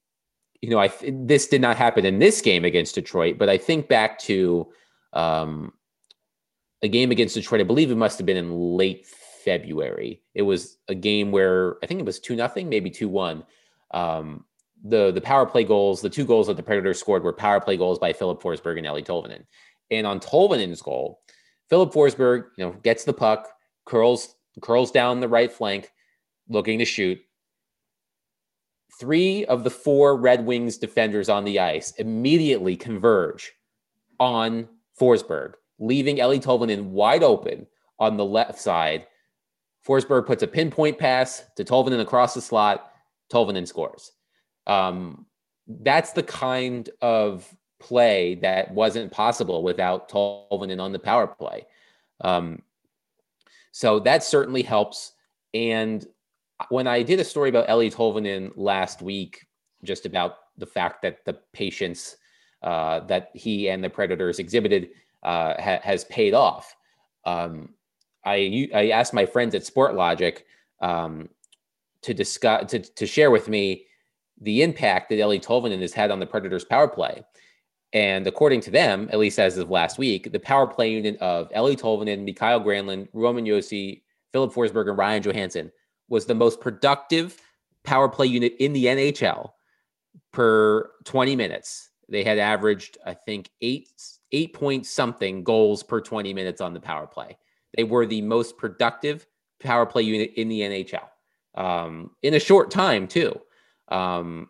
you 0.61 0.71
know, 0.71 0.79
I 0.79 0.89
th- 0.89 1.15
this 1.17 1.49
did 1.49 1.61
not 1.61 1.77
happen 1.77 2.05
in 2.05 2.19
this 2.19 2.41
game 2.41 2.65
against 2.65 2.95
Detroit, 2.95 3.37
but 3.39 3.49
I 3.49 3.59
think 3.59 3.89
back 3.89 4.19
to 4.21 4.69
um, 5.13 5.73
a 6.83 6.89
game 6.89 7.11
against 7.11 7.35
Detroit. 7.35 7.61
I 7.61 7.65
believe 7.65 7.91
it 7.91 7.97
must 7.97 8.19
have 8.19 8.27
been 8.27 8.37
in 8.37 8.51
late 8.53 9.07
February. 9.45 10.23
It 10.35 10.43
was 10.43 10.79
a 10.89 10.95
game 10.95 11.31
where 11.31 11.77
I 11.83 11.87
think 11.87 12.01
it 12.01 12.07
was 12.07 12.21
two 12.21 12.37
nothing, 12.37 12.69
maybe 12.69 12.91
two 12.91 13.09
one. 13.09 13.45
Um, 13.93 14.45
the 14.85 15.13
the 15.13 15.21
power 15.21 15.47
play 15.47 15.65
goals, 15.65 16.01
the 16.01 16.11
two 16.11 16.25
goals 16.25 16.49
that 16.49 16.57
the 16.57 16.63
Predators 16.63 16.99
scored 16.99 17.23
were 17.23 17.33
power 17.33 17.61
play 17.61 17.77
goals 17.77 17.99
by 17.99 18.13
Philip 18.13 18.43
Forsberg 18.43 18.79
and 18.79 18.87
Eeli 18.87 19.05
Tolvanen. 19.05 19.45
And 19.91 20.07
on 20.07 20.21
Tolvanen's 20.21 20.83
goal, 20.83 21.21
Philip 21.69 21.93
Forsberg, 21.93 22.47
you 22.57 22.65
know, 22.65 22.73
gets 22.83 23.05
the 23.05 23.13
puck, 23.13 23.49
curls 23.87 24.35
curls 24.61 24.91
down 24.91 25.21
the 25.21 25.29
right 25.29 25.53
flank, 25.53 25.91
looking 26.49 26.79
to 26.79 26.85
shoot. 26.85 27.19
Three 29.01 29.45
of 29.47 29.65
the 29.65 29.71
four 29.71 30.17
Red 30.17 30.45
Wings 30.45 30.77
defenders 30.79 31.29
on 31.29 31.45
the 31.45 31.59
ice 31.61 31.93
immediately 31.93 32.77
converge 32.77 33.53
on 34.21 34.69
Forsberg, 35.01 35.55
leaving 35.83 36.19
Eeli 36.19 36.41
Tolvanen 36.41 36.85
wide 36.91 37.25
open 37.25 37.67
on 37.99 38.17
the 38.17 38.25
left 38.25 38.59
side. 38.59 39.07
Forsberg 39.87 40.27
puts 40.27 40.45
a 40.45 40.47
pinpoint 40.47 40.97
pass 40.97 41.45
to 41.57 41.65
Tolvanen 41.65 42.01
across 42.01 42.35
the 42.35 42.41
slot. 42.41 42.93
Tolvanen 43.33 43.67
scores. 43.67 44.13
Um, 44.67 45.27
that's 45.67 46.13
the 46.13 46.23
kind 46.23 46.89
of 47.01 47.53
play 47.81 48.37
that 48.37 48.73
wasn't 48.73 49.11
possible 49.11 49.65
without 49.65 50.09
Tolvanen 50.09 50.81
on 50.81 50.93
the 50.93 51.01
power 51.01 51.27
play. 51.27 51.67
Um, 52.21 52.63
so 53.73 53.99
that 54.01 54.23
certainly 54.23 54.63
helps. 54.63 55.13
And 55.53 56.07
when 56.69 56.87
I 56.87 57.03
did 57.03 57.19
a 57.19 57.25
story 57.25 57.49
about 57.49 57.67
Eeli 57.67 57.93
Tolvanen 57.93 58.53
last 58.55 59.03
week, 59.03 59.47
just 59.83 60.07
about 60.07 60.37
the 60.59 60.67
fact 60.67 61.03
that 61.03 61.25
the 61.25 61.35
patience 61.53 62.17
uh, 62.63 63.01
that 63.01 63.31
he 63.35 63.69
and 63.69 63.83
the 63.83 63.91
Predators 63.91 64.39
exhibited 64.39 64.91
uh, 65.23 65.55
ha- 65.61 65.81
has 65.83 66.05
paid 66.05 66.35
off. 66.35 66.75
Um, 67.25 67.71
I 68.25 68.69
I 68.75 68.91
asked 68.91 69.15
my 69.15 69.27
friends 69.27 69.55
at 69.55 69.63
Sportlogiq 69.63 70.39
um, 70.81 71.29
to 72.03 72.15
discuss 72.15 72.71
to, 72.71 72.79
to 72.79 73.07
share 73.07 73.31
with 73.31 73.49
me 73.49 73.87
the 74.41 74.63
impact 74.63 75.09
that 75.09 75.17
Eeli 75.17 75.45
Tolvanen 75.45 75.81
has 75.81 75.93
had 75.93 76.11
on 76.11 76.19
the 76.19 76.27
Predators' 76.27 76.65
power 76.65 76.89
play. 76.89 77.23
And 77.93 78.27
according 78.27 78.61
to 78.63 78.71
them, 78.71 79.09
at 79.13 79.19
least 79.19 79.39
as 79.39 79.59
of 79.59 79.71
last 79.71 79.99
week, 79.99 80.33
the 80.33 80.41
power 80.41 80.67
play 80.67 80.91
unit 80.93 81.17
of 81.19 81.51
Eeli 81.51 81.79
Tolvanen, 81.79 82.25
Mikael 82.25 82.61
Granlund, 82.61 83.09
Roman 83.13 83.45
Josi, 83.45 84.03
Philip 84.33 84.53
Forsberg, 84.53 84.89
and 84.89 84.99
Ryan 84.99 85.23
Johansen 85.23 85.71
was 86.09 86.27
the 86.27 86.35
most 86.35 86.61
productive 86.61 87.41
power 87.85 88.09
play 88.09 88.27
unit 88.27 88.55
in 88.59 88.73
the 88.73 88.87
NHL 88.87 89.51
per 90.33 90.91
20 91.05 91.37
minutes. 91.37 91.91
They 92.09 92.25
had 92.25 92.39
averaged, 92.39 92.99
I 93.05 93.15
think, 93.15 93.51
eight 93.61 93.89
eight 94.33 94.55
point 94.55 94.87
something 94.87 95.45
goals 95.45 95.83
per 95.83 96.01
20 96.01 96.33
minutes 96.35 96.61
on 96.61 96.75
the 96.75 96.81
power 96.81 97.07
play. 97.07 97.37
They 97.77 97.85
were 97.85 98.07
the 98.07 98.23
most 98.23 98.59
productive 98.59 99.27
power 99.61 99.87
play 99.87 100.03
unit 100.03 100.33
in 100.37 100.49
the 100.49 100.61
NHL 100.61 101.09
um, 101.55 102.11
in 102.23 102.35
a 102.35 102.41
short 102.41 102.71
time, 102.71 103.07
too 103.07 103.41
um, 103.93 104.49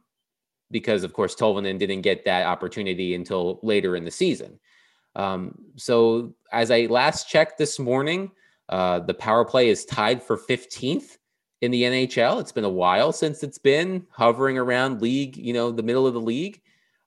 because 0.70 1.04
of 1.04 1.12
course 1.12 1.34
Tolvanen 1.34 1.78
didn't 1.78 2.00
get 2.00 2.24
that 2.24 2.46
opportunity 2.46 3.14
until 3.14 3.60
later 3.62 3.96
in 3.96 4.04
the 4.04 4.10
season. 4.10 4.58
Um, 5.14 5.54
so 5.76 6.34
as 6.52 6.70
I 6.70 6.86
last 6.86 7.28
checked 7.28 7.58
this 7.58 7.78
morning, 7.78 8.30
uh, 8.70 9.00
the 9.00 9.12
power 9.12 9.44
play 9.44 9.68
is 9.68 9.84
tied 9.84 10.22
for 10.22 10.38
15th 10.38 11.18
in 11.60 11.70
the 11.70 11.82
NHL. 11.82 12.40
It's 12.40 12.52
been 12.52 12.64
a 12.64 12.70
while 12.70 13.12
since 13.12 13.42
it's 13.42 13.58
been 13.58 14.06
hovering 14.10 14.56
around 14.56 15.02
league, 15.02 15.36
you 15.36 15.52
know, 15.52 15.70
the 15.70 15.82
middle 15.82 16.06
of 16.06 16.14
the 16.14 16.20
league. 16.20 16.62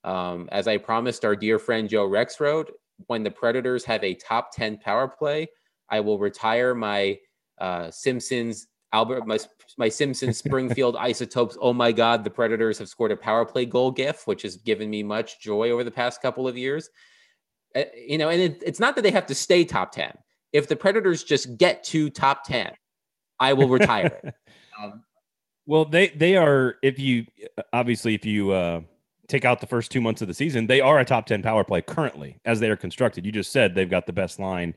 Um, 0.06 0.48
as 0.52 0.68
I 0.68 0.78
promised 0.78 1.24
our 1.24 1.36
dear 1.36 1.58
friend 1.58 1.88
Joe 1.88 2.08
Rexrode, 2.08 2.70
when 3.08 3.22
the 3.22 3.30
Predators 3.30 3.84
have 3.84 4.02
a 4.02 4.14
top 4.14 4.52
10 4.54 4.78
power 4.78 5.08
play, 5.08 5.48
I 5.90 6.00
will 6.00 6.18
retire 6.18 6.74
my 6.74 7.18
uh, 7.58 7.90
Simpsons 7.90 8.68
Albert, 8.92 9.26
my 9.26 9.38
my 9.76 9.88
Simpsons 9.88 10.38
Springfield 10.44 10.96
Isotopes. 10.96 11.58
Oh 11.60 11.72
my 11.72 11.92
God, 11.92 12.24
the 12.24 12.30
Predators 12.30 12.78
have 12.78 12.88
scored 12.88 13.12
a 13.12 13.16
power 13.16 13.44
play 13.44 13.66
goal 13.66 13.90
GIF, 13.90 14.26
which 14.26 14.42
has 14.42 14.56
given 14.56 14.88
me 14.88 15.02
much 15.02 15.40
joy 15.40 15.70
over 15.70 15.84
the 15.84 15.90
past 15.90 16.22
couple 16.22 16.46
of 16.46 16.56
years. 16.56 16.88
Uh, 17.74 17.82
you 17.94 18.16
know, 18.16 18.28
and 18.28 18.40
it, 18.40 18.62
it's 18.64 18.80
not 18.80 18.94
that 18.94 19.02
they 19.02 19.10
have 19.10 19.26
to 19.26 19.34
stay 19.34 19.64
top 19.64 19.92
ten. 19.92 20.16
If 20.52 20.68
the 20.68 20.76
Predators 20.76 21.24
just 21.24 21.58
get 21.58 21.82
to 21.84 22.10
top 22.10 22.44
ten, 22.44 22.72
I 23.40 23.52
will 23.52 23.68
retire 23.68 24.20
it. 24.22 24.34
Um, 24.78 25.04
well, 25.64 25.86
they 25.86 26.08
they 26.08 26.36
are. 26.36 26.76
If 26.82 26.98
you 26.98 27.24
obviously 27.72 28.14
if 28.14 28.26
you 28.26 28.50
uh, 28.50 28.82
take 29.28 29.44
out 29.44 29.60
the 29.60 29.66
first 29.66 29.90
two 29.90 30.00
months 30.00 30.22
of 30.22 30.28
the 30.28 30.34
season, 30.34 30.66
they 30.66 30.80
are 30.80 30.98
a 30.98 31.04
top 31.04 31.26
ten 31.26 31.42
power 31.42 31.64
play 31.64 31.82
currently 31.82 32.38
as 32.44 32.60
they 32.60 32.70
are 32.70 32.76
constructed. 32.76 33.26
You 33.26 33.32
just 33.32 33.52
said 33.52 33.74
they've 33.74 33.88
got 33.88 34.06
the 34.06 34.12
best 34.12 34.38
line 34.38 34.74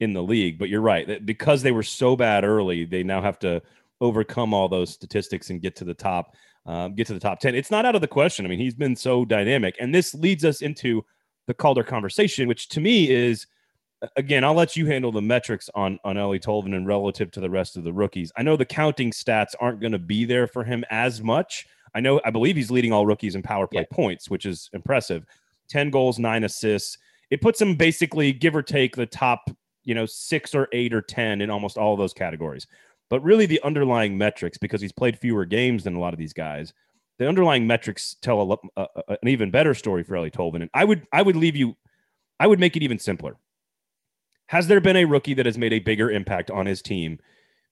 in 0.00 0.12
the 0.12 0.22
league. 0.22 0.58
But 0.58 0.68
you're 0.68 0.80
right. 0.80 1.24
Because 1.24 1.62
they 1.62 1.72
were 1.72 1.82
so 1.82 2.16
bad 2.16 2.44
early, 2.44 2.84
they 2.84 3.02
now 3.02 3.22
have 3.22 3.38
to 3.40 3.62
overcome 4.00 4.52
all 4.52 4.68
those 4.68 4.90
statistics 4.90 5.50
and 5.50 5.62
get 5.62 5.74
to 5.76 5.84
the 5.84 5.94
top, 5.94 6.34
um, 6.66 6.94
get 6.94 7.06
to 7.06 7.14
the 7.14 7.20
top 7.20 7.40
10. 7.40 7.54
It's 7.54 7.70
not 7.70 7.86
out 7.86 7.94
of 7.94 8.02
the 8.02 8.08
question. 8.08 8.44
I 8.44 8.48
mean, 8.48 8.58
he's 8.58 8.74
been 8.74 8.96
so 8.96 9.24
dynamic. 9.24 9.76
And 9.80 9.94
this 9.94 10.14
leads 10.14 10.44
us 10.44 10.60
into 10.60 11.04
the 11.46 11.54
Calder 11.54 11.82
conversation, 11.82 12.48
which 12.48 12.68
to 12.70 12.80
me 12.80 13.10
is 13.10 13.46
again, 14.16 14.44
I'll 14.44 14.54
let 14.54 14.76
you 14.76 14.86
handle 14.86 15.12
the 15.12 15.22
metrics 15.22 15.70
on 15.74 15.98
on 16.04 16.16
Eeli 16.16 16.74
and 16.74 16.86
relative 16.86 17.30
to 17.32 17.40
the 17.40 17.50
rest 17.50 17.76
of 17.76 17.84
the 17.84 17.92
rookies. 17.92 18.32
I 18.36 18.42
know 18.42 18.56
the 18.56 18.64
counting 18.64 19.10
stats 19.10 19.54
aren't 19.58 19.80
going 19.80 19.92
to 19.92 19.98
be 19.98 20.24
there 20.24 20.46
for 20.46 20.64
him 20.64 20.84
as 20.90 21.22
much. 21.22 21.66
I 21.96 22.00
know 22.00 22.20
I 22.24 22.30
believe 22.30 22.54
he's 22.56 22.70
leading 22.70 22.92
all 22.92 23.06
rookies 23.06 23.34
in 23.34 23.42
power 23.42 23.66
play 23.66 23.86
yeah. 23.90 23.96
points, 23.96 24.30
which 24.30 24.46
is 24.46 24.70
impressive. 24.72 25.24
10 25.68 25.90
goals, 25.90 26.18
9 26.18 26.44
assists. 26.44 26.98
It 27.30 27.40
puts 27.40 27.60
him 27.60 27.74
basically 27.74 28.32
give 28.32 28.54
or 28.54 28.62
take 28.62 28.94
the 28.94 29.06
top 29.06 29.50
you 29.86 29.94
know, 29.94 30.04
six 30.04 30.54
or 30.54 30.68
eight 30.72 30.92
or 30.92 31.00
10 31.00 31.40
in 31.40 31.48
almost 31.48 31.78
all 31.78 31.94
of 31.94 31.98
those 31.98 32.12
categories. 32.12 32.66
But 33.08 33.22
really, 33.22 33.46
the 33.46 33.62
underlying 33.62 34.18
metrics, 34.18 34.58
because 34.58 34.80
he's 34.80 34.92
played 34.92 35.18
fewer 35.18 35.46
games 35.46 35.84
than 35.84 35.94
a 35.94 36.00
lot 36.00 36.12
of 36.12 36.18
these 36.18 36.32
guys, 36.32 36.74
the 37.18 37.28
underlying 37.28 37.66
metrics 37.66 38.16
tell 38.20 38.52
a, 38.52 38.82
a, 38.82 38.88
an 39.22 39.28
even 39.28 39.50
better 39.50 39.72
story 39.72 40.02
for 40.02 40.14
Eeli 40.14 40.32
Tolvanen. 40.32 40.62
And 40.62 40.70
I 40.74 40.84
would, 40.84 41.06
I 41.12 41.22
would 41.22 41.36
leave 41.36 41.56
you, 41.56 41.76
I 42.38 42.48
would 42.48 42.60
make 42.60 42.76
it 42.76 42.82
even 42.82 42.98
simpler. 42.98 43.38
Has 44.48 44.66
there 44.66 44.80
been 44.80 44.96
a 44.96 45.04
rookie 45.04 45.34
that 45.34 45.46
has 45.46 45.56
made 45.56 45.72
a 45.72 45.78
bigger 45.78 46.10
impact 46.10 46.50
on 46.50 46.66
his 46.66 46.82
team 46.82 47.20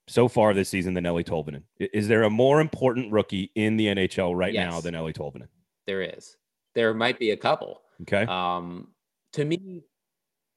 so 0.07 0.29
far 0.29 0.55
this 0.55 0.69
season 0.69 0.95
than 0.95 1.05
Eeli 1.05 1.25
Tolvanen? 1.25 1.63
Is 1.79 2.09
there 2.09 2.23
a 2.23 2.31
more 2.31 2.61
important 2.61 3.13
rookie 3.13 3.51
in 3.55 3.77
the 3.77 3.87
NHL 3.87 4.37
right 4.37 4.53
yes, 4.53 4.71
now 4.71 4.81
than 4.81 4.95
Eeli 4.95 5.15
Tolvanen? 5.17 5.49
There 5.87 6.03
is. 6.03 6.37
There 6.75 6.93
might 6.95 7.19
be 7.19 7.31
a 7.31 7.37
couple. 7.37 7.81
Okay. 8.03 8.25
Um, 8.25 8.89
to 9.33 9.45
me, 9.45 9.83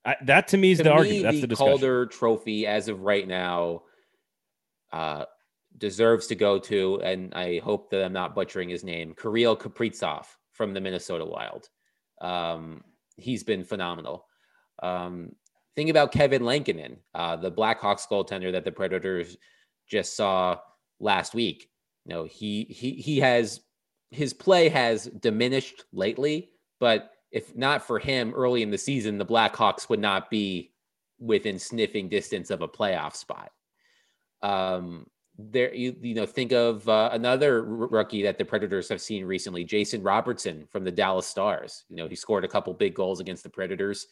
I, 0.06 0.16
that 0.24 0.48
to 0.50 0.58
me 0.58 0.72
is 0.72 0.80
to 0.80 0.84
the 0.86 0.90
me, 0.90 0.96
argument. 0.96 1.24
That's 1.24 1.42
the, 1.42 1.48
the 1.48 1.56
Calder 1.56 2.06
Trophy 2.06 2.66
as 2.68 2.88
of 2.88 3.02
right 3.02 3.28
now. 3.28 3.84
uh, 4.92 5.26
deserves 5.78 6.28
to 6.28 6.36
go 6.36 6.60
to, 6.60 7.00
and 7.02 7.34
I 7.34 7.60
hope 7.60 7.92
that 7.92 8.04
I'm 8.04 8.14
not 8.14 8.36
butchering 8.36 8.70
his 8.70 8.84
name, 8.84 9.14
Kirill 9.14 9.56
Kaprizov 9.56 10.26
from 10.54 10.74
the 10.74 10.82
Minnesota 10.82 11.26
Wild. 11.26 11.70
Um, 12.20 12.84
he's 13.16 13.44
been 13.44 13.64
phenomenal. 13.64 14.26
Um, 14.82 15.34
think 15.78 15.92
about 15.92 16.12
Kevin 16.12 16.44
Lankinen, 16.44 16.98
uh, 17.14 17.36
the 17.36 17.52
Blackhawks 17.52 18.08
goaltender 18.10 18.52
that 18.52 18.66
the 18.66 18.72
Predators 18.72 19.38
just 19.88 20.18
saw 20.18 20.58
last 21.00 21.36
week. 21.36 21.70
You 22.04 22.16
know, 22.16 22.24
he 22.24 22.64
he 22.64 22.94
he 22.94 23.20
has 23.20 23.62
his 24.10 24.34
play 24.34 24.70
has 24.70 25.06
diminished 25.06 25.86
lately, 25.94 26.50
but 26.80 27.12
if 27.32 27.56
not 27.56 27.86
for 27.86 28.00
him 28.00 28.34
early 28.34 28.64
in 28.64 28.72
the 28.72 28.78
season, 28.78 29.20
the 29.20 29.26
Blackhawks 29.26 29.88
would 29.88 30.00
not 30.00 30.32
be 30.32 30.74
within 31.20 31.60
sniffing 31.60 32.10
distance 32.10 32.50
of 32.50 32.62
a 32.62 32.68
playoff 32.68 33.16
spot. 33.16 33.52
Um, 34.42 35.06
there, 35.38 35.72
you, 35.76 35.96
you 36.02 36.16
know, 36.16 36.26
think 36.26 36.54
of 36.54 36.90
uh, 36.90 37.10
another 37.12 37.64
rookie 37.64 38.24
that 38.24 38.40
the 38.40 38.46
Predators 38.46 38.90
have 38.90 39.02
seen 39.02 39.26
recently, 39.26 39.64
Jason 39.64 40.02
Robertson 40.02 40.66
from 40.72 40.84
the 40.84 40.92
Dallas 40.92 41.28
Stars. 41.28 41.84
You 41.90 41.98
know, 41.98 42.08
he 42.08 42.16
scored 42.16 42.46
a 42.46 42.48
couple 42.48 42.74
big 42.74 42.96
goals 42.96 43.20
against 43.20 43.44
the 43.44 43.50
Predators 43.50 44.08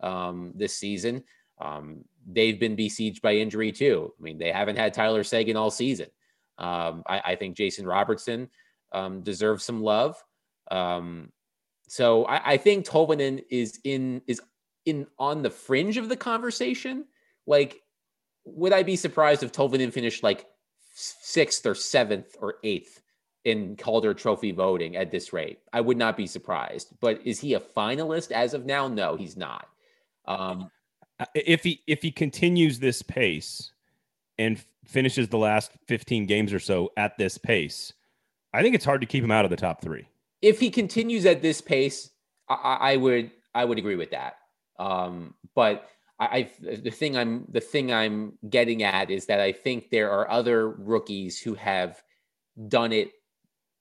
um, 0.00 0.52
this 0.54 0.76
season. 0.76 1.24
Um, 1.60 2.04
they've 2.26 2.58
been 2.58 2.76
besieged 2.76 3.22
by 3.22 3.34
injury 3.36 3.72
too. 3.72 4.12
I 4.18 4.22
mean, 4.22 4.38
they 4.38 4.52
haven't 4.52 4.76
had 4.76 4.94
Tyler 4.94 5.24
Seguin 5.24 5.56
all 5.56 5.70
season. 5.70 6.08
Um, 6.58 7.02
I, 7.06 7.20
I, 7.24 7.36
think 7.36 7.56
Jason 7.56 7.86
Robertson 7.86 8.48
um, 8.92 9.22
deserves 9.22 9.64
some 9.64 9.80
love. 9.80 10.16
Um, 10.70 11.32
so 11.88 12.24
I, 12.24 12.52
I, 12.52 12.56
think 12.56 12.84
Tolvanen 12.84 13.44
is 13.48 13.78
in 13.84 14.22
is 14.26 14.40
in 14.84 15.06
on 15.18 15.42
the 15.42 15.50
fringe 15.50 15.96
of 15.96 16.08
the 16.08 16.16
conversation. 16.16 17.04
Like, 17.46 17.80
would 18.44 18.72
I 18.72 18.82
be 18.82 18.96
surprised 18.96 19.42
if 19.42 19.52
Tolvanen 19.52 19.92
finished 19.92 20.24
like 20.24 20.46
sixth 20.94 21.64
or 21.64 21.76
seventh 21.76 22.36
or 22.40 22.56
eighth 22.64 23.00
in 23.44 23.76
Calder 23.76 24.12
Trophy 24.12 24.50
voting 24.50 24.96
at 24.96 25.12
this 25.12 25.32
rate? 25.32 25.60
I 25.72 25.80
would 25.80 25.96
not 25.96 26.16
be 26.16 26.26
surprised. 26.26 26.92
But 27.00 27.24
is 27.24 27.38
he 27.38 27.54
a 27.54 27.60
finalist 27.60 28.32
as 28.32 28.52
of 28.52 28.66
now? 28.66 28.88
No, 28.88 29.16
he's 29.16 29.36
not. 29.36 29.68
Um, 30.28 30.70
if 31.34 31.64
he 31.64 31.80
if 31.86 32.02
he 32.02 32.12
continues 32.12 32.78
this 32.78 33.02
pace 33.02 33.72
and 34.38 34.62
finishes 34.84 35.28
the 35.28 35.38
last 35.38 35.72
15 35.88 36.26
games 36.26 36.52
or 36.52 36.60
so 36.60 36.92
at 36.96 37.18
this 37.18 37.38
pace, 37.38 37.92
I 38.52 38.62
think 38.62 38.74
it's 38.74 38.84
hard 38.84 39.00
to 39.00 39.06
keep 39.06 39.24
him 39.24 39.32
out 39.32 39.44
of 39.44 39.50
the 39.50 39.56
top 39.56 39.82
three. 39.82 40.06
If 40.40 40.60
he 40.60 40.70
continues 40.70 41.26
at 41.26 41.42
this 41.42 41.60
pace, 41.60 42.10
I, 42.48 42.76
I 42.80 42.96
would 42.96 43.30
I 43.54 43.64
would 43.64 43.78
agree 43.78 43.96
with 43.96 44.10
that. 44.10 44.36
Um, 44.78 45.34
but 45.56 45.88
I, 46.20 46.26
I, 46.26 46.76
the 46.76 46.90
thing 46.90 47.16
I'm 47.16 47.46
the 47.48 47.60
thing 47.60 47.92
I'm 47.92 48.34
getting 48.48 48.82
at 48.82 49.10
is 49.10 49.26
that 49.26 49.40
I 49.40 49.52
think 49.52 49.90
there 49.90 50.10
are 50.12 50.30
other 50.30 50.68
rookies 50.68 51.40
who 51.40 51.54
have 51.54 52.00
done 52.68 52.92
it 52.92 53.12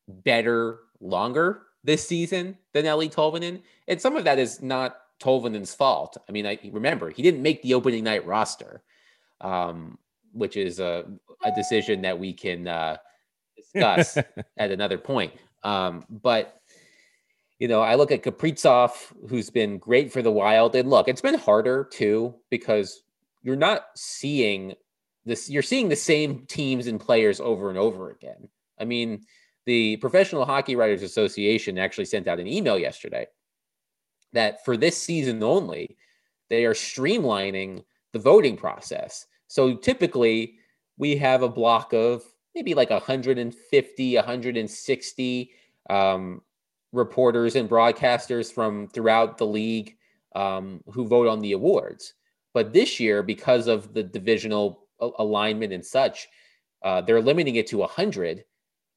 better 0.08 0.80
longer 1.00 1.64
this 1.84 2.08
season 2.08 2.58
than 2.74 2.86
Eeli 2.86 3.14
Tolvanen, 3.14 3.62
and 3.88 4.02
some 4.02 4.16
of 4.16 4.24
that 4.24 4.40
is 4.40 4.62
not 4.62 4.98
Tolvanen's 5.20 5.74
fault. 5.74 6.18
I 6.28 6.32
mean, 6.32 6.46
I 6.46 6.60
remember 6.72 7.10
he 7.10 7.24
didn't 7.24 7.42
make 7.42 7.62
the 7.62 7.74
opening 7.74 8.04
night 8.04 8.26
roster, 8.26 8.84
um, 9.42 9.98
which 10.34 10.58
is 10.58 10.80
a, 10.80 11.06
a 11.44 11.52
decision 11.56 12.02
that 12.02 12.20
we 12.20 12.34
can 12.34 12.68
uh, 12.68 12.98
discuss 13.56 14.18
at 14.58 14.72
another 14.72 14.98
point. 14.98 15.34
Um, 15.64 16.06
but 16.10 16.62
you 17.60 17.68
know, 17.68 17.82
I 17.82 17.96
look 17.96 18.12
at 18.12 18.24
Kaprizov, 18.24 18.92
who's 19.28 19.50
been 19.50 19.80
great 19.80 20.12
for 20.12 20.22
the 20.22 20.32
Wild, 20.32 20.76
and 20.76 20.90
look, 20.90 21.08
it's 21.08 21.22
been 21.22 21.40
harder 21.40 21.88
too 21.92 22.36
because 22.52 23.02
you're 23.42 23.56
not 23.56 23.86
seeing 23.96 24.76
this. 25.26 25.50
You're 25.50 25.64
seeing 25.64 25.90
the 25.90 25.96
same 25.96 26.46
teams 26.46 26.88
and 26.88 27.00
players 27.00 27.40
over 27.40 27.70
and 27.70 27.78
over 27.78 28.12
again. 28.12 28.48
I 28.80 28.86
mean, 28.86 29.26
the 29.66 29.98
Professional 29.98 30.46
Hockey 30.46 30.76
Writers 30.76 31.02
Association 31.02 31.80
actually 31.80 32.06
sent 32.06 32.28
out 32.28 32.40
an 32.40 32.48
email 32.48 32.78
yesterday 32.78 33.26
that 34.38 34.64
for 34.64 34.78
this 34.78 35.02
season 35.02 35.42
only, 35.44 35.98
they 36.50 36.66
are 36.66 36.74
streamlining 36.74 37.84
the 38.14 38.20
voting 38.20 38.56
process. 38.56 39.26
So 39.48 39.76
typically, 39.76 40.56
we 40.98 41.18
have 41.18 41.42
a 41.42 41.50
block 41.50 41.94
of 41.94 42.24
maybe 42.56 42.74
like 42.74 42.90
150, 42.90 44.16
160 44.16 45.52
um, 45.90 46.42
reporters 46.92 47.56
and 47.56 47.70
broadcasters 47.70 48.52
from 48.52 48.88
throughout 48.90 49.38
the 49.38 49.46
league 49.46 49.98
um, 50.36 50.82
who 50.92 51.08
vote 51.08 51.28
on 51.28 51.40
the 51.40 51.54
awards. 51.54 52.14
But 52.54 52.74
this 52.74 53.00
year, 53.00 53.24
because 53.24 53.68
of 53.68 53.94
the 53.94 54.04
divisional 54.04 54.88
alignment 55.20 55.74
and 55.74 55.86
such, 55.86 56.28
uh, 56.84 57.02
they're 57.02 57.22
limiting 57.22 57.56
it 57.56 57.68
to 57.68 57.78
100 57.78 58.44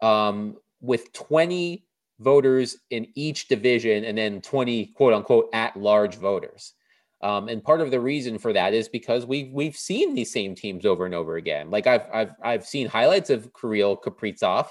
um, 0.00 0.56
with 0.80 1.12
20 1.12 1.84
voters 2.20 2.76
in 2.90 3.06
each 3.14 3.48
division 3.48 4.04
and 4.04 4.16
then 4.16 4.40
20 4.40 4.86
quote 4.94 5.12
unquote 5.12 5.48
at 5.52 5.76
large 5.76 6.16
voters. 6.16 6.74
Um, 7.22 7.48
and 7.48 7.62
part 7.62 7.80
of 7.80 7.90
the 7.90 8.00
reason 8.00 8.38
for 8.38 8.52
that 8.52 8.72
is 8.72 8.88
because 8.88 9.26
we've 9.26 9.52
we've 9.52 9.76
seen 9.76 10.14
these 10.14 10.32
same 10.32 10.54
teams 10.54 10.86
over 10.86 11.04
and 11.04 11.14
over 11.14 11.36
again. 11.36 11.70
Like 11.70 11.86
I've 11.86 12.06
I've 12.12 12.30
I've 12.42 12.64
seen 12.64 12.86
highlights 12.86 13.28
of 13.28 13.50
Kirill 13.52 13.98
Kaprizov, 13.98 14.68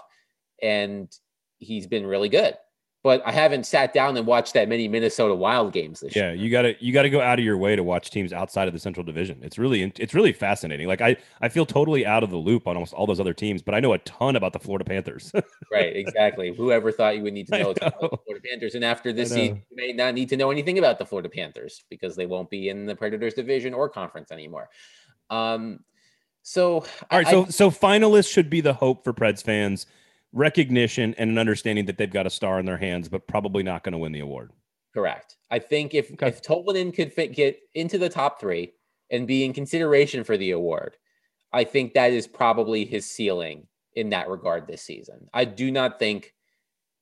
and 0.61 1.11
he's 1.59 1.85
been 1.85 2.07
really 2.07 2.29
good 2.29 2.55
but 3.01 3.21
I 3.25 3.31
haven't 3.31 3.65
sat 3.65 3.93
down 3.93 4.17
and 4.17 4.27
watched 4.27 4.53
that 4.55 4.67
many 4.67 4.87
Minnesota 4.89 5.33
Wild 5.33 5.71
games 5.71 6.01
this 6.01 6.15
yeah, 6.15 6.31
year. 6.31 6.35
Yeah, 6.35 6.41
you 6.41 6.49
got 6.49 6.61
to 6.63 6.75
you 6.83 6.91
got 6.91 7.03
to 7.03 7.09
go 7.09 7.21
out 7.21 7.39
of 7.39 7.45
your 7.45 7.57
way 7.57 7.75
to 7.75 7.83
watch 7.83 8.11
teams 8.11 8.33
outside 8.33 8.67
of 8.67 8.73
the 8.73 8.79
Central 8.79 9.05
Division. 9.05 9.39
It's 9.41 9.57
really 9.57 9.93
it's 9.97 10.13
really 10.13 10.33
fascinating. 10.33 10.87
Like 10.87 10.99
I 10.99 11.15
I 11.41 11.47
feel 11.47 11.65
totally 11.65 12.05
out 12.05 12.23
of 12.23 12.29
the 12.29 12.37
loop 12.37 12.67
on 12.67 12.75
almost 12.75 12.93
all 12.93 13.07
those 13.07 13.19
other 13.19 13.33
teams, 13.33 13.61
but 13.61 13.73
I 13.73 13.79
know 13.79 13.93
a 13.93 13.99
ton 13.99 14.35
about 14.35 14.51
the 14.51 14.59
Florida 14.59 14.83
Panthers. 14.83 15.31
right, 15.71 15.95
exactly. 15.95 16.53
Whoever 16.53 16.91
thought 16.91 17.15
you 17.15 17.23
would 17.23 17.33
need 17.33 17.47
to 17.47 17.57
know, 17.57 17.63
know. 17.63 17.71
about 17.71 18.11
the 18.11 18.17
Florida 18.25 18.45
Panthers, 18.49 18.75
and 18.75 18.83
after 18.83 19.13
this 19.13 19.29
season, 19.29 19.63
you 19.69 19.77
may 19.77 19.93
not 19.93 20.13
need 20.13 20.27
to 20.29 20.37
know 20.37 20.51
anything 20.51 20.77
about 20.77 20.99
the 20.99 21.05
Florida 21.05 21.29
Panthers 21.29 21.85
because 21.89 22.17
they 22.17 22.25
won't 22.25 22.49
be 22.49 22.67
in 22.67 22.85
the 22.85 22.95
Predators 22.95 23.33
division 23.33 23.73
or 23.73 23.87
conference 23.87 24.29
anymore. 24.29 24.69
Um, 25.29 25.79
so 26.41 26.85
all 27.11 27.19
right, 27.19 27.27
I, 27.27 27.31
so 27.31 27.45
so 27.45 27.71
finalists 27.71 28.31
should 28.31 28.49
be 28.49 28.59
the 28.59 28.73
hope 28.73 29.05
for 29.05 29.13
Preds 29.13 29.41
fans 29.41 29.85
recognition 30.33 31.15
and 31.17 31.29
an 31.31 31.37
understanding 31.37 31.85
that 31.85 31.97
they've 31.97 32.11
got 32.11 32.27
a 32.27 32.29
star 32.29 32.59
in 32.59 32.65
their 32.65 32.77
hands, 32.77 33.09
but 33.09 33.27
probably 33.27 33.63
not 33.63 33.83
going 33.83 33.93
to 33.93 33.97
win 33.97 34.11
the 34.11 34.19
award. 34.19 34.51
Correct. 34.93 35.37
I 35.51 35.59
think 35.59 35.93
if 35.93 36.11
okay. 36.13 36.27
if 36.27 36.41
Tolvanen 36.41 36.93
could 36.93 37.13
fit, 37.13 37.33
get 37.33 37.59
into 37.73 37.97
the 37.97 38.09
top 38.09 38.39
three 38.39 38.73
and 39.11 39.27
be 39.27 39.43
in 39.43 39.53
consideration 39.53 40.23
for 40.23 40.37
the 40.37 40.51
award, 40.51 40.97
I 41.53 41.63
think 41.63 41.93
that 41.93 42.11
is 42.11 42.27
probably 42.27 42.85
his 42.85 43.09
ceiling 43.09 43.67
in 43.93 44.09
that 44.09 44.29
regard 44.29 44.67
this 44.67 44.81
season. 44.81 45.29
I 45.33 45.45
do 45.45 45.71
not 45.71 45.99
think 45.99 46.33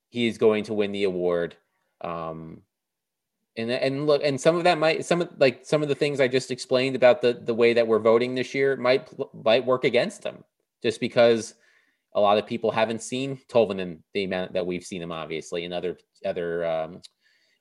he 0.09 0.27
is 0.27 0.37
going 0.37 0.65
to 0.65 0.73
win 0.73 0.91
the 0.91 1.03
award. 1.03 1.55
Um, 2.01 2.61
and 3.55 3.71
and 3.71 4.05
look, 4.05 4.21
and 4.23 4.39
some 4.39 4.55
of 4.55 4.65
that 4.65 4.77
might 4.77 5.05
some 5.05 5.21
of 5.21 5.29
like 5.37 5.65
some 5.65 5.81
of 5.81 5.89
the 5.89 5.95
things 5.95 6.19
I 6.19 6.27
just 6.27 6.51
explained 6.51 6.95
about 6.95 7.21
the 7.21 7.33
the 7.33 7.55
way 7.55 7.73
that 7.73 7.87
we're 7.87 7.99
voting 7.99 8.35
this 8.35 8.53
year 8.53 8.75
might 8.75 9.09
might 9.33 9.65
work 9.65 9.83
against 9.83 10.23
him, 10.23 10.43
just 10.83 10.99
because 10.99 11.55
a 12.17 12.19
lot 12.19 12.39
of 12.39 12.47
people 12.47 12.71
haven't 12.71 13.03
seen 13.03 13.39
Tolvanen 13.47 13.99
the 14.15 14.23
amount 14.23 14.51
that 14.53 14.65
we've 14.65 14.83
seen 14.83 15.03
him, 15.03 15.11
obviously, 15.11 15.63
and 15.63 15.73
other 15.73 15.97
other. 16.25 16.65
Um, 16.65 17.01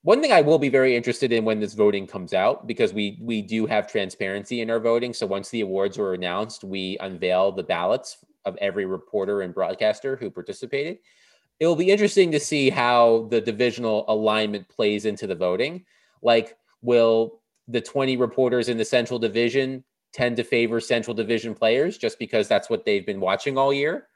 one 0.02 0.22
thing 0.22 0.32
I 0.32 0.40
will 0.40 0.58
be 0.58 0.70
very 0.70 0.96
interested 0.96 1.30
in 1.30 1.44
when 1.44 1.60
this 1.60 1.74
voting 1.74 2.06
comes 2.06 2.32
out, 2.32 2.66
because 2.66 2.94
we 2.94 3.18
we 3.20 3.42
do 3.42 3.66
have 3.66 3.86
transparency 3.86 4.62
in 4.62 4.70
our 4.70 4.80
voting. 4.80 5.12
So 5.12 5.26
once 5.26 5.50
the 5.50 5.60
awards 5.60 5.98
were 5.98 6.14
announced, 6.14 6.64
we 6.64 6.96
unveil 7.00 7.52
the 7.52 7.62
ballots 7.62 8.24
of 8.46 8.56
every 8.56 8.86
reporter 8.86 9.42
and 9.42 9.52
broadcaster 9.52 10.16
who 10.16 10.30
participated. 10.30 10.98
It 11.60 11.66
will 11.66 11.76
be 11.76 11.90
interesting 11.90 12.32
to 12.32 12.40
see 12.40 12.70
how 12.70 13.28
the 13.30 13.40
divisional 13.40 14.06
alignment 14.08 14.68
plays 14.68 15.04
into 15.04 15.26
the 15.26 15.34
voting. 15.34 15.84
Like, 16.22 16.56
will 16.80 17.42
the 17.68 17.80
20 17.80 18.16
reporters 18.16 18.68
in 18.68 18.78
the 18.78 18.84
Central 18.84 19.18
Division 19.18 19.84
tend 20.12 20.36
to 20.36 20.44
favor 20.44 20.80
Central 20.80 21.14
Division 21.14 21.54
players 21.54 21.98
just 21.98 22.18
because 22.18 22.48
that's 22.48 22.70
what 22.70 22.84
they've 22.84 23.04
been 23.04 23.20
watching 23.20 23.58
all 23.58 23.72
year? 23.72 24.06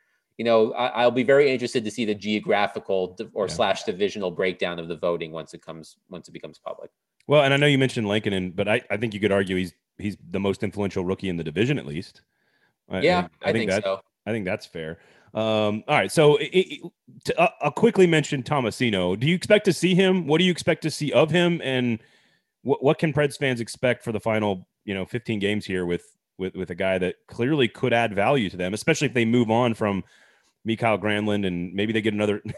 You 0.41 0.45
know, 0.45 0.73
I, 0.73 1.05
will 1.05 1.11
be 1.11 1.23
very 1.23 1.53
interested 1.53 1.85
to 1.85 1.91
see 1.91 2.07
the 2.07 2.15
geographical 2.15 3.15
or 3.35 3.47
yeah. 3.47 3.53
slash 3.53 3.83
divisional 3.83 4.31
breakdown 4.31 4.79
of 4.79 4.89
the 4.89 4.97
voting 4.97 5.33
once 5.33 5.53
it 5.53 5.61
comes 5.61 5.99
once 6.09 6.29
it 6.29 6.33
becomes 6.33 6.59
public. 6.59 6.91
Well, 7.27 7.43
and 7.43 7.53
I 7.53 7.59
know 7.59 7.67
you 7.67 7.77
mentioned 7.77 8.09
Lankinen, 8.09 8.53
but 8.53 8.67
I, 8.67 8.81
I 8.91 8.97
think 8.97 9.13
you 9.13 9.21
could 9.21 9.33
argue 9.33 9.57
he's 9.57 9.75
he's 9.99 10.17
the 10.31 10.41
most 10.41 10.63
influential 10.63 11.05
rookie 11.05 11.29
in 11.29 11.37
the 11.37 11.45
division 11.45 11.79
at 11.79 11.85
least. 11.85 12.23
Yeah, 12.91 12.97
I, 13.43 13.49
I, 13.49 13.51
I 13.51 13.53
think, 13.53 13.71
think 13.71 13.71
that, 13.71 13.85
so. 13.85 14.01
I 14.25 14.31
think 14.31 14.47
that's 14.47 14.65
fair. 14.65 14.97
Um, 15.35 15.85
all 15.87 15.99
right, 15.99 16.11
so 16.11 16.37
it, 16.37 16.47
it, 16.47 16.93
to, 17.27 17.39
uh, 17.39 17.51
I'll 17.61 17.71
quickly 17.71 18.07
mention 18.07 18.43
Tomasino. 18.43 19.21
Do 19.21 19.27
you 19.27 19.35
expect 19.35 19.67
to 19.67 19.75
see 19.75 19.95
him? 19.95 20.27
What 20.27 20.39
do 20.39 20.45
you 20.45 20.51
expect 20.51 20.81
to 20.85 20.91
see 20.91 21.13
of 21.13 21.31
him? 21.31 21.61
And 21.63 21.99
what 22.63 22.83
what 22.83 22.99
can 22.99 23.13
Preds 23.13 23.37
fans 23.37 23.61
expect 23.61 24.03
for 24.03 24.13
the 24.13 24.21
final, 24.21 24.67
you 24.87 24.95
know, 24.95 25.05
15 25.05 25.39
games 25.39 25.67
here 25.67 25.85
with 25.85 26.17
with 26.39 26.57
with 26.57 26.71
a 26.71 26.75
guy 26.75 26.97
that 26.97 27.17
clearly 27.27 27.69
could 27.69 27.93
add 27.93 28.15
value 28.15 28.49
to 28.49 28.57
them, 28.57 28.73
especially 28.73 29.07
if 29.07 29.13
they 29.13 29.27
move 29.27 29.51
on 29.51 29.75
from 29.75 30.03
Mikael 30.65 30.99
Granlund, 30.99 31.47
and 31.47 31.73
maybe 31.75 31.93
they 31.93 32.01
get 32.01 32.15
another. 32.15 32.43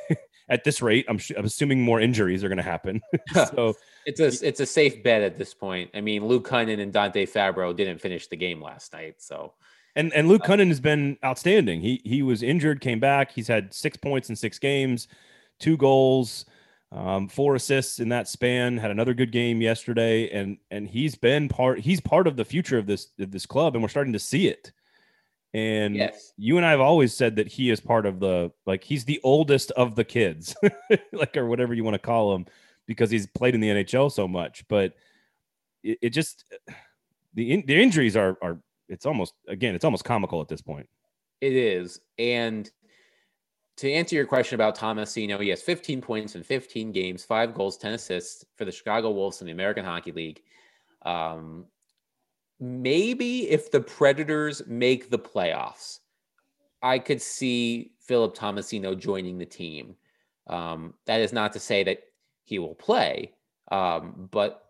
at 0.48 0.64
this 0.64 0.82
rate, 0.82 1.06
I'm, 1.08 1.18
I'm 1.36 1.44
assuming 1.44 1.82
more 1.82 2.00
injuries 2.00 2.44
are 2.44 2.48
going 2.48 2.58
to 2.58 2.62
happen. 2.62 3.00
so 3.32 3.74
it's 4.04 4.20
a 4.20 4.46
it's 4.46 4.60
a 4.60 4.66
safe 4.66 5.02
bet 5.02 5.22
at 5.22 5.38
this 5.38 5.54
point. 5.54 5.90
I 5.94 6.00
mean, 6.00 6.26
Luke 6.26 6.48
Kunin 6.48 6.80
and 6.80 6.92
Dante 6.92 7.26
Fabbro 7.26 7.74
didn't 7.74 8.00
finish 8.00 8.26
the 8.26 8.36
game 8.36 8.60
last 8.60 8.92
night, 8.92 9.16
so 9.18 9.54
And 9.96 10.12
and 10.12 10.28
Luke 10.28 10.42
Kunin 10.42 10.68
has 10.68 10.80
been 10.80 11.16
outstanding. 11.24 11.80
He 11.80 12.00
he 12.04 12.22
was 12.22 12.42
injured, 12.42 12.80
came 12.80 13.00
back. 13.00 13.32
He's 13.32 13.48
had 13.48 13.72
six 13.72 13.96
points 13.96 14.28
in 14.28 14.36
six 14.36 14.58
games, 14.58 15.08
two 15.58 15.76
goals, 15.76 16.44
um, 16.90 17.28
four 17.28 17.54
assists 17.54 18.00
in 18.00 18.10
that 18.10 18.28
span. 18.28 18.76
Had 18.76 18.90
another 18.90 19.14
good 19.14 19.32
game 19.32 19.62
yesterday, 19.62 20.28
and 20.30 20.58
and 20.70 20.88
he's 20.88 21.14
been 21.14 21.48
part. 21.48 21.80
He's 21.80 22.00
part 22.00 22.26
of 22.26 22.36
the 22.36 22.44
future 22.44 22.78
of 22.78 22.86
this 22.86 23.08
of 23.18 23.30
this 23.30 23.46
club, 23.46 23.74
and 23.74 23.82
we're 23.82 23.88
starting 23.88 24.12
to 24.12 24.18
see 24.18 24.48
it. 24.48 24.72
And 25.54 25.96
Yes. 25.96 26.32
you 26.36 26.56
and 26.56 26.64
I 26.64 26.70
have 26.70 26.80
always 26.80 27.14
said 27.14 27.36
that 27.36 27.48
he 27.48 27.70
is 27.70 27.80
part 27.80 28.06
of 28.06 28.20
the 28.20 28.52
like 28.64 28.82
he's 28.84 29.04
the 29.04 29.20
oldest 29.22 29.70
of 29.72 29.96
the 29.96 30.04
kids, 30.04 30.56
like 31.12 31.36
or 31.36 31.46
whatever 31.46 31.74
you 31.74 31.84
want 31.84 31.94
to 31.94 31.98
call 31.98 32.34
him, 32.34 32.46
because 32.86 33.10
he's 33.10 33.26
played 33.26 33.54
in 33.54 33.60
the 33.60 33.68
NHL 33.68 34.10
so 34.10 34.26
much. 34.26 34.66
But 34.68 34.94
it, 35.82 35.98
it 36.00 36.10
just 36.10 36.44
the 37.34 37.52
in, 37.52 37.64
the 37.66 37.80
injuries 37.82 38.16
are 38.16 38.38
are 38.40 38.58
it's 38.88 39.04
almost 39.04 39.34
again 39.46 39.74
it's 39.74 39.84
almost 39.84 40.04
comical 40.04 40.40
at 40.40 40.48
this 40.48 40.62
point. 40.62 40.88
It 41.42 41.52
is. 41.54 42.00
And 42.18 42.70
to 43.78 43.90
answer 43.90 44.14
your 44.14 44.26
question 44.26 44.54
about 44.54 44.74
Thomas, 44.74 45.16
you 45.16 45.26
know, 45.26 45.38
he 45.38 45.48
has 45.48 45.60
15 45.60 46.00
points 46.00 46.34
in 46.36 46.42
15 46.42 46.92
games, 46.92 47.24
five 47.24 47.52
goals, 47.52 47.76
10 47.78 47.94
assists 47.94 48.44
for 48.56 48.64
the 48.64 48.70
Chicago 48.70 49.10
Wolves 49.10 49.40
in 49.40 49.46
the 49.46 49.52
American 49.52 49.84
Hockey 49.84 50.12
League. 50.12 50.40
Um, 51.04 51.66
maybe 52.62 53.50
if 53.50 53.72
the 53.72 53.80
Predators 53.80 54.62
make 54.68 55.10
the 55.10 55.18
playoffs, 55.18 55.98
I 56.80 57.00
could 57.00 57.20
see 57.20 57.90
Philip 57.98 58.36
Tomasino 58.36 58.96
joining 58.96 59.36
the 59.36 59.44
team. 59.44 59.96
Um, 60.46 60.94
that 61.06 61.20
is 61.20 61.32
not 61.32 61.52
to 61.54 61.60
say 61.60 61.82
that 61.82 61.98
he 62.44 62.60
will 62.60 62.76
play, 62.76 63.32
um, 63.72 64.28
but 64.30 64.62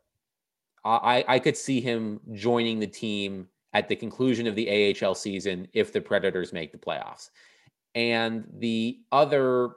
I, 0.84 1.24
I 1.28 1.38
could 1.38 1.56
see 1.56 1.80
him 1.80 2.20
joining 2.32 2.80
the 2.80 2.86
team 2.86 3.48
at 3.74 3.88
the 3.88 3.96
conclusion 3.96 4.46
of 4.46 4.54
the 4.56 4.96
AHL 5.00 5.14
season 5.14 5.68
if 5.74 5.92
the 5.92 6.00
Predators 6.00 6.52
make 6.52 6.72
the 6.72 6.78
playoffs. 6.78 7.28
And 7.94 8.46
the 8.58 9.00
other 9.12 9.76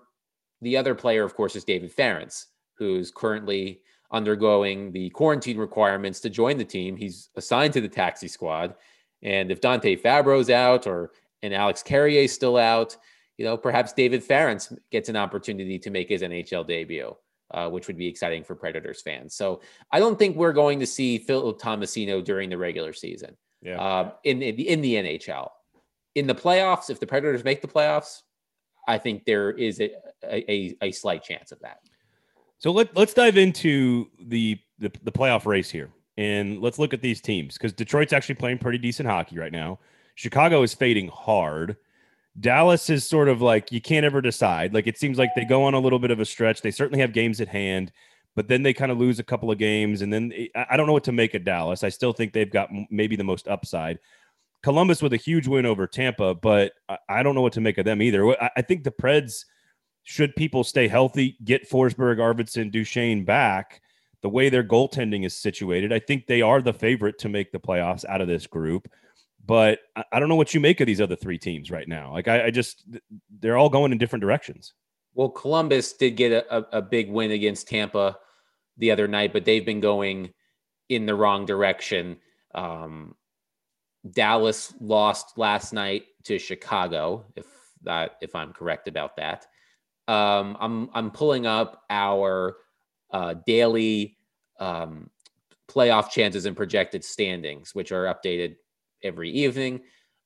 the 0.62 0.78
other 0.78 0.96
player, 0.96 1.24
of 1.24 1.36
course, 1.36 1.56
is 1.56 1.66
David 1.66 1.92
Farrance, 1.92 2.48
who's 2.78 3.12
currently 3.12 3.82
undergoing 4.16 4.92
the 4.92 5.10
quarantine 5.12 5.58
requirements 5.58 6.20
to 6.22 6.30
join 6.30 6.58
the 6.58 6.64
team. 6.66 6.96
He's 6.96 7.30
assigned 7.36 7.74
to 7.74 7.82
the 7.82 7.88
taxi 7.90 8.28
squad. 8.28 8.76
And 9.22 9.52
if 9.52 9.60
Dante 9.62 9.96
Fabbro's 9.96 10.50
out 10.50 10.88
or 10.88 11.12
and 11.44 11.54
Alex 11.54 11.84
Carrier's 11.84 12.32
still 12.32 12.58
out, 12.58 12.98
you 13.38 13.46
know, 13.46 13.58
perhaps 13.58 13.94
David 13.94 14.24
Farrance 14.24 14.72
gets 14.92 15.10
an 15.10 15.16
opportunity 15.16 15.78
to 15.80 15.90
make 15.90 16.10
his 16.10 16.22
NHL 16.22 16.66
debut. 16.68 17.16
Uh, 17.52 17.70
which 17.70 17.86
would 17.86 17.96
be 17.96 18.08
exciting 18.08 18.44
for 18.44 18.56
Predators 18.56 19.04
fans. 19.04 19.36
So 19.36 19.62
I 19.92 20.00
don't 20.00 20.18
think 20.18 20.36
we're 20.36 20.52
going 20.52 20.80
to 20.80 20.88
see 20.88 21.20
Phil 21.20 21.54
Tomasino 21.54 22.24
during 22.24 22.50
the 22.50 22.58
regular 22.58 22.92
season 22.92 23.38
Yeah. 23.62 23.80
uh, 23.80 24.12
in, 24.24 24.42
in 24.42 24.56
the 24.56 24.68
in 24.68 24.82
the 24.82 24.96
NHL. 24.96 25.50
In 26.16 26.26
the 26.26 26.34
playoffs, 26.34 26.90
if 26.90 27.00
the 27.00 27.06
Predators 27.06 27.44
make 27.44 27.62
the 27.62 27.68
playoffs, 27.68 28.24
I 28.88 28.98
think 28.98 29.26
there 29.26 29.52
is 29.52 29.80
a, 29.80 29.92
a, 30.24 30.76
a 30.82 30.92
slight 30.92 31.22
chance 31.22 31.52
of 31.52 31.60
that. 31.60 31.78
So 32.58 32.72
let 32.72 32.96
let's 32.96 33.14
dive 33.14 33.38
into 33.38 34.10
the, 34.20 34.58
the 34.80 34.92
the 35.04 35.12
playoff 35.12 35.46
race 35.46 35.70
here, 35.70 35.90
and 36.18 36.62
let's 36.62 36.80
look 36.80 36.94
at 36.94 37.02
these 37.02 37.22
teams 37.22 37.56
because 37.56 37.74
Detroit's 37.74 38.14
actually 38.14 38.36
playing 38.36 38.60
pretty 38.60 38.78
decent 38.78 39.08
hockey 39.08 39.38
right 39.38 39.52
now. 39.52 39.80
Chicago 40.16 40.64
is 40.64 40.74
fading 40.74 41.10
hard. 41.10 41.78
Dallas 42.40 42.90
is 42.90 43.06
sort 43.06 43.30
of 43.30 43.42
like 43.42 43.72
you 43.72 43.82
can't 43.82 44.06
ever 44.06 44.22
decide. 44.22 44.74
Like 44.74 44.88
it 44.88 44.98
seems 44.98 45.18
like 45.18 45.30
they 45.36 45.46
go 45.46 45.64
on 45.64 45.74
a 45.74 45.80
little 45.80 46.00
bit 46.00 46.12
of 46.12 46.20
a 46.20 46.26
stretch. 46.26 46.62
They 46.62 46.72
certainly 46.72 47.00
have 47.00 47.14
games 47.14 47.40
at 47.42 47.48
hand, 47.48 47.92
but 48.36 48.48
then 48.48 48.64
they 48.64 48.74
kind 48.74 48.92
of 48.92 48.98
lose 48.98 49.20
a 49.20 49.24
couple 49.24 49.52
of 49.52 49.58
games, 49.58 50.02
and 50.02 50.12
then 50.12 50.34
I 50.56 50.78
don't 50.78 50.88
know 50.88 50.94
what 50.94 51.04
to 51.06 51.12
make 51.12 51.34
of 51.34 51.44
Dallas. 51.44 51.84
I 51.84 51.90
still 51.90 52.14
think 52.14 52.34
they've 52.34 52.52
got 52.52 52.70
maybe 52.90 53.16
the 53.16 53.24
most 53.24 53.48
upside. 53.48 54.00
Columbus 54.64 55.02
with 55.02 55.14
a 55.14 55.18
huge 55.18 55.48
win 55.48 55.66
over 55.66 55.86
Tampa, 55.86 56.34
but 56.34 56.74
I, 57.08 57.22
don't 57.22 57.36
know 57.36 57.44
what 57.44 57.54
to 57.54 57.62
make 57.62 57.78
of 57.78 57.86
them 57.86 58.02
either. 58.02 58.36
I 58.58 58.64
think 58.64 58.84
the 58.84 58.90
Preds 58.90 59.46
should 60.06 60.36
people 60.36 60.64
stay 60.64 60.88
healthy, 60.88 61.36
get 61.44 61.70
Forsberg, 61.70 62.18
Arvidsson, 62.18 62.72
Duchene 62.72 63.26
back, 63.26 63.82
the 64.22 64.30
way 64.30 64.50
their 64.50 64.64
goaltending 64.64 65.26
is 65.26 65.36
situated, 65.36 65.92
I 65.92 66.00
think 66.00 66.28
they 66.28 66.42
are 66.42 66.62
the 66.62 66.74
favorite 66.74 67.18
to 67.20 67.30
make 67.30 67.52
the 67.52 67.60
playoffs 67.60 68.06
out 68.06 68.22
of 68.22 68.28
this 68.28 68.48
group. 68.48 68.88
But 69.46 69.80
I, 70.12 70.20
don't 70.20 70.30
know 70.30 70.36
what 70.36 70.54
you 70.54 70.60
make 70.60 70.80
of 70.80 70.88
these 70.88 71.02
other 71.02 71.16
three 71.16 71.38
teams 71.38 71.70
right 71.70 71.88
now. 71.88 72.14
Like 72.14 72.28
I, 72.28 72.46
I 72.46 72.52
just 72.52 72.86
they're 73.40 73.58
all 73.58 73.70
going 73.70 73.92
in 73.92 73.98
different 73.98 74.22
directions. 74.22 74.74
Well, 75.14 75.30
Columbus 75.30 75.94
did 75.94 76.12
get 76.12 76.32
a, 76.32 76.56
a, 76.56 76.80
a 76.80 76.82
big 76.82 77.10
win 77.10 77.32
against 77.32 77.68
Tampa 77.68 78.18
the 78.78 78.92
other 78.92 79.08
night, 79.08 79.34
but 79.34 79.46
they've 79.46 79.66
been 79.66 79.80
going 79.80 80.34
in 80.90 81.06
the 81.06 81.16
wrong 81.16 81.46
direction. 81.46 82.18
Um, 82.54 83.16
Dallas 84.12 84.74
lost 84.80 85.38
last 85.38 85.74
night 85.74 86.04
to 86.26 86.38
Chicago, 86.38 87.26
if 87.36 87.46
that 87.84 88.18
if 88.22 88.36
I'm 88.36 88.54
correct 88.54 88.88
about 88.88 89.18
that. 89.18 89.48
Um, 90.08 90.58
I'm 90.60 90.90
I'm 90.94 91.12
pulling 91.12 91.46
up 91.46 91.84
our 91.90 92.58
uh, 93.12 93.36
daily 93.46 94.18
um, 94.60 95.10
playoff 95.68 96.10
chances 96.10 96.46
and 96.46 96.56
projected 96.56 97.04
standings, 97.04 97.74
which 97.74 97.92
are 97.92 98.06
updated 98.06 98.56
every 99.04 99.32
evening. 99.32 99.82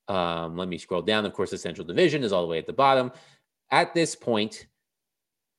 Um, 0.08 0.58
let 0.58 0.68
me 0.68 0.78
scroll 0.78 1.02
down. 1.02 1.26
Of 1.26 1.34
course, 1.34 1.52
the 1.52 1.58
Central 1.58 1.86
Division 1.86 2.24
is 2.24 2.34
all 2.34 2.42
the 2.42 2.48
way 2.48 2.58
at 2.58 2.66
the 2.66 2.74
bottom. 2.74 3.12
At 3.72 3.94
this 3.94 4.16
point, 4.16 4.66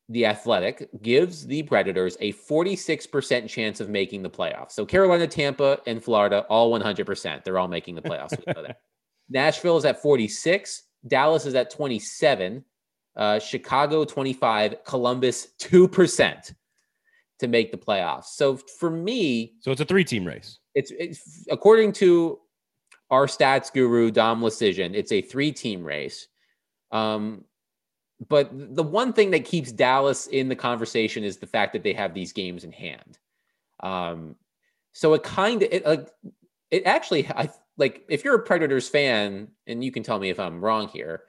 the 0.08 0.26
Athletic 0.26 0.88
gives 1.00 1.46
the 1.46 1.62
Predators 1.62 2.16
a 2.20 2.32
46% 2.32 3.48
chance 3.48 3.80
of 3.80 3.88
making 3.88 4.22
the 4.22 4.30
playoffs. 4.30 4.72
So 4.72 4.84
Carolina, 4.84 5.28
Tampa, 5.28 5.78
and 5.86 6.02
Florida, 6.02 6.44
all 6.50 6.76
100%. 6.76 7.44
They're 7.44 7.58
all 7.58 7.68
making 7.68 7.94
the 7.94 8.02
playoffs. 8.02 8.36
We 8.36 8.52
know 8.52 8.62
that. 8.64 8.80
Nashville 9.28 9.76
is 9.76 9.84
at 9.84 10.02
46. 10.02 10.82
Dallas 11.06 11.46
is 11.46 11.54
at 11.54 11.70
27. 11.70 12.64
Uh, 13.16 13.38
Chicago, 13.38 14.04
25. 14.04 14.84
Columbus, 14.84 15.48
2% 15.58 16.54
to 17.40 17.48
make 17.48 17.72
the 17.72 17.78
playoffs. 17.78 18.26
So 18.26 18.56
for 18.56 18.90
me, 18.90 19.54
So 19.60 19.70
it's 19.70 19.80
a 19.80 19.84
three 19.84 20.04
team 20.04 20.24
race. 20.26 20.58
it's, 20.74 20.92
it's 20.98 21.46
according 21.50 21.92
to 21.94 22.38
our 23.10 23.26
stats 23.26 23.72
guru 23.72 24.10
Dom 24.10 24.40
Luszczyszyn, 24.40 24.94
it's 24.94 25.10
a 25.10 25.20
three-team 25.20 25.82
race. 25.82 26.28
Um, 26.92 27.44
but 28.28 28.50
the 28.52 28.82
one 28.82 29.12
thing 29.12 29.30
that 29.32 29.44
keeps 29.44 29.72
Dallas 29.72 30.26
in 30.26 30.48
the 30.48 30.56
conversation 30.56 31.24
is 31.24 31.38
the 31.38 31.46
fact 31.46 31.72
that 31.72 31.82
they 31.82 31.94
have 31.94 32.14
these 32.14 32.32
games 32.32 32.64
in 32.64 32.72
hand. 32.72 33.18
Um, 33.82 34.36
so 34.92 35.14
it 35.14 35.22
kind 35.22 35.62
of 35.62 35.68
it 35.72 35.86
like 35.86 36.08
it 36.70 36.82
actually 36.84 37.26
I 37.28 37.48
like 37.78 38.04
if 38.08 38.24
you're 38.24 38.34
a 38.34 38.42
Predators 38.42 38.88
fan, 38.88 39.48
and 39.66 39.82
you 39.82 39.90
can 39.90 40.02
tell 40.02 40.18
me 40.18 40.28
if 40.28 40.38
I'm 40.38 40.60
wrong 40.62 40.88
here. 40.88 41.22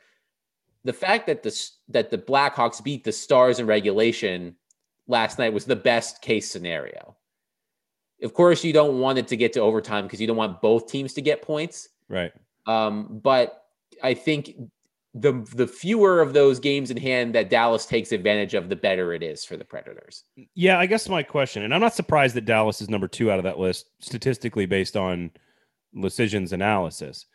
The 0.84 0.94
fact 0.94 1.28
that 1.28 1.44
the 1.44 1.70
that 1.90 2.10
the 2.10 2.18
Blackhawks 2.18 2.84
beat 2.84 3.04
the 3.04 3.12
Stars 3.12 3.60
in 3.60 3.68
regulation 3.68 4.56
last 5.08 5.38
night 5.38 5.54
was 5.54 5.66
the 5.66 5.76
best 5.76 6.22
case 6.22 6.50
scenario. 6.50 7.16
Of 8.24 8.34
course, 8.34 8.64
you 8.64 8.74
don't 8.74 9.00
want 9.00 9.18
it 9.18 9.28
to 9.30 9.38
get 9.38 9.54
to 9.54 9.62
overtime 9.62 10.06
because 10.06 10.22
you 10.22 10.28
don't 10.28 10.38
want 10.38 10.62
both 10.62 10.88
teams 10.88 11.14
to 11.14 11.22
get 11.22 11.42
points. 11.42 11.90
Right. 12.08 12.32
Um, 12.68 13.20
but 13.24 13.66
I 14.04 14.14
think 14.14 14.56
the 15.14 15.46
the 15.56 15.68
fewer 15.68 16.22
of 16.22 16.34
those 16.34 16.60
games 16.60 16.90
in 16.90 16.98
hand 16.98 17.36
that 17.36 17.50
Dallas 17.50 17.86
takes 17.86 18.12
advantage 18.12 18.54
of, 18.54 18.70
the 18.70 18.76
better 18.76 19.14
it 19.14 19.22
is 19.22 19.44
for 19.44 19.58
the 19.58 19.66
Predators. 19.66 20.24
Yeah, 20.56 20.80
I 20.80 20.86
guess 20.86 21.10
my 21.10 21.24
question, 21.24 21.64
and 21.64 21.74
I'm 21.74 21.82
not 21.82 21.94
surprised 21.94 22.36
that 22.36 22.46
Dallas 22.46 22.82
is 22.82 22.90
number 22.90 23.08
two 23.08 23.32
out 23.32 23.38
of 23.38 23.44
that 23.44 23.60
list 23.60 23.90
statistically 24.00 24.66
based 24.66 24.96
on 24.96 25.32
Luszczyszyn's 25.96 26.54
analysis. 26.54 27.26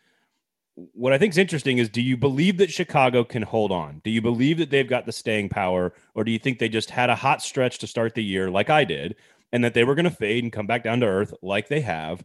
What 0.76 1.12
I 1.12 1.18
think 1.18 1.32
is 1.32 1.38
interesting 1.38 1.78
is 1.78 1.88
do 1.88 2.02
you 2.02 2.16
believe 2.16 2.58
that 2.58 2.70
Chicago 2.70 3.24
can 3.24 3.42
hold 3.42 3.72
on? 3.72 4.00
Do 4.04 4.10
you 4.10 4.20
believe 4.20 4.58
that 4.58 4.70
they've 4.70 4.88
got 4.88 5.06
the 5.06 5.12
staying 5.12 5.48
power? 5.48 5.94
Or 6.14 6.22
do 6.22 6.30
you 6.30 6.38
think 6.38 6.58
they 6.58 6.68
just 6.68 6.90
had 6.90 7.08
a 7.08 7.14
hot 7.14 7.42
stretch 7.42 7.78
to 7.78 7.86
start 7.86 8.14
the 8.14 8.22
year 8.22 8.50
like 8.50 8.68
I 8.68 8.84
did 8.84 9.16
and 9.52 9.64
that 9.64 9.72
they 9.72 9.84
were 9.84 9.94
going 9.94 10.04
to 10.04 10.10
fade 10.10 10.44
and 10.44 10.52
come 10.52 10.66
back 10.66 10.84
down 10.84 11.00
to 11.00 11.06
earth 11.06 11.32
like 11.42 11.68
they 11.68 11.80
have? 11.80 12.22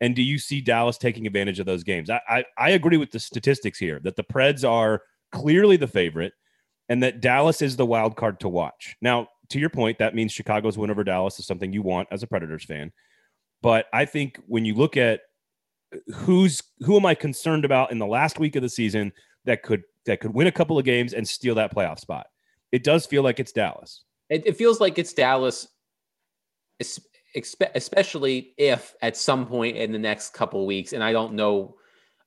And 0.00 0.16
do 0.16 0.22
you 0.22 0.38
see 0.38 0.62
Dallas 0.62 0.96
taking 0.96 1.26
advantage 1.26 1.60
of 1.60 1.66
those 1.66 1.84
games? 1.84 2.08
I, 2.08 2.20
I, 2.26 2.44
I 2.56 2.70
agree 2.70 2.96
with 2.96 3.10
the 3.10 3.20
statistics 3.20 3.78
here 3.78 4.00
that 4.04 4.16
the 4.16 4.24
Preds 4.24 4.68
are 4.68 5.02
clearly 5.30 5.76
the 5.76 5.86
favorite 5.86 6.32
and 6.88 7.02
that 7.02 7.20
Dallas 7.20 7.60
is 7.60 7.76
the 7.76 7.86
wild 7.86 8.16
card 8.16 8.40
to 8.40 8.48
watch. 8.48 8.96
Now, 9.02 9.28
to 9.50 9.58
your 9.58 9.68
point, 9.68 9.98
that 9.98 10.14
means 10.14 10.32
Chicago's 10.32 10.78
win 10.78 10.90
over 10.90 11.04
Dallas 11.04 11.38
is 11.38 11.46
something 11.46 11.72
you 11.72 11.82
want 11.82 12.08
as 12.10 12.22
a 12.22 12.26
Predators 12.26 12.64
fan. 12.64 12.92
But 13.62 13.86
I 13.92 14.06
think 14.06 14.40
when 14.46 14.64
you 14.64 14.74
look 14.74 14.96
at 14.96 15.20
who's 16.14 16.62
who 16.80 16.96
am 16.96 17.06
I 17.06 17.14
concerned 17.14 17.64
about 17.64 17.92
in 17.92 17.98
the 17.98 18.06
last 18.06 18.38
week 18.38 18.56
of 18.56 18.62
the 18.62 18.68
season 18.68 19.12
that 19.44 19.62
could 19.62 19.82
that 20.06 20.20
could 20.20 20.34
win 20.34 20.46
a 20.46 20.52
couple 20.52 20.78
of 20.78 20.84
games 20.84 21.12
and 21.12 21.28
steal 21.28 21.54
that 21.56 21.74
playoff 21.74 21.98
spot, 21.98 22.26
it 22.72 22.84
does 22.84 23.06
feel 23.06 23.22
like 23.22 23.40
it's 23.40 23.52
Dallas. 23.52 24.04
It, 24.28 24.46
it 24.46 24.56
feels 24.56 24.80
like 24.80 24.98
it's 24.98 25.12
Dallas, 25.12 25.68
especially 27.74 28.54
if 28.56 28.94
at 29.02 29.16
some 29.16 29.46
point 29.46 29.76
in 29.76 29.92
the 29.92 29.98
next 29.98 30.32
couple 30.34 30.64
weeks, 30.66 30.92
and 30.92 31.02
I 31.02 31.12
don't 31.12 31.34
know, 31.34 31.76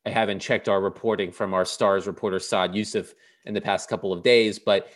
I 0.05 0.09
haven't 0.09 0.39
checked 0.39 0.67
our 0.67 0.81
reporting 0.81 1.31
from 1.31 1.53
our 1.53 1.65
Stars 1.65 2.07
reporter 2.07 2.39
Saad 2.39 2.73
Yousuf 2.73 3.13
in 3.45 3.53
the 3.53 3.61
past 3.61 3.89
couple 3.89 4.11
of 4.11 4.23
days, 4.23 4.59
but 4.59 4.89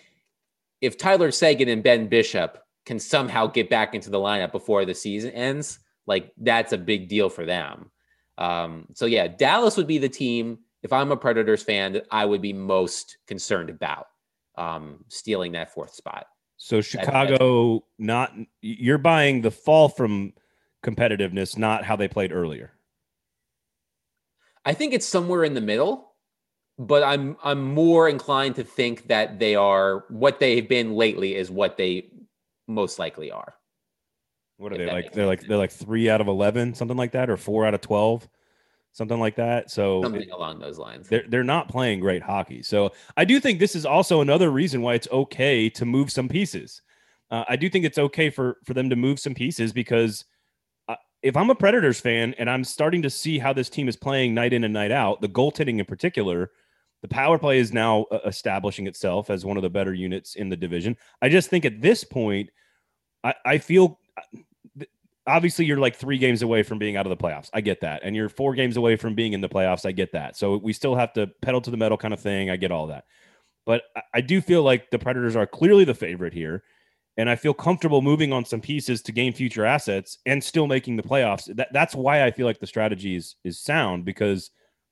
if 0.81 0.97
Tyler 0.97 1.31
Seguin 1.31 1.69
and 1.69 1.81
Ben 1.83 2.07
Bishop 2.07 2.59
can 2.85 2.99
somehow 2.99 3.47
get 3.47 3.69
back 3.69 3.95
into 3.95 4.09
the 4.09 4.19
lineup 4.19 4.51
before 4.51 4.85
the 4.85 4.93
season 4.93 5.31
ends, 5.31 5.79
like 6.05 6.31
that's 6.37 6.73
a 6.73 6.77
big 6.77 7.09
deal 7.09 7.29
for 7.29 7.45
them. 7.45 7.89
Um, 8.37 8.87
so 8.93 9.05
yeah, 9.05 9.27
Dallas 9.27 9.77
would 9.77 9.87
be 9.87 9.97
the 9.97 10.09
team. 10.09 10.59
If 10.83 10.93
I'm 10.93 11.11
a 11.11 11.17
Predators 11.17 11.63
fan, 11.63 11.93
that 11.93 12.05
I 12.11 12.25
would 12.25 12.41
be 12.41 12.53
most 12.53 13.17
concerned 13.27 13.69
about 13.69 14.07
um, 14.57 15.03
stealing 15.07 15.53
that 15.53 15.73
fourth 15.73 15.93
spot. 15.93 16.27
So 16.57 16.81
Chicago, 16.81 17.85
not 17.99 18.33
you're 18.61 18.97
buying 18.97 19.41
the 19.41 19.51
fall 19.51 19.89
from 19.89 20.33
competitiveness, 20.83 21.57
not 21.57 21.83
how 21.83 21.95
they 21.95 22.07
played 22.07 22.31
earlier. 22.31 22.73
I 24.65 24.73
think 24.73 24.93
it's 24.93 25.05
somewhere 25.05 25.43
in 25.43 25.53
the 25.53 25.61
middle, 25.61 26.13
but 26.77 27.03
I'm 27.03 27.37
I'm 27.43 27.63
more 27.63 28.09
inclined 28.09 28.55
to 28.55 28.63
think 28.63 29.07
that 29.07 29.39
they 29.39 29.55
are 29.55 30.05
what 30.09 30.39
they've 30.39 30.67
been 30.67 30.93
lately 30.93 31.35
is 31.35 31.51
what 31.51 31.77
they 31.77 32.09
most 32.67 32.99
likely 32.99 33.31
are. 33.31 33.55
What 34.57 34.73
are 34.73 34.77
they 34.77 34.87
like? 34.87 35.13
They're 35.13 35.27
like 35.27 35.41
they're 35.47 35.57
like 35.57 35.71
three 35.71 36.09
out 36.09 36.19
of 36.19 36.27
eleven, 36.27 36.73
something 36.73 36.97
like 36.97 37.11
that, 37.11 37.29
or 37.29 37.37
four 37.37 37.65
out 37.65 37.75
of 37.75 37.81
twelve, 37.81 38.27
something 38.91 39.19
like 39.19 39.35
that. 39.35 39.69
So 39.69 40.01
something 40.01 40.31
along 40.31 40.59
those 40.59 40.79
lines. 40.79 41.07
They're 41.07 41.25
they're 41.27 41.43
not 41.43 41.69
playing 41.69 41.99
great 41.99 42.23
hockey. 42.23 42.63
So 42.63 42.91
I 43.15 43.23
do 43.23 43.39
think 43.39 43.59
this 43.59 43.75
is 43.75 43.85
also 43.85 44.21
another 44.21 44.49
reason 44.49 44.81
why 44.81 44.95
it's 44.95 45.07
okay 45.11 45.69
to 45.69 45.85
move 45.85 46.11
some 46.11 46.27
pieces. 46.27 46.81
Uh, 47.29 47.43
I 47.47 47.55
do 47.55 47.69
think 47.69 47.85
it's 47.85 47.99
okay 47.99 48.31
for 48.31 48.57
for 48.65 48.73
them 48.73 48.89
to 48.89 48.95
move 48.95 49.19
some 49.19 49.35
pieces 49.35 49.73
because 49.73 50.25
uh, 50.87 50.95
if 51.21 51.37
I'm 51.37 51.51
a 51.51 51.55
Predators 51.55 51.99
fan 51.99 52.33
and 52.39 52.49
I'm 52.49 52.63
starting 52.63 53.03
to 53.03 53.11
see 53.11 53.37
how 53.37 53.53
this 53.53 53.69
team 53.69 53.87
is 53.87 53.95
playing 53.95 54.33
night 54.33 54.53
in 54.53 54.63
and 54.63 54.73
night 54.73 54.91
out, 54.91 55.21
the 55.21 55.29
goaltending 55.29 55.77
in 55.77 55.85
particular, 55.85 56.49
the 57.03 57.07
power 57.07 57.37
play 57.37 57.59
is 57.59 57.71
now 57.71 58.05
uh, 58.11 58.19
establishing 58.25 58.87
itself 58.87 59.29
as 59.29 59.45
one 59.45 59.57
of 59.57 59.63
the 59.63 59.69
better 59.69 59.93
units 59.93 60.33
in 60.33 60.49
the 60.49 60.57
division. 60.57 60.97
I 61.21 61.29
just 61.29 61.51
think 61.51 61.63
at 61.63 61.79
this 61.79 62.03
point, 62.03 62.49
I, 63.23 63.35
I 63.45 63.57
feel 63.59 63.99
obviously 65.27 65.65
you're 65.65 65.77
like 65.77 65.95
three 65.95 66.17
games 66.17 66.41
away 66.41 66.63
from 66.63 66.79
being 66.79 66.95
out 66.95 67.05
of 67.05 67.09
the 67.09 67.21
playoffs. 67.21 67.49
I 67.53 67.61
get 67.61 67.81
that. 67.81 68.01
And 68.03 68.15
you're 68.15 68.29
four 68.29 68.55
games 68.55 68.77
away 68.77 68.95
from 68.95 69.13
being 69.13 69.33
in 69.33 69.41
the 69.41 69.49
playoffs. 69.49 69.85
I 69.85 69.91
get 69.91 70.13
that. 70.13 70.37
So 70.37 70.57
we 70.57 70.73
still 70.73 70.95
have 70.95 71.13
to 71.13 71.27
pedal 71.41 71.61
to 71.61 71.71
the 71.71 71.77
metal 71.77 71.97
kind 71.97 72.13
of 72.13 72.19
thing. 72.19 72.49
I 72.49 72.55
get 72.55 72.71
all 72.71 72.87
that. 72.87 73.03
But 73.65 73.83
I 74.13 74.21
do 74.21 74.39
feel 74.39 74.63
like 74.63 74.89
the 74.89 74.99
Predators 74.99 75.35
are 75.35 75.45
clearly 75.45 75.83
the 75.83 75.93
favorite 75.93 76.33
here. 76.33 76.63
And 77.17 77.29
I 77.29 77.35
feel 77.35 77.53
comfortable 77.53 78.01
moving 78.01 78.31
on 78.31 78.45
some 78.45 78.61
pieces 78.61 79.01
to 79.01 79.11
gain 79.11 79.33
future 79.33 79.65
assets 79.65 80.19
and 80.25 80.41
still 80.41 80.67
making 80.67 80.95
the 80.95 81.03
playoffs. 81.03 81.53
That, 81.55 81.69
that's 81.73 81.95
why 81.95 82.23
I 82.23 82.31
feel 82.31 82.45
like 82.45 82.59
the 82.59 82.67
strategy 82.67 83.15
is, 83.15 83.35
is 83.43 83.59
sound 83.59 84.05
because 84.05 84.51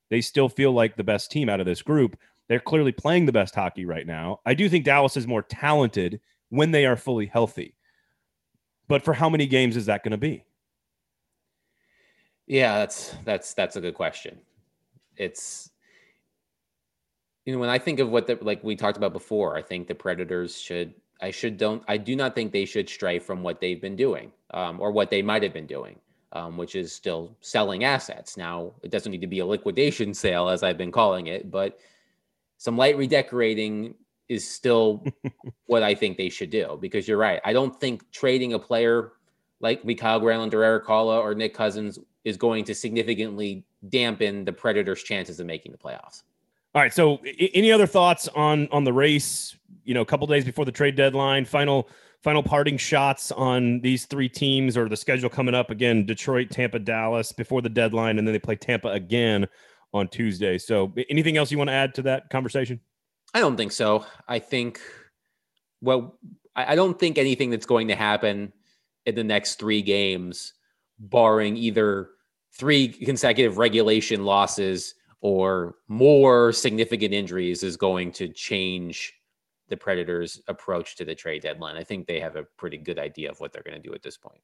they 0.10 0.22
still 0.22 0.50
feel 0.50 0.72
like 0.72 0.96
the 0.96 1.04
best 1.04 1.32
team 1.32 1.50
out 1.50 1.60
of 1.60 1.68
this 1.68 1.84
group. 1.84 2.18
They're 2.50 2.60
clearly 2.60 2.92
playing 2.92 3.28
the 3.28 3.32
best 3.32 3.56
hockey 3.56 3.86
right 3.86 4.06
now. 4.06 4.40
I 4.46 4.56
do 4.56 4.68
think 4.70 4.86
Dallas 4.86 5.18
is 5.18 5.28
more 5.28 5.44
talented 5.44 6.20
when 6.50 6.72
they 6.72 6.86
are 6.86 6.96
fully 6.96 7.28
healthy. 7.28 7.76
But 8.88 9.04
for 9.04 9.14
how 9.14 9.30
many 9.30 9.48
games 9.48 9.76
is 9.76 9.88
that 9.88 10.04
going 10.04 10.12
to 10.12 10.18
be? 10.18 10.44
Yeah, 12.48 12.78
that's 12.80 13.16
that's 13.24 13.54
that's 13.54 13.76
a 13.76 13.82
good 13.82 13.96
question. 13.96 14.38
It's 15.18 15.72
you 17.46 17.54
know 17.54 17.60
when 17.60 17.70
I 17.70 17.80
think 17.80 18.00
of 18.00 18.10
what 18.10 18.28
the 18.28 18.38
like 18.42 18.64
we 18.64 18.76
talked 18.76 18.98
about 18.98 19.14
before, 19.14 19.58
I 19.58 19.62
think 19.62 19.88
the 19.88 19.96
Predators 19.96 20.60
should 20.60 20.94
I 21.22 21.32
should 21.32 21.58
don't 21.58 21.84
I 21.88 21.98
do 21.98 22.16
not 22.16 22.36
think 22.36 22.52
they 22.52 22.66
should 22.66 22.88
stray 22.88 23.18
from 23.18 23.42
what 23.42 23.60
they've 23.60 23.82
been 23.82 23.96
doing 23.96 24.32
um, 24.52 24.80
or 24.80 24.92
what 24.92 25.10
they 25.10 25.24
might 25.24 25.42
have 25.42 25.54
been 25.54 25.66
doing, 25.66 26.00
um, 26.34 26.56
which 26.56 26.76
is 26.76 26.94
still 26.94 27.36
selling 27.42 27.84
assets. 27.84 28.38
Now 28.38 28.74
it 28.84 28.92
doesn't 28.92 29.12
need 29.12 29.22
to 29.22 29.28
be 29.28 29.40
a 29.40 29.46
liquidation 29.46 30.14
sale 30.26 30.50
as 30.50 30.62
I've 30.62 30.78
been 30.78 30.92
calling 30.92 31.28
it, 31.28 31.50
but 31.50 31.80
some 32.58 32.78
light 32.78 32.98
redecorating 32.98 33.96
is 34.30 34.48
still 34.48 35.06
what 35.68 35.84
I 35.84 35.96
think 35.96 36.18
they 36.18 36.30
should 36.30 36.50
do 36.50 36.78
because 36.82 37.08
you're 37.08 37.18
right. 37.18 37.40
I 37.46 37.54
don't 37.54 37.80
think 37.80 38.10
trading 38.12 38.54
a 38.54 38.60
player 38.60 39.14
like 39.60 39.86
Mikael 39.86 40.20
Granlund 40.20 40.54
or 40.54 40.64
Erik 40.64 40.86
Haula 40.86 41.20
or 41.20 41.34
Nick 41.34 41.54
Cousins 41.54 42.00
is 42.24 42.38
going 42.38 42.66
to 42.66 42.76
significantly 42.76 43.64
dampen 43.90 44.46
the 44.46 44.52
Predators' 44.52 45.04
chances 45.04 45.40
of 45.40 45.46
making 45.46 45.72
the 45.72 45.78
playoffs. 45.78 46.24
All 46.74 46.82
right. 46.82 46.94
So, 46.94 47.20
any 47.24 47.72
other 47.72 47.88
thoughts 47.88 48.28
on 48.36 48.68
on 48.72 48.84
the 48.84 48.92
race? 48.92 49.56
You 49.86 49.94
know, 49.94 50.02
a 50.02 50.06
couple 50.06 50.28
days 50.28 50.44
before 50.44 50.66
the 50.66 50.72
trade 50.72 50.96
deadline, 50.96 51.46
final 51.46 51.90
final 52.22 52.44
parting 52.44 52.76
shots 52.76 53.32
on 53.32 53.80
these 53.82 54.06
three 54.06 54.28
teams 54.28 54.76
or 54.76 54.90
the 54.90 54.98
schedule 54.98 55.30
coming 55.30 55.56
up 55.56 55.70
again: 55.70 56.06
Detroit, 56.06 56.50
Tampa, 56.50 56.80
Dallas 56.80 57.32
before 57.32 57.62
the 57.62 57.70
deadline, 57.70 58.20
and 58.20 58.28
then 58.28 58.34
they 58.34 58.40
play 58.40 58.58
Tampa 58.58 58.90
again 58.90 59.48
on 59.94 60.10
Tuesday. 60.10 60.58
So, 60.58 60.94
anything 61.10 61.38
else 61.38 61.50
you 61.50 61.58
want 61.58 61.70
to 61.70 61.74
add 61.74 61.96
to 61.96 62.02
that 62.02 62.30
conversation? 62.30 62.82
I 63.36 63.42
don't 63.42 63.58
think 63.58 63.74
so. 63.74 64.06
I 64.30 64.40
think, 64.40 64.80
well, 65.82 66.18
I 66.56 66.74
don't 66.74 66.98
think 66.98 67.18
anything 67.18 67.50
that's 67.50 67.66
going 67.66 67.90
to 67.90 67.96
happen 67.96 68.54
in 69.06 69.14
the 69.14 69.26
next 69.26 69.60
three 69.60 69.82
games, 69.82 70.54
barring 70.98 71.58
either 71.58 72.12
three 72.54 72.88
consecutive 72.88 73.58
regulation 73.58 74.24
losses 74.24 74.96
or 75.20 75.76
more 75.90 76.54
significant 76.54 77.14
injuries, 77.14 77.62
is 77.62 77.76
going 77.76 78.14
to 78.14 78.30
change 78.30 79.14
the 79.68 79.76
Predators' 79.76 80.40
approach 80.48 80.96
to 80.96 81.04
the 81.04 81.14
trade 81.14 81.42
deadline. 81.42 81.76
I 81.76 81.84
think 81.84 82.08
they 82.08 82.22
have 82.22 82.38
a 82.38 82.44
pretty 82.44 82.78
good 82.78 82.98
idea 82.98 83.30
of 83.30 83.42
what 83.42 83.52
they're 83.52 83.64
going 83.64 83.76
to 83.82 83.86
do 83.86 83.94
at 83.94 84.02
this 84.02 84.16
point. 84.16 84.40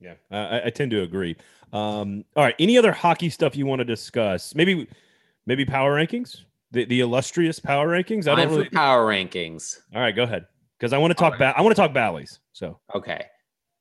Yeah, 0.00 0.14
I, 0.32 0.62
I 0.64 0.70
tend 0.70 0.90
to 0.90 1.02
agree. 1.02 1.36
Um, 1.72 2.24
all 2.34 2.42
right, 2.42 2.56
any 2.58 2.76
other 2.76 2.90
hockey 2.90 3.30
stuff 3.30 3.54
you 3.54 3.66
want 3.66 3.78
to 3.78 3.84
discuss? 3.84 4.52
Maybe, 4.56 4.88
maybe 5.46 5.64
power 5.64 5.94
rankings 5.94 6.42
the, 6.72 6.84
the 6.86 7.00
illustrious 7.00 7.60
power 7.60 7.88
rankings. 7.88 8.26
I 8.26 8.34
don't 8.34 8.48
really 8.48 8.68
power 8.68 9.06
rankings. 9.06 9.78
All 9.94 10.00
right, 10.00 10.14
go 10.14 10.24
ahead 10.24 10.46
because 10.78 10.92
I 10.92 10.98
want 10.98 11.12
to 11.12 11.14
talk 11.14 11.36
about. 11.36 11.56
I 11.56 11.62
want 11.62 11.76
to 11.76 11.80
talk 11.80 11.92
Bally's. 11.92 12.40
So 12.52 12.80
okay, 12.94 13.26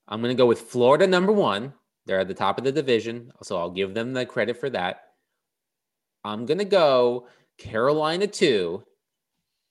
I'm 0.07 0.21
going 0.21 0.35
to 0.35 0.41
go 0.41 0.45
with 0.45 0.61
Florida 0.61 1.07
number 1.07 1.31
one. 1.31 1.73
They're 2.05 2.19
at 2.19 2.27
the 2.27 2.33
top 2.33 2.57
of 2.57 2.63
the 2.63 2.71
division, 2.71 3.31
so 3.41 3.57
I'll 3.57 3.71
give 3.71 3.93
them 3.93 4.13
the 4.13 4.25
credit 4.25 4.57
for 4.59 4.69
that. 4.71 5.01
I'm 6.23 6.45
going 6.45 6.57
to 6.59 6.65
go 6.65 7.27
Carolina 7.57 8.27
two. 8.27 8.83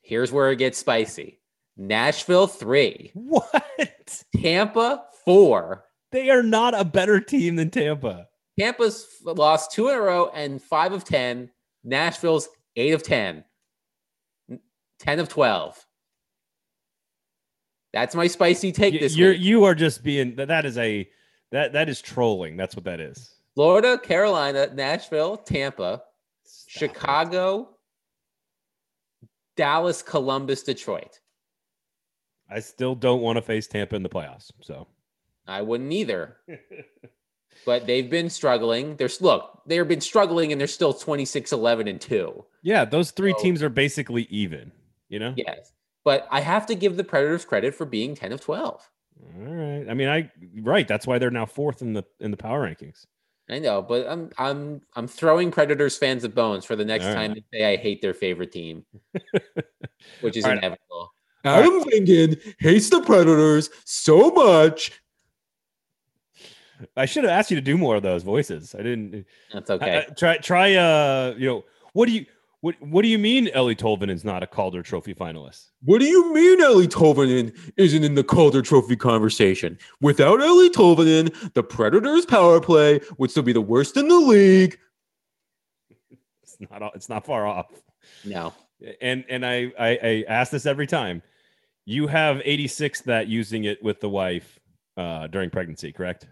Here's 0.02 0.32
where 0.32 0.50
it 0.50 0.56
gets 0.56 0.78
spicy. 0.78 1.40
Nashville 1.76 2.46
three. 2.46 3.12
What? 3.14 4.24
Tampa 4.36 5.04
four. 5.24 5.84
They 6.12 6.30
are 6.30 6.42
not 6.42 6.78
a 6.78 6.84
better 6.84 7.20
team 7.20 7.56
than 7.56 7.70
Tampa. 7.70 8.26
Tampa's 8.58 9.06
lost 9.24 9.72
two 9.72 9.88
in 9.88 9.94
a 9.94 10.00
row 10.00 10.30
and 10.34 10.60
five 10.60 10.92
of 10.92 11.04
ten. 11.04 11.50
Nashville's 11.84 12.48
eight 12.80 12.92
of 12.92 13.02
10, 13.02 13.44
10 14.98 15.18
of 15.18 15.28
12. 15.28 15.86
That's 17.92 18.14
my 18.14 18.26
spicy 18.26 18.72
take 18.72 18.98
this 19.00 19.16
You're, 19.16 19.32
week. 19.32 19.40
You 19.40 19.64
are 19.64 19.74
just 19.74 20.02
being, 20.02 20.36
that 20.36 20.64
is 20.64 20.78
a, 20.78 21.08
that, 21.50 21.72
that 21.72 21.88
is 21.88 22.00
trolling. 22.00 22.56
That's 22.56 22.76
what 22.76 22.84
that 22.84 23.00
is. 23.00 23.34
Florida, 23.54 23.98
Carolina, 23.98 24.68
Nashville, 24.72 25.36
Tampa, 25.36 26.02
Stop 26.44 26.78
Chicago, 26.80 27.60
it. 29.22 29.28
Dallas, 29.56 30.02
Columbus, 30.02 30.62
Detroit. 30.62 31.20
I 32.48 32.60
still 32.60 32.94
don't 32.94 33.20
want 33.20 33.36
to 33.36 33.42
face 33.42 33.66
Tampa 33.66 33.96
in 33.96 34.02
the 34.02 34.08
playoffs. 34.08 34.50
So 34.60 34.86
I 35.46 35.62
wouldn't 35.62 35.92
either. 35.92 36.36
but 37.66 37.86
they've 37.86 38.08
been 38.08 38.30
struggling. 38.30 38.96
There's 38.96 39.20
look, 39.20 39.62
they've 39.66 39.86
been 39.86 40.00
struggling 40.00 40.52
and 40.52 40.60
they're 40.60 40.68
still 40.68 40.92
26 40.92 41.52
11 41.52 41.88
and 41.88 42.00
2. 42.00 42.44
Yeah, 42.62 42.84
those 42.84 43.10
three 43.10 43.32
so, 43.32 43.42
teams 43.42 43.62
are 43.62 43.68
basically 43.68 44.26
even, 44.30 44.72
you 45.08 45.18
know? 45.18 45.34
Yes. 45.36 45.72
But 46.04 46.26
I 46.30 46.40
have 46.40 46.66
to 46.66 46.74
give 46.74 46.96
the 46.96 47.04
Predators 47.04 47.44
credit 47.44 47.74
for 47.74 47.84
being 47.84 48.14
10 48.14 48.32
of 48.32 48.40
12. 48.40 48.90
All 49.36 49.54
right. 49.54 49.86
I 49.88 49.94
mean, 49.94 50.08
I 50.08 50.30
right, 50.60 50.88
that's 50.88 51.06
why 51.06 51.18
they're 51.18 51.30
now 51.30 51.46
fourth 51.46 51.82
in 51.82 51.92
the 51.92 52.04
in 52.20 52.30
the 52.30 52.36
power 52.36 52.66
rankings. 52.66 53.06
I 53.50 53.58
know, 53.58 53.82
but 53.82 54.06
I'm 54.08 54.30
I'm 54.38 54.80
I'm 54.94 55.08
throwing 55.08 55.50
Predators 55.50 55.98
fans 55.98 56.24
of 56.24 56.34
bones 56.34 56.64
for 56.64 56.76
the 56.76 56.84
next 56.84 57.06
All 57.06 57.14
time 57.14 57.32
right. 57.32 57.44
they 57.50 57.58
say 57.58 57.72
I 57.72 57.76
hate 57.76 58.00
their 58.00 58.14
favorite 58.14 58.52
team, 58.52 58.84
which 60.20 60.36
is 60.36 60.44
All 60.44 60.52
inevitable. 60.52 61.12
Right. 61.44 61.58
Adam 61.58 61.82
Vingan 61.84 62.54
hates 62.58 62.90
the 62.90 63.02
Predators 63.02 63.70
so 63.84 64.30
much 64.30 64.92
I 66.96 67.06
should 67.06 67.24
have 67.24 67.32
asked 67.32 67.50
you 67.50 67.56
to 67.56 67.62
do 67.62 67.76
more 67.76 67.96
of 67.96 68.02
those 68.02 68.22
voices. 68.22 68.74
I 68.74 68.82
didn't. 68.82 69.26
That's 69.52 69.70
okay. 69.70 69.96
I, 69.96 69.98
I, 70.00 70.02
try 70.14 70.36
try. 70.38 70.74
Uh, 70.74 71.34
you 71.36 71.46
know, 71.46 71.64
what 71.92 72.06
do 72.06 72.12
you 72.12 72.26
what 72.60 72.80
What 72.80 73.02
do 73.02 73.08
you 73.08 73.18
mean 73.18 73.46
Eeli 73.48 73.76
Tolvanen 73.76 74.10
is 74.10 74.24
not 74.24 74.42
a 74.42 74.46
Calder 74.46 74.82
Trophy 74.82 75.14
finalist? 75.14 75.70
What 75.82 76.00
do 76.00 76.06
you 76.06 76.32
mean 76.32 76.60
Eeli 76.60 76.86
Tolvanen 76.86 77.56
isn't 77.76 78.04
in 78.04 78.14
the 78.14 78.24
Calder 78.24 78.62
Trophy 78.62 78.96
conversation? 78.96 79.78
Without 80.00 80.40
Eeli 80.40 80.68
Tolvanen, 80.68 81.52
the 81.54 81.62
Predators' 81.62 82.26
power 82.26 82.60
play 82.60 83.00
would 83.18 83.30
still 83.30 83.42
be 83.42 83.54
the 83.54 83.60
worst 83.60 83.96
in 83.96 84.08
the 84.08 84.18
league. 84.18 84.78
It's 86.42 86.56
not. 86.60 86.94
It's 86.94 87.08
not 87.08 87.24
far 87.24 87.46
off. 87.46 87.70
No. 88.24 88.52
And 89.00 89.24
and 89.28 89.44
I 89.44 89.72
I, 89.78 89.98
I 90.02 90.24
ask 90.28 90.52
this 90.52 90.66
every 90.66 90.86
time. 90.86 91.22
You 91.86 92.06
have 92.06 92.42
86 92.44 93.00
that 93.02 93.26
using 93.26 93.64
it 93.64 93.82
with 93.82 94.00
the 94.00 94.08
wife 94.08 94.60
uh, 94.96 95.26
during 95.26 95.50
pregnancy, 95.50 95.92
correct? 95.92 96.26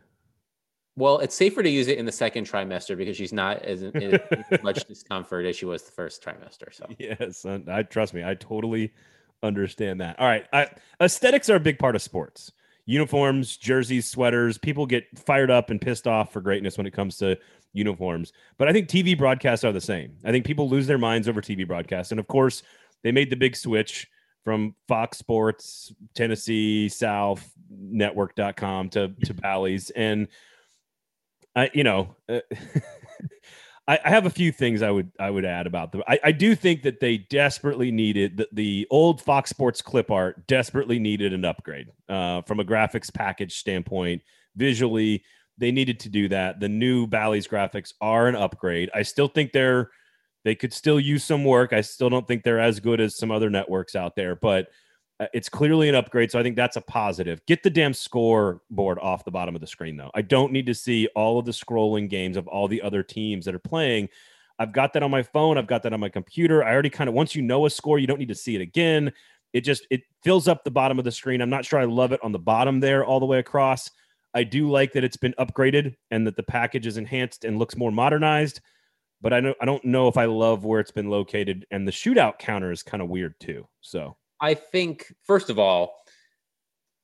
Well, 0.98 1.20
it's 1.20 1.36
safer 1.36 1.62
to 1.62 1.70
use 1.70 1.86
it 1.86 1.96
in 1.96 2.06
the 2.06 2.12
second 2.12 2.50
trimester 2.50 2.96
because 2.96 3.16
she's 3.16 3.32
not 3.32 3.62
as 3.62 3.82
in, 3.82 4.18
much 4.64 4.84
discomfort 4.84 5.46
as 5.46 5.54
she 5.54 5.64
was 5.64 5.84
the 5.84 5.92
first 5.92 6.22
trimester. 6.22 6.74
So 6.74 6.86
yes, 6.98 7.46
I 7.46 7.84
trust 7.84 8.14
me, 8.14 8.24
I 8.24 8.34
totally 8.34 8.92
understand 9.42 10.00
that. 10.00 10.18
All 10.18 10.26
right, 10.26 10.44
I, 10.52 10.68
aesthetics 11.00 11.48
are 11.48 11.54
a 11.54 11.60
big 11.60 11.78
part 11.78 11.94
of 11.94 12.02
sports. 12.02 12.50
uniforms, 12.84 13.56
jerseys, 13.56 14.06
sweaters. 14.06 14.58
People 14.58 14.86
get 14.86 15.04
fired 15.18 15.50
up 15.50 15.70
and 15.70 15.80
pissed 15.80 16.08
off 16.08 16.32
for 16.32 16.40
greatness 16.40 16.76
when 16.76 16.86
it 16.86 16.92
comes 16.92 17.16
to 17.18 17.38
uniforms. 17.74 18.32
But 18.56 18.66
I 18.66 18.72
think 18.72 18.88
TV 18.88 19.16
broadcasts 19.16 19.64
are 19.64 19.72
the 19.72 19.80
same. 19.80 20.16
I 20.24 20.32
think 20.32 20.44
people 20.44 20.68
lose 20.68 20.86
their 20.86 20.98
minds 20.98 21.28
over 21.28 21.40
TV 21.40 21.66
broadcasts. 21.66 22.10
And 22.10 22.18
of 22.18 22.26
course, 22.26 22.62
they 23.04 23.12
made 23.12 23.30
the 23.30 23.36
big 23.36 23.54
switch 23.56 24.08
from 24.42 24.74
Fox 24.88 25.18
Sports, 25.18 25.92
Tennessee, 26.14 26.88
South 26.88 27.52
Network.com 27.70 28.88
to, 28.90 29.08
to 29.24 29.34
Bally's. 29.34 29.90
And 29.90 30.26
I, 31.58 31.70
you 31.74 31.82
know, 31.82 32.14
uh, 32.28 32.40
I, 33.88 33.98
I, 34.04 34.10
have 34.10 34.26
a 34.26 34.30
few 34.30 34.52
things 34.52 34.80
I 34.80 34.90
would 34.90 35.10
I 35.18 35.30
would 35.30 35.44
add 35.44 35.66
about 35.66 35.92
them. 35.92 36.02
I, 36.06 36.20
I 36.24 36.32
do 36.32 36.54
think 36.54 36.82
that 36.82 37.00
they 37.00 37.18
desperately 37.18 37.90
needed 37.90 38.36
the, 38.36 38.48
the 38.52 38.86
old 38.90 39.20
Fox 39.20 39.50
Sports 39.50 39.82
clip 39.82 40.10
art 40.10 40.46
desperately 40.46 40.98
needed 40.98 41.32
an 41.32 41.44
upgrade 41.44 41.88
uh, 42.08 42.42
from 42.42 42.60
a 42.60 42.64
graphics 42.64 43.12
package 43.12 43.56
standpoint. 43.56 44.22
Visually, 44.56 45.24
they 45.56 45.72
needed 45.72 45.98
to 46.00 46.08
do 46.08 46.28
that. 46.28 46.60
The 46.60 46.68
new 46.68 47.06
Bally's 47.06 47.48
graphics 47.48 47.92
are 48.00 48.28
an 48.28 48.36
upgrade. 48.36 48.90
I 48.94 49.02
still 49.02 49.28
think 49.28 49.52
they're 49.52 49.90
they 50.44 50.54
could 50.54 50.72
still 50.72 51.00
use 51.00 51.24
some 51.24 51.44
work. 51.44 51.72
I 51.72 51.80
still 51.80 52.08
don't 52.08 52.26
think 52.28 52.44
they're 52.44 52.60
as 52.60 52.78
good 52.78 53.00
as 53.00 53.16
some 53.16 53.32
other 53.32 53.50
networks 53.50 53.96
out 53.96 54.14
there, 54.14 54.36
but 54.36 54.68
Uh, 55.20 55.26
it's 55.32 55.48
clearly 55.48 55.88
an 55.88 55.94
upgrade. 55.94 56.30
So 56.30 56.38
I 56.38 56.42
think 56.42 56.56
that's 56.56 56.76
a 56.76 56.80
positive. 56.80 57.44
Get 57.46 57.62
the 57.62 57.70
damn 57.70 57.92
scoreboard 57.92 58.98
off 59.00 59.24
the 59.24 59.30
bottom 59.30 59.54
of 59.54 59.60
the 59.60 59.66
screen, 59.66 59.96
though. 59.96 60.10
I 60.14 60.22
don't 60.22 60.52
need 60.52 60.66
to 60.66 60.74
see 60.74 61.08
all 61.16 61.38
of 61.38 61.44
the 61.44 61.52
scrolling 61.52 62.08
games 62.08 62.36
of 62.36 62.46
all 62.46 62.68
the 62.68 62.82
other 62.82 63.02
teams 63.02 63.44
that 63.44 63.54
are 63.54 63.60
playing. 63.60 64.08
I've 64.58 64.72
got 64.72 64.92
that 64.92 65.02
on 65.02 65.10
my 65.10 65.22
phone. 65.22 65.56
I've 65.56 65.66
got 65.66 65.82
that 65.84 65.92
on 65.92 66.00
my 66.00 66.08
computer. 66.08 66.64
I 66.64 66.72
already 66.72 66.90
kind 66.90 67.08
of 67.08 67.14
once 67.14 67.34
you 67.34 67.42
know 67.42 67.66
a 67.66 67.70
score, 67.70 67.98
you 67.98 68.06
don't 68.06 68.18
need 68.18 68.28
to 68.28 68.34
see 68.34 68.54
it 68.54 68.60
again. 68.60 69.12
It 69.52 69.62
just 69.62 69.86
it 69.90 70.02
fills 70.22 70.48
up 70.48 70.64
the 70.64 70.70
bottom 70.70 70.98
of 70.98 71.04
the 71.04 71.12
screen. 71.12 71.40
I'm 71.40 71.50
not 71.50 71.64
sure 71.64 71.78
I 71.78 71.84
love 71.84 72.12
it 72.12 72.22
on 72.22 72.32
the 72.32 72.38
bottom 72.38 72.80
there 72.80 73.04
all 73.04 73.20
the 73.20 73.26
way 73.26 73.38
across. 73.38 73.90
I 74.34 74.44
do 74.44 74.70
like 74.70 74.92
that 74.92 75.04
it's 75.04 75.16
been 75.16 75.34
upgraded 75.38 75.96
and 76.10 76.26
that 76.26 76.36
the 76.36 76.42
package 76.42 76.86
is 76.86 76.96
enhanced 76.96 77.44
and 77.44 77.58
looks 77.58 77.76
more 77.76 77.90
modernized. 77.90 78.60
But 79.20 79.32
I 79.32 79.40
know 79.40 79.54
I 79.60 79.64
don't 79.64 79.84
know 79.84 80.08
if 80.08 80.16
I 80.16 80.26
love 80.26 80.64
where 80.64 80.80
it's 80.80 80.90
been 80.90 81.08
located, 81.08 81.66
and 81.70 81.86
the 81.86 81.92
shootout 81.92 82.38
counter 82.38 82.70
is 82.70 82.82
kind 82.82 83.02
of 83.02 83.08
weird 83.08 83.34
too. 83.40 83.66
So 83.80 84.16
I 84.40 84.54
think 84.54 85.14
first 85.24 85.50
of 85.50 85.58
all, 85.58 86.02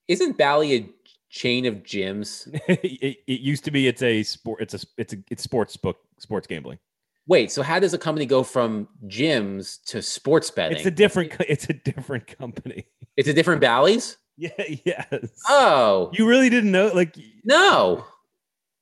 isn't 0.09 0.37
Bally 0.37 0.75
a 0.75 0.89
chain 1.31 1.67
of 1.67 1.77
gyms? 1.77 2.49
it, 2.69 3.19
it, 3.27 3.41
used 3.41 3.65
to 3.65 3.71
be. 3.71 3.89
It's 3.89 4.03
a 4.03 4.23
sport. 4.23 4.61
It's 4.61 4.75
a 4.75 4.81
it's 4.97 5.13
a 5.13 5.17
it's 5.31 5.43
sports 5.43 5.77
book 5.77 5.99
sports 6.19 6.47
gambling. 6.47 6.79
Wait, 7.27 7.51
so 7.51 7.63
how 7.63 7.79
does 7.79 7.95
a 7.95 7.99
company 7.99 8.27
go 8.27 8.43
from 8.43 8.87
gyms 9.07 9.83
to 9.87 10.03
sports 10.03 10.51
betting? 10.51 10.77
It's 10.77 10.87
a 10.87 10.91
different. 10.91 11.35
It's 11.49 11.69
a 11.69 11.75
different 11.75 12.27
company. 12.27 12.87
It's 13.17 13.29
a 13.29 13.33
different 13.33 13.61
Bally's. 13.61 14.17
Yeah. 14.37 14.51
Yes. 14.85 15.43
Oh, 15.49 16.11
you 16.13 16.27
really 16.27 16.51
didn't 16.51 16.73
know? 16.73 16.91
Like 16.93 17.17
no. 17.45 18.05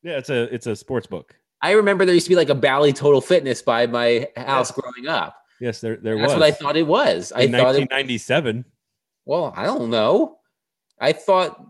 Yeah, 0.02 0.18
it's 0.18 0.30
a 0.30 0.52
it's 0.52 0.66
a 0.66 0.74
sports 0.74 1.06
book. 1.06 1.36
I 1.60 1.72
remember 1.72 2.04
there 2.04 2.14
used 2.14 2.26
to 2.26 2.30
be 2.30 2.36
like 2.36 2.48
a 2.48 2.54
Bally 2.54 2.92
Total 2.92 3.20
Fitness 3.20 3.62
by 3.62 3.86
my 3.86 4.28
house 4.36 4.72
growing 4.72 5.06
up. 5.06 5.41
Yes, 5.62 5.80
there 5.80 5.96
there 5.96 6.16
was. 6.16 6.22
That's 6.22 6.32
was. 6.32 6.40
what 6.40 6.48
I 6.48 6.50
thought 6.50 6.76
it 6.76 6.86
was. 6.88 7.30
In 7.30 7.54
I 7.54 7.58
thought 7.58 7.76
1997. 7.76 8.58
It, 8.58 8.64
well, 9.24 9.54
I 9.56 9.64
don't 9.64 9.90
know. 9.90 10.38
I 11.00 11.12
thought. 11.12 11.64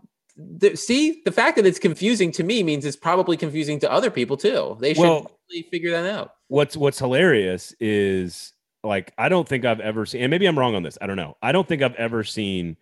Th- 0.59 0.75
see, 0.75 1.21
the 1.25 1.31
fact 1.31 1.57
that 1.57 1.65
it's 1.67 1.77
confusing 1.77 2.31
to 2.31 2.43
me 2.43 2.63
means 2.63 2.85
it's 2.85 2.97
probably 2.97 3.37
confusing 3.37 3.79
to 3.81 3.91
other 3.91 4.09
people 4.09 4.35
too. 4.35 4.77
They 4.79 4.95
should 4.95 5.01
well, 5.01 5.31
figure 5.69 5.91
that 5.91 6.11
out. 6.11 6.33
What's 6.47 6.75
What's 6.75 6.97
hilarious 6.97 7.75
is 7.79 8.53
like 8.83 9.13
I 9.19 9.29
don't 9.29 9.47
think 9.47 9.63
I've 9.63 9.79
ever 9.79 10.07
seen, 10.07 10.21
and 10.23 10.31
maybe 10.31 10.47
I'm 10.47 10.57
wrong 10.57 10.73
on 10.73 10.81
this. 10.81 10.97
I 10.99 11.05
don't 11.05 11.17
know. 11.17 11.37
I 11.43 11.51
don't 11.51 11.67
think 11.67 11.83
I've 11.83 11.93
ever 11.93 12.23
seen 12.23 12.77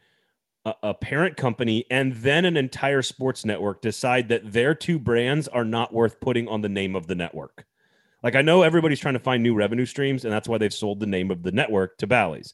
a, 0.64 0.74
a 0.82 0.93
parent 0.93 1.36
company 1.36 1.84
and 1.91 2.14
then 2.14 2.45
an 2.45 2.55
entire 2.55 3.01
sports 3.01 3.43
network 3.43 3.82
decide 3.82 4.30
that 4.30 4.53
their 4.53 4.74
two 4.74 4.97
brands 4.97 5.49
are 5.49 5.66
not 5.66 5.93
worth 5.93 6.22
putting 6.22 6.47
on 6.47 6.62
the 6.62 6.70
name 6.70 6.95
of 6.95 7.07
the 7.07 7.16
network. 7.16 7.66
Like 8.24 8.36
I 8.36 8.42
know 8.42 8.62
everybody's 8.62 9.00
trying 9.00 9.16
to 9.16 9.20
find 9.20 9.42
new 9.42 9.56
revenue 9.56 9.86
streams, 9.86 10.26
and 10.26 10.34
that's 10.34 10.48
why 10.48 10.58
they've 10.58 10.74
sold 10.74 11.00
the 11.00 11.08
name 11.08 11.32
of 11.32 11.44
the 11.44 11.52
network 11.52 11.98
to 11.98 12.08
Bally's. 12.08 12.54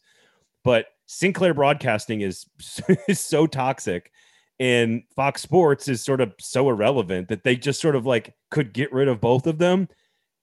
But 0.63 0.88
Sinclair 1.05 1.53
Broadcasting 1.53 2.22
is 2.22 2.45
is 3.07 3.20
so 3.20 3.47
toxic, 3.47 4.11
and 4.59 5.03
Fox 5.15 5.41
Sports 5.41 5.88
is 5.88 6.03
sort 6.03 6.22
of 6.22 6.34
so 6.39 6.70
irrelevant 6.70 7.28
that 7.30 7.43
they 7.43 7.55
just 7.55 7.82
sort 7.82 7.95
of 7.95 8.05
like 8.05 8.36
could 8.49 8.74
get 8.74 8.93
rid 8.93 9.07
of 9.07 9.22
both 9.22 9.47
of 9.47 9.57
them 9.57 9.88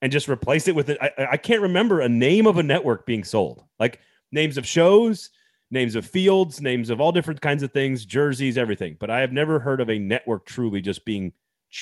and 0.02 0.12
just 0.12 0.28
replace 0.28 0.68
it 0.68 0.74
with 0.74 0.90
it. 0.90 0.98
I, 1.00 1.28
I 1.32 1.36
can't 1.36 1.62
remember 1.62 2.00
a 2.00 2.08
name 2.08 2.46
of 2.46 2.58
a 2.58 2.62
network 2.62 3.06
being 3.06 3.24
sold, 3.24 3.64
like 3.78 4.00
names 4.32 4.58
of 4.58 4.66
shows, 4.66 5.30
names 5.70 5.94
of 5.94 6.04
fields, 6.04 6.60
names 6.60 6.90
of 6.90 7.00
all 7.00 7.12
different 7.12 7.40
kinds 7.40 7.62
of 7.62 7.72
things, 7.72 8.04
jerseys, 8.04 8.58
everything. 8.58 8.96
But 9.00 9.10
I 9.10 9.20
have 9.20 9.32
never 9.32 9.58
heard 9.58 9.80
of 9.80 9.88
a 9.88 9.98
network 9.98 10.44
truly 10.44 10.82
just 10.82 11.04
being 11.04 11.32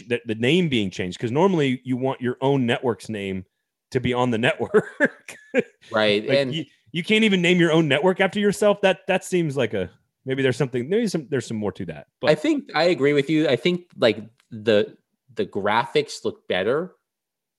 the, 0.01 0.21
the 0.27 0.35
name 0.35 0.69
being 0.69 0.91
changed 0.91 1.19
because 1.19 1.33
normally 1.33 1.81
you 1.85 1.97
want 1.97 2.21
your 2.21 2.37
own 2.41 2.67
network's 2.67 3.09
name 3.09 3.45
to 3.91 4.01
be 4.01 4.13
on 4.13 4.31
the 4.31 4.39
network. 4.39 5.37
right. 5.93 6.27
like 6.27 6.39
and 6.39 6.55
you, 6.55 6.65
you 6.93 7.05
can't 7.05 7.25
even 7.25 7.43
name 7.43 7.59
your 7.59 7.73
own 7.73 7.89
network 7.89 8.21
after 8.21 8.41
yourself. 8.41 8.81
That 8.81 9.01
that 9.07 9.25
seems 9.25 9.57
like 9.57 9.75
a 9.75 9.91
maybe 10.25 10.43
there's 10.43 10.57
something 10.57 10.89
maybe 10.89 11.07
some 11.07 11.27
there's 11.31 11.47
some 11.47 11.57
more 11.57 11.73
to 11.73 11.85
that. 11.87 12.07
But 12.21 12.31
I 12.31 12.35
think 12.35 12.71
I 12.75 12.85
agree 12.85 13.13
with 13.13 13.31
you. 13.31 13.49
I 13.49 13.57
think 13.57 13.87
like 13.99 14.19
the 14.51 14.97
the 15.35 15.47
graphics 15.47 16.25
look 16.25 16.47
better 16.49 16.83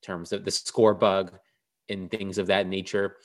in 0.02 0.06
terms 0.06 0.32
of 0.32 0.46
the 0.46 0.52
score 0.52 0.94
bug 0.94 1.34
and 1.90 2.10
things 2.10 2.38
of 2.38 2.48
that 2.48 2.68
nature. 2.68 3.18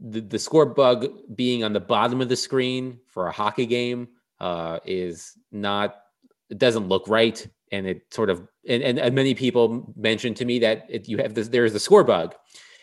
The, 0.00 0.20
the 0.20 0.38
score 0.38 0.66
bug 0.66 1.08
being 1.34 1.64
on 1.64 1.72
the 1.72 1.80
bottom 1.80 2.20
of 2.20 2.28
the 2.28 2.36
screen 2.36 3.00
for 3.08 3.26
a 3.26 3.32
hockey 3.32 3.66
game 3.66 4.08
uh, 4.40 4.78
is 4.84 5.32
not 5.50 5.96
it 6.50 6.58
doesn't 6.58 6.88
look 6.88 7.06
right. 7.08 7.46
And 7.70 7.86
it 7.86 8.02
sort 8.10 8.30
of 8.30 8.46
and, 8.68 8.82
and, 8.82 8.98
and 8.98 9.14
many 9.14 9.34
people 9.34 9.92
mentioned 9.96 10.36
to 10.38 10.44
me 10.44 10.58
that 10.60 10.86
it, 10.88 11.08
you 11.08 11.18
have 11.18 11.34
this 11.34 11.48
there's 11.48 11.72
the 11.72 11.80
score 11.80 12.04
bug. 12.04 12.34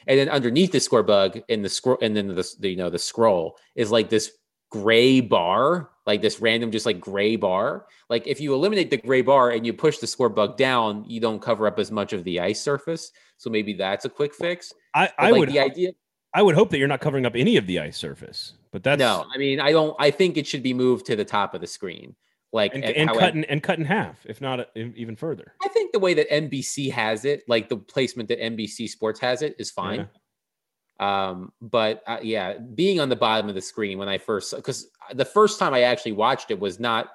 And 0.08 0.20
then 0.20 0.30
underneath 0.30 0.72
the 0.72 0.80
score 0.80 1.04
bug 1.04 1.42
in 1.48 1.64
the 1.64 1.70
scroll 1.70 1.98
and 2.02 2.16
then 2.16 2.28
the, 2.28 2.56
the 2.60 2.70
you 2.70 2.76
know 2.76 2.90
the 2.90 3.00
scroll 3.00 3.58
is 3.76 3.92
like 3.92 4.10
this 4.10 4.32
gray 4.70 5.22
bar 5.22 5.90
like 6.06 6.22
this 6.22 6.40
random 6.40 6.72
just 6.72 6.86
like 6.86 7.00
gray 7.00 7.36
bar. 7.36 7.88
Like 8.10 8.28
if 8.28 8.40
you 8.40 8.54
eliminate 8.54 8.92
the 8.92 8.98
gray 8.98 9.22
bar 9.22 9.50
and 9.50 9.66
you 9.66 9.74
push 9.74 9.98
the 9.98 10.08
score 10.08 10.30
bug 10.30 10.58
down 10.58 11.04
you 11.08 11.20
don't 11.20 11.42
cover 11.42 11.66
up 11.66 11.80
as 11.80 11.92
much 11.92 12.14
of 12.14 12.24
the 12.24 12.40
ice 12.40 12.62
surface. 12.62 13.12
So 13.38 13.50
maybe 13.50 13.74
that's 13.74 14.06
a 14.06 14.10
quick 14.10 14.36
fix. 14.36 14.72
I, 14.94 15.12
I 15.18 15.32
like 15.32 15.40
would 15.40 15.50
the 15.50 15.60
idea 15.60 15.92
i 16.34 16.42
would 16.42 16.56
hope 16.56 16.70
that 16.70 16.78
you're 16.78 16.88
not 16.88 17.02
covering 17.02 17.26
up 17.26 17.36
any 17.36 17.58
of 17.58 17.68
the 17.68 17.80
ice 17.80 17.98
surface 17.98 18.54
but 18.72 18.84
that's 18.84 19.00
no 19.00 19.26
i 19.34 19.38
mean 19.38 19.60
i 19.60 19.72
don't 19.72 19.96
i 20.00 20.10
think 20.10 20.38
it 20.38 20.48
should 20.48 20.64
be 20.64 20.74
moved 20.74 21.06
to 21.06 21.16
the 21.16 21.26
top 21.26 21.54
of 21.54 21.62
the 21.62 21.68
screen 21.68 22.16
like 22.52 22.74
and, 22.74 22.84
and 22.84 23.10
cut 23.10 23.36
in, 23.36 23.44
and 23.46 23.62
cut 23.62 23.80
in 23.80 23.86
half, 23.86 24.26
if 24.26 24.40
not 24.40 24.70
even 24.76 25.16
further. 25.16 25.54
I 25.62 25.68
think 25.68 25.92
the 25.92 26.00
way 26.00 26.14
that 26.14 26.30
NBC 26.30 26.92
has 26.92 27.26
it, 27.26 27.44
like 27.48 27.70
the 27.70 27.78
placement 27.78 28.30
that 28.30 28.40
NBC 28.40 28.90
Sports 28.90 29.20
has 29.20 29.42
it, 29.42 29.56
is 29.60 29.72
fine. 29.72 30.08
Yeah. 31.00 31.28
Um, 31.28 31.52
but 31.62 32.02
uh, 32.08 32.20
yeah, 32.22 32.58
being 32.58 33.00
on 33.00 33.10
the 33.10 33.16
bottom 33.16 33.50
of 33.50 33.56
the 33.56 33.62
screen 33.62 33.98
when 33.98 34.08
I 34.08 34.18
first, 34.18 34.56
because 34.56 34.88
the 35.14 35.26
first 35.26 35.60
time 35.60 35.74
I 35.74 35.82
actually 35.82 36.14
watched 36.14 36.52
it 36.52 36.60
was 36.60 36.80
not. 36.80 37.10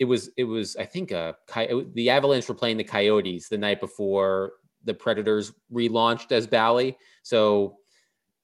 It 0.00 0.06
was 0.06 0.30
it 0.38 0.44
was 0.44 0.76
I 0.76 0.86
think 0.86 1.10
a 1.10 1.36
the 1.92 2.08
Avalanche 2.08 2.48
were 2.48 2.54
playing 2.54 2.78
the 2.78 2.84
Coyotes 2.84 3.50
the 3.50 3.58
night 3.58 3.80
before 3.80 4.52
the 4.84 4.94
Predators 4.94 5.52
relaunched 5.70 6.32
as 6.32 6.46
Bally. 6.46 6.96
So 7.22 7.76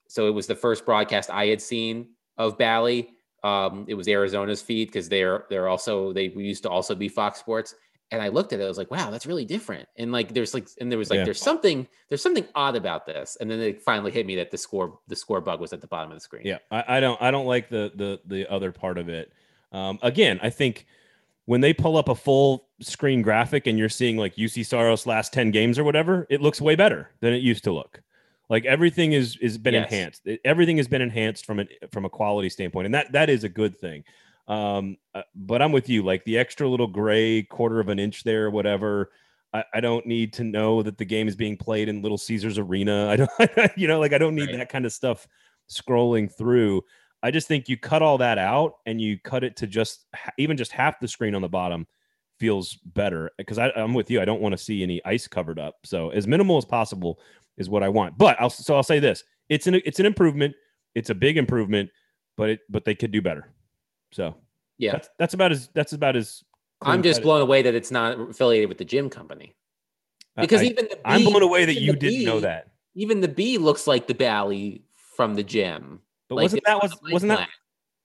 so 0.07 0.27
it 0.27 0.31
was 0.31 0.45
the 0.45 0.55
first 0.55 0.85
broadcast 0.85 1.31
I 1.31 1.47
had 1.47 1.59
seen 1.59 2.09
of 2.37 2.59
Bally 2.59 3.16
um, 3.43 3.85
it 3.87 3.93
was 3.93 4.07
Arizona's 4.07 4.61
feed 4.61 4.87
because 4.87 5.09
they're 5.09 5.45
they're 5.49 5.67
also 5.67 6.13
they 6.13 6.25
used 6.29 6.63
to 6.63 6.69
also 6.69 6.95
be 6.95 7.09
Fox 7.09 7.39
Sports. 7.39 7.75
And 8.09 8.21
I 8.21 8.29
looked 8.29 8.53
at 8.53 8.61
it, 8.61 8.63
I 8.63 8.67
was 8.69 8.77
like, 8.77 8.89
wow, 8.89 9.11
that's 9.11 9.25
really 9.25 9.43
different. 9.43 9.87
And 9.97 10.13
like 10.13 10.33
there's 10.33 10.53
like 10.53 10.69
and 10.79 10.89
there 10.89 10.97
was 10.97 11.09
like 11.09 11.17
yeah. 11.17 11.25
there's 11.25 11.41
something 11.41 11.87
there's 12.07 12.21
something 12.21 12.45
odd 12.55 12.75
about 12.75 13.05
this. 13.05 13.37
And 13.41 13.51
then 13.51 13.59
it 13.59 13.81
finally 13.81 14.11
hit 14.11 14.25
me 14.25 14.35
that 14.37 14.49
the 14.49 14.57
score 14.57 14.99
the 15.07 15.15
score 15.15 15.41
bug 15.41 15.59
was 15.59 15.73
at 15.73 15.81
the 15.81 15.87
bottom 15.87 16.11
of 16.11 16.15
the 16.15 16.21
screen. 16.21 16.43
Yeah, 16.45 16.59
I, 16.71 16.97
I 16.97 16.99
don't 16.99 17.21
I 17.21 17.31
don't 17.31 17.45
like 17.45 17.69
the 17.69 17.91
the 17.95 18.21
the 18.25 18.51
other 18.51 18.71
part 18.71 18.97
of 18.97 19.09
it. 19.09 19.31
Um, 19.73 19.99
again, 20.01 20.39
I 20.41 20.49
think 20.49 20.85
when 21.45 21.61
they 21.61 21.73
pull 21.73 21.97
up 21.97 22.09
a 22.09 22.15
full 22.15 22.67
screen 22.81 23.21
graphic 23.21 23.67
and 23.67 23.77
you're 23.77 23.89
seeing 23.89 24.17
like 24.17 24.35
Juuse 24.35 24.65
Saros 24.65 25.05
last 25.05 25.33
10 25.33 25.51
games 25.51 25.79
or 25.79 25.83
whatever, 25.83 26.27
it 26.29 26.41
looks 26.41 26.61
way 26.61 26.75
better 26.75 27.09
than 27.21 27.33
it 27.33 27.41
used 27.41 27.63
to 27.63 27.71
look. 27.71 28.01
Like 28.49 28.65
everything 28.65 29.13
is 29.13 29.37
is 29.37 29.57
been 29.57 29.73
yes. 29.73 29.91
enhanced. 29.91 30.27
Everything 30.45 30.77
has 30.77 30.87
been 30.87 31.01
enhanced 31.01 31.45
from 31.45 31.59
an 31.59 31.67
from 31.91 32.05
a 32.05 32.09
quality 32.09 32.49
standpoint, 32.49 32.85
and 32.85 32.95
that 32.95 33.11
that 33.11 33.29
is 33.29 33.43
a 33.43 33.49
good 33.49 33.77
thing. 33.77 34.03
Um, 34.47 34.97
uh, 35.13 35.23
but 35.35 35.61
I'm 35.61 35.71
with 35.71 35.89
you. 35.89 36.03
Like 36.03 36.23
the 36.23 36.37
extra 36.37 36.67
little 36.67 36.87
gray 36.87 37.43
quarter 37.43 37.79
of 37.79 37.89
an 37.89 37.99
inch 37.99 38.23
there, 38.23 38.49
whatever. 38.49 39.11
I, 39.53 39.63
I 39.75 39.79
don't 39.81 40.05
need 40.05 40.33
to 40.33 40.43
know 40.43 40.81
that 40.83 40.97
the 40.97 41.05
game 41.05 41.27
is 41.27 41.35
being 41.35 41.57
played 41.57 41.89
in 41.89 42.01
Little 42.01 42.17
Caesars 42.17 42.57
Arena. 42.57 43.09
I 43.09 43.15
don't, 43.17 43.71
you 43.77 43.87
know, 43.87 43.99
like 43.99 44.13
I 44.13 44.17
don't 44.17 44.35
need 44.35 44.49
right. 44.49 44.57
that 44.57 44.69
kind 44.69 44.85
of 44.85 44.93
stuff 44.93 45.27
scrolling 45.69 46.33
through. 46.33 46.83
I 47.23 47.31
just 47.31 47.47
think 47.47 47.67
you 47.67 47.77
cut 47.77 48.01
all 48.01 48.19
that 48.19 48.37
out 48.37 48.75
and 48.85 49.01
you 49.01 49.19
cut 49.19 49.43
it 49.43 49.57
to 49.57 49.67
just 49.67 50.05
even 50.37 50.55
just 50.55 50.71
half 50.71 50.99
the 50.99 51.07
screen 51.07 51.35
on 51.35 51.41
the 51.41 51.49
bottom 51.49 51.87
feels 52.39 52.75
better 52.85 53.31
because 53.37 53.57
I'm 53.57 53.93
with 53.93 54.11
you. 54.11 54.21
I 54.21 54.25
don't 54.25 54.41
want 54.41 54.53
to 54.53 54.57
see 54.57 54.83
any 54.83 55.03
ice 55.03 55.27
covered 55.27 55.59
up. 55.59 55.75
So 55.83 56.09
as 56.09 56.27
minimal 56.27 56.57
as 56.57 56.65
possible 56.65 57.19
is 57.57 57.69
what 57.69 57.83
I 57.83 57.89
want. 57.89 58.17
But 58.17 58.39
I'll 58.39 58.49
so 58.49 58.75
I'll 58.75 58.83
say 58.83 58.99
this: 58.99 59.23
it's 59.49 59.67
an 59.67 59.75
it's 59.85 59.99
an 59.99 60.05
improvement. 60.05 60.55
It's 60.95 61.09
a 61.09 61.15
big 61.15 61.37
improvement, 61.37 61.89
but 62.35 62.49
it 62.49 62.59
but 62.69 62.85
they 62.85 62.95
could 62.95 63.11
do 63.11 63.21
better. 63.21 63.49
So 64.11 64.35
yeah, 64.77 64.93
that's, 64.93 65.09
that's 65.19 65.33
about 65.33 65.51
as 65.51 65.69
that's 65.73 65.93
about 65.93 66.15
as 66.15 66.43
I'm 66.81 67.03
just 67.03 67.21
blown 67.21 67.41
away 67.41 67.61
that 67.61 67.73
it's 67.73 67.91
not 67.91 68.19
affiliated 68.19 68.69
with 68.69 68.77
the 68.77 68.85
gym 68.85 69.09
company. 69.09 69.55
Because 70.39 70.61
I, 70.61 70.65
even 70.65 70.85
the 70.85 70.99
I'm 71.05 71.23
blown 71.23 71.41
away 71.41 71.65
that 71.65 71.81
you 71.81 71.93
didn't 71.93 72.25
know 72.25 72.39
that. 72.41 72.69
Even 72.95 73.21
the 73.21 73.27
B 73.27 73.57
looks 73.57 73.87
like 73.87 74.07
the 74.07 74.13
Bally 74.13 74.83
from 75.15 75.35
the 75.35 75.43
gym. 75.43 76.01
But 76.29 76.35
Like, 76.35 76.43
wasn't 76.43 76.63
that 76.65 76.81
was 76.81 76.95
wasn't 77.11 77.29
that 77.29 77.49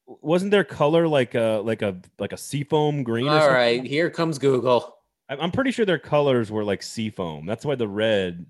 wasn't 0.06 0.50
their 0.50 0.64
color 0.64 1.08
like 1.08 1.34
a 1.34 1.60
like 1.64 1.82
a 1.82 2.00
like 2.18 2.32
a 2.32 2.36
seafoam 2.36 3.02
green? 3.02 3.26
or 3.26 3.40
something? 3.40 3.54
right, 3.54 3.84
here 3.84 4.10
comes 4.10 4.38
Google. 4.38 4.96
I'm 5.28 5.40
I'm 5.40 5.50
pretty 5.50 5.70
sure 5.70 5.84
their 5.84 5.98
colors 5.98 6.50
were 6.50 6.64
like 6.64 6.82
seafoam. 6.82 7.46
That's 7.46 7.64
why 7.64 7.74
the 7.74 7.88
red. 7.88 8.46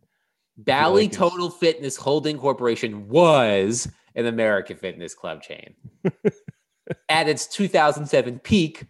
Bally 0.56 1.04
like 1.04 1.12
it's- 1.12 1.18
Total 1.18 1.50
Fitness 1.50 1.96
Holding 1.96 2.38
Corporation 2.38 3.08
was 3.08 3.88
an 4.14 4.26
American 4.26 4.76
fitness 4.76 5.14
club 5.14 5.42
chain. 5.42 5.74
At 7.08 7.28
its 7.28 7.46
2007 7.46 8.40
peak, 8.40 8.86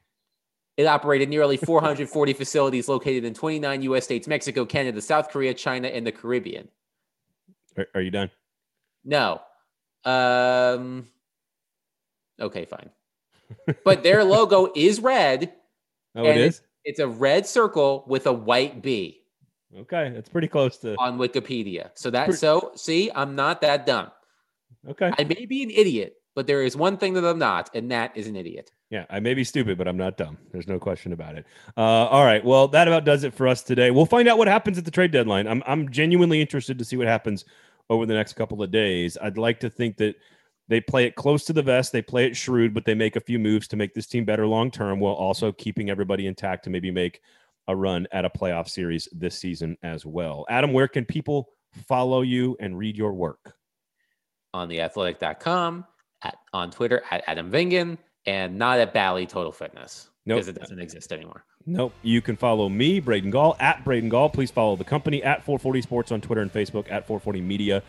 it 0.76 0.86
operated 0.86 1.28
nearly 1.28 1.56
440 1.56 2.32
facilities 2.32 2.88
located 2.88 3.24
in 3.24 3.34
29 3.34 3.82
U.S. 3.82 4.04
states, 4.04 4.26
Mexico, 4.26 4.64
Canada, 4.64 5.00
South 5.00 5.30
Korea, 5.30 5.54
China, 5.54 5.88
and 5.88 6.06
the 6.06 6.12
Caribbean. 6.12 6.68
Are, 7.76 7.86
are 7.94 8.00
you 8.00 8.10
done? 8.10 8.30
No. 9.04 9.40
Um, 10.04 11.06
okay, 12.40 12.64
fine. 12.64 12.90
But 13.84 14.02
their 14.02 14.24
logo 14.24 14.72
is 14.76 15.00
red. 15.00 15.52
Oh, 16.16 16.24
it 16.24 16.36
is. 16.36 16.62
It's 16.84 16.98
a 16.98 17.06
red 17.06 17.46
circle 17.46 18.04
with 18.08 18.26
a 18.26 18.32
white 18.32 18.82
B 18.82 19.21
Okay, 19.80 20.10
that's 20.14 20.28
pretty 20.28 20.48
close 20.48 20.76
to. 20.78 20.94
on 20.98 21.18
Wikipedia. 21.18 21.90
So 21.94 22.10
that 22.10 22.26
Pretty- 22.26 22.38
so 22.38 22.72
see, 22.76 23.10
I'm 23.14 23.34
not 23.34 23.60
that 23.62 23.86
dumb. 23.86 24.10
Okay, 24.88 25.10
I 25.18 25.24
may 25.24 25.46
be 25.46 25.62
an 25.62 25.70
idiot, 25.70 26.16
but 26.34 26.46
there 26.46 26.62
is 26.62 26.76
one 26.76 26.96
thing 26.96 27.14
that 27.14 27.24
I'm 27.24 27.38
not, 27.38 27.70
and 27.74 27.90
that 27.90 28.16
is 28.16 28.26
an 28.26 28.36
idiot. 28.36 28.70
yeah, 28.90 29.06
I 29.08 29.20
may 29.20 29.32
be 29.34 29.44
stupid, 29.44 29.78
but 29.78 29.86
I'm 29.88 29.96
not 29.96 30.16
dumb. 30.18 30.36
There's 30.50 30.66
no 30.68 30.78
question 30.78 31.12
about 31.12 31.36
it. 31.36 31.46
Uh, 31.76 31.80
all 31.80 32.24
right, 32.24 32.44
well, 32.44 32.68
that 32.68 32.88
about 32.88 33.04
does 33.04 33.24
it 33.24 33.32
for 33.32 33.46
us 33.48 33.62
today. 33.62 33.90
We'll 33.90 34.06
find 34.06 34.28
out 34.28 34.38
what 34.38 34.48
happens 34.48 34.76
at 34.76 34.84
the 34.84 34.90
trade 34.90 35.12
deadline. 35.12 35.46
I'm 35.46 35.62
I'm 35.66 35.90
genuinely 35.90 36.40
interested 36.40 36.78
to 36.78 36.84
see 36.84 36.96
what 36.96 37.06
happens 37.06 37.44
over 37.88 38.04
the 38.06 38.14
next 38.14 38.34
couple 38.34 38.62
of 38.62 38.70
days. 38.70 39.16
I'd 39.22 39.38
like 39.38 39.60
to 39.60 39.70
think 39.70 39.96
that 39.98 40.16
they 40.68 40.80
play 40.80 41.04
it 41.04 41.16
close 41.16 41.44
to 41.46 41.52
the 41.52 41.62
vest, 41.62 41.92
they 41.92 42.02
play 42.02 42.26
it 42.26 42.36
shrewd, 42.36 42.72
but 42.74 42.84
they 42.84 42.94
make 42.94 43.16
a 43.16 43.20
few 43.20 43.38
moves 43.38 43.68
to 43.68 43.76
make 43.76 43.94
this 43.94 44.06
team 44.06 44.24
better 44.24 44.46
long 44.46 44.70
term, 44.70 45.00
while 45.00 45.14
also 45.14 45.52
keeping 45.52 45.90
everybody 45.90 46.26
intact 46.26 46.64
to 46.64 46.70
maybe 46.70 46.90
make 46.90 47.20
a 47.68 47.76
run 47.76 48.06
at 48.12 48.24
a 48.24 48.30
playoff 48.30 48.68
series 48.68 49.08
this 49.12 49.38
season 49.38 49.76
as 49.82 50.04
well. 50.04 50.44
Adam, 50.48 50.72
where 50.72 50.88
can 50.88 51.04
people 51.04 51.50
follow 51.86 52.22
you 52.22 52.56
and 52.60 52.76
read 52.76 52.96
your 52.96 53.12
work? 53.12 53.54
On 54.54 54.68
theathletic.com, 54.68 55.86
at 56.22 56.36
on 56.52 56.70
Twitter 56.70 57.02
at 57.10 57.24
Adam 57.26 57.50
Vingan, 57.50 57.98
and 58.26 58.58
not 58.58 58.78
at 58.78 58.92
Bally 58.92 59.26
Total 59.26 59.52
Fitness. 59.52 60.10
Nope. 60.24 60.36
Because 60.36 60.48
it 60.48 60.60
doesn't 60.60 60.78
exist 60.78 61.12
anymore. 61.12 61.44
Nope. 61.66 61.92
You 62.02 62.20
can 62.20 62.36
follow 62.36 62.68
me, 62.68 63.00
Braden 63.00 63.30
Gall, 63.30 63.56
at 63.58 63.84
Braden 63.84 64.08
Gall. 64.08 64.28
Please 64.28 64.50
follow 64.50 64.76
the 64.76 64.84
company 64.84 65.22
at 65.22 65.44
440 65.44 65.82
Sports 65.82 66.12
on 66.12 66.20
Twitter 66.20 66.42
and 66.42 66.52
Facebook, 66.52 66.90
at 66.90 67.06
440 67.06 67.40
Media 67.40 67.82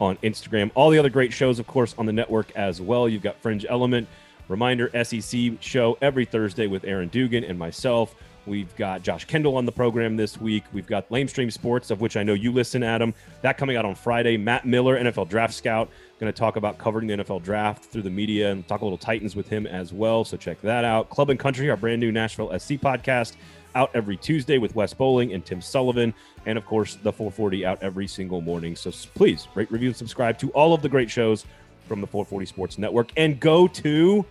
on 0.00 0.16
Instagram. 0.18 0.70
All 0.74 0.90
the 0.90 0.98
other 0.98 1.10
great 1.10 1.32
shows, 1.32 1.58
of 1.58 1.66
course, 1.66 1.94
on 1.98 2.06
the 2.06 2.12
network 2.12 2.50
as 2.56 2.80
well. 2.80 3.08
You've 3.08 3.22
got 3.22 3.40
Fringe 3.40 3.66
Element, 3.68 4.08
Reminder 4.48 4.90
SEC 5.04 5.52
show 5.60 5.98
every 6.00 6.24
Thursday 6.24 6.66
with 6.66 6.84
Aaron 6.84 7.08
Dugan 7.08 7.44
and 7.44 7.58
myself. 7.58 8.14
We've 8.48 8.74
got 8.76 9.02
Josh 9.02 9.26
Kendall 9.26 9.56
on 9.56 9.66
the 9.66 9.72
program 9.72 10.16
this 10.16 10.40
week. 10.40 10.64
We've 10.72 10.86
got 10.86 11.08
Lamestream 11.10 11.52
Sports, 11.52 11.90
of 11.90 12.00
which 12.00 12.16
I 12.16 12.22
know 12.22 12.32
you 12.32 12.50
listen, 12.50 12.82
Adam. 12.82 13.14
That 13.42 13.58
coming 13.58 13.76
out 13.76 13.84
on 13.84 13.94
Friday. 13.94 14.36
Matt 14.36 14.66
Miller, 14.66 14.98
NFL 14.98 15.28
Draft 15.28 15.52
Scout, 15.52 15.90
going 16.18 16.32
to 16.32 16.36
talk 16.36 16.56
about 16.56 16.78
covering 16.78 17.06
the 17.06 17.18
NFL 17.18 17.42
draft 17.42 17.84
through 17.84 18.02
the 18.02 18.10
media 18.10 18.50
and 18.50 18.66
talk 18.66 18.80
a 18.80 18.84
little 18.84 18.98
Titans 18.98 19.36
with 19.36 19.48
him 19.48 19.66
as 19.66 19.92
well. 19.92 20.24
So 20.24 20.36
check 20.36 20.60
that 20.62 20.84
out. 20.84 21.10
Club 21.10 21.30
and 21.30 21.38
Country, 21.38 21.68
our 21.70 21.76
brand 21.76 22.00
new 22.00 22.10
Nashville 22.10 22.48
SC 22.58 22.72
podcast, 22.72 23.36
out 23.74 23.90
every 23.94 24.16
Tuesday 24.16 24.58
with 24.58 24.74
Wes 24.74 24.94
Bowling 24.94 25.34
and 25.34 25.44
Tim 25.44 25.60
Sullivan. 25.60 26.14
And 26.46 26.56
of 26.56 26.64
course, 26.64 26.94
the 26.94 27.12
440 27.12 27.66
out 27.66 27.82
every 27.82 28.06
single 28.06 28.40
morning. 28.40 28.74
So 28.74 28.90
please 29.14 29.46
rate, 29.54 29.70
review, 29.70 29.88
and 29.88 29.96
subscribe 29.96 30.38
to 30.38 30.50
all 30.50 30.72
of 30.72 30.82
the 30.82 30.88
great 30.88 31.10
shows 31.10 31.44
from 31.86 32.00
the 32.00 32.06
440 32.06 32.46
Sports 32.46 32.78
Network 32.78 33.10
and 33.16 33.38
go 33.38 33.68
to 33.68 34.24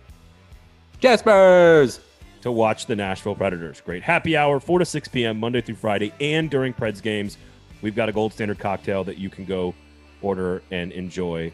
Jaspers! 1.00 2.00
To 2.42 2.52
watch 2.52 2.86
the 2.86 2.94
Nashville 2.94 3.34
Predators. 3.34 3.80
Great 3.80 4.02
happy 4.02 4.36
hour, 4.36 4.60
4 4.60 4.78
to 4.78 4.84
6 4.84 5.08
p.m., 5.08 5.40
Monday 5.40 5.60
through 5.60 5.74
Friday, 5.74 6.12
and 6.20 6.48
during 6.48 6.72
Preds 6.72 7.02
games. 7.02 7.36
We've 7.82 7.96
got 7.96 8.08
a 8.08 8.12
gold 8.12 8.32
standard 8.32 8.58
cocktail 8.58 9.04
that 9.04 9.18
you 9.18 9.28
can 9.28 9.44
go 9.44 9.74
order 10.22 10.62
and 10.70 10.92
enjoy 10.92 11.52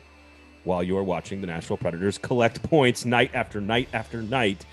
while 0.64 0.82
you're 0.82 1.02
watching 1.02 1.40
the 1.40 1.46
Nashville 1.46 1.76
Predators 1.76 2.18
collect 2.18 2.62
points 2.62 3.04
night 3.04 3.30
after 3.34 3.60
night 3.60 3.88
after 3.92 4.22
night 4.22 4.64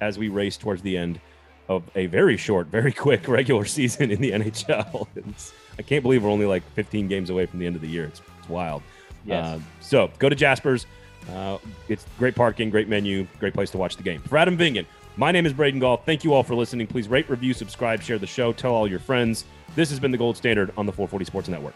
as 0.00 0.18
we 0.18 0.28
race 0.28 0.56
towards 0.56 0.82
the 0.82 0.96
end 0.96 1.20
of 1.68 1.82
a 1.94 2.06
very 2.06 2.36
short, 2.36 2.68
very 2.68 2.92
quick 3.06 3.28
regular 3.28 3.64
season 3.64 4.10
in 4.10 4.20
the 4.20 4.30
NHL. 4.32 5.06
It's, 5.16 5.52
I 5.78 5.82
can't 5.82 6.02
believe 6.02 6.22
we're 6.22 6.30
only 6.30 6.46
like 6.46 6.62
15 6.74 7.08
games 7.08 7.30
away 7.30 7.46
from 7.46 7.58
the 7.58 7.66
end 7.66 7.76
of 7.76 7.82
the 7.82 7.88
year. 7.88 8.04
It's, 8.04 8.20
it's 8.38 8.48
wild. 8.48 8.82
Yes. 9.24 9.44
Uh, 9.46 9.60
so 9.80 10.10
go 10.18 10.28
to 10.28 10.34
Jasper's. 10.34 10.86
Uh, 11.32 11.58
it's 11.88 12.04
great 12.18 12.34
parking, 12.34 12.68
great 12.68 12.88
menu, 12.88 13.26
great 13.38 13.54
place 13.54 13.70
to 13.70 13.78
watch 13.78 13.96
the 13.96 14.02
game. 14.02 14.20
For 14.22 14.36
Adam 14.36 14.58
Vingan, 14.58 14.84
my 15.16 15.32
name 15.32 15.46
is 15.46 15.52
Braden 15.52 15.80
Gall. 15.80 15.98
Thank 15.98 16.24
you 16.24 16.34
all 16.34 16.42
for 16.42 16.54
listening. 16.54 16.86
Please 16.86 17.08
rate, 17.08 17.28
review, 17.28 17.54
subscribe, 17.54 18.02
share 18.02 18.18
the 18.18 18.26
show, 18.26 18.52
tell 18.52 18.74
all 18.74 18.88
your 18.88 18.98
friends. 18.98 19.44
This 19.74 19.90
has 19.90 20.00
been 20.00 20.10
the 20.10 20.18
gold 20.18 20.36
standard 20.36 20.72
on 20.76 20.86
the 20.86 20.92
440 20.92 21.24
Sports 21.24 21.48
Network. 21.48 21.74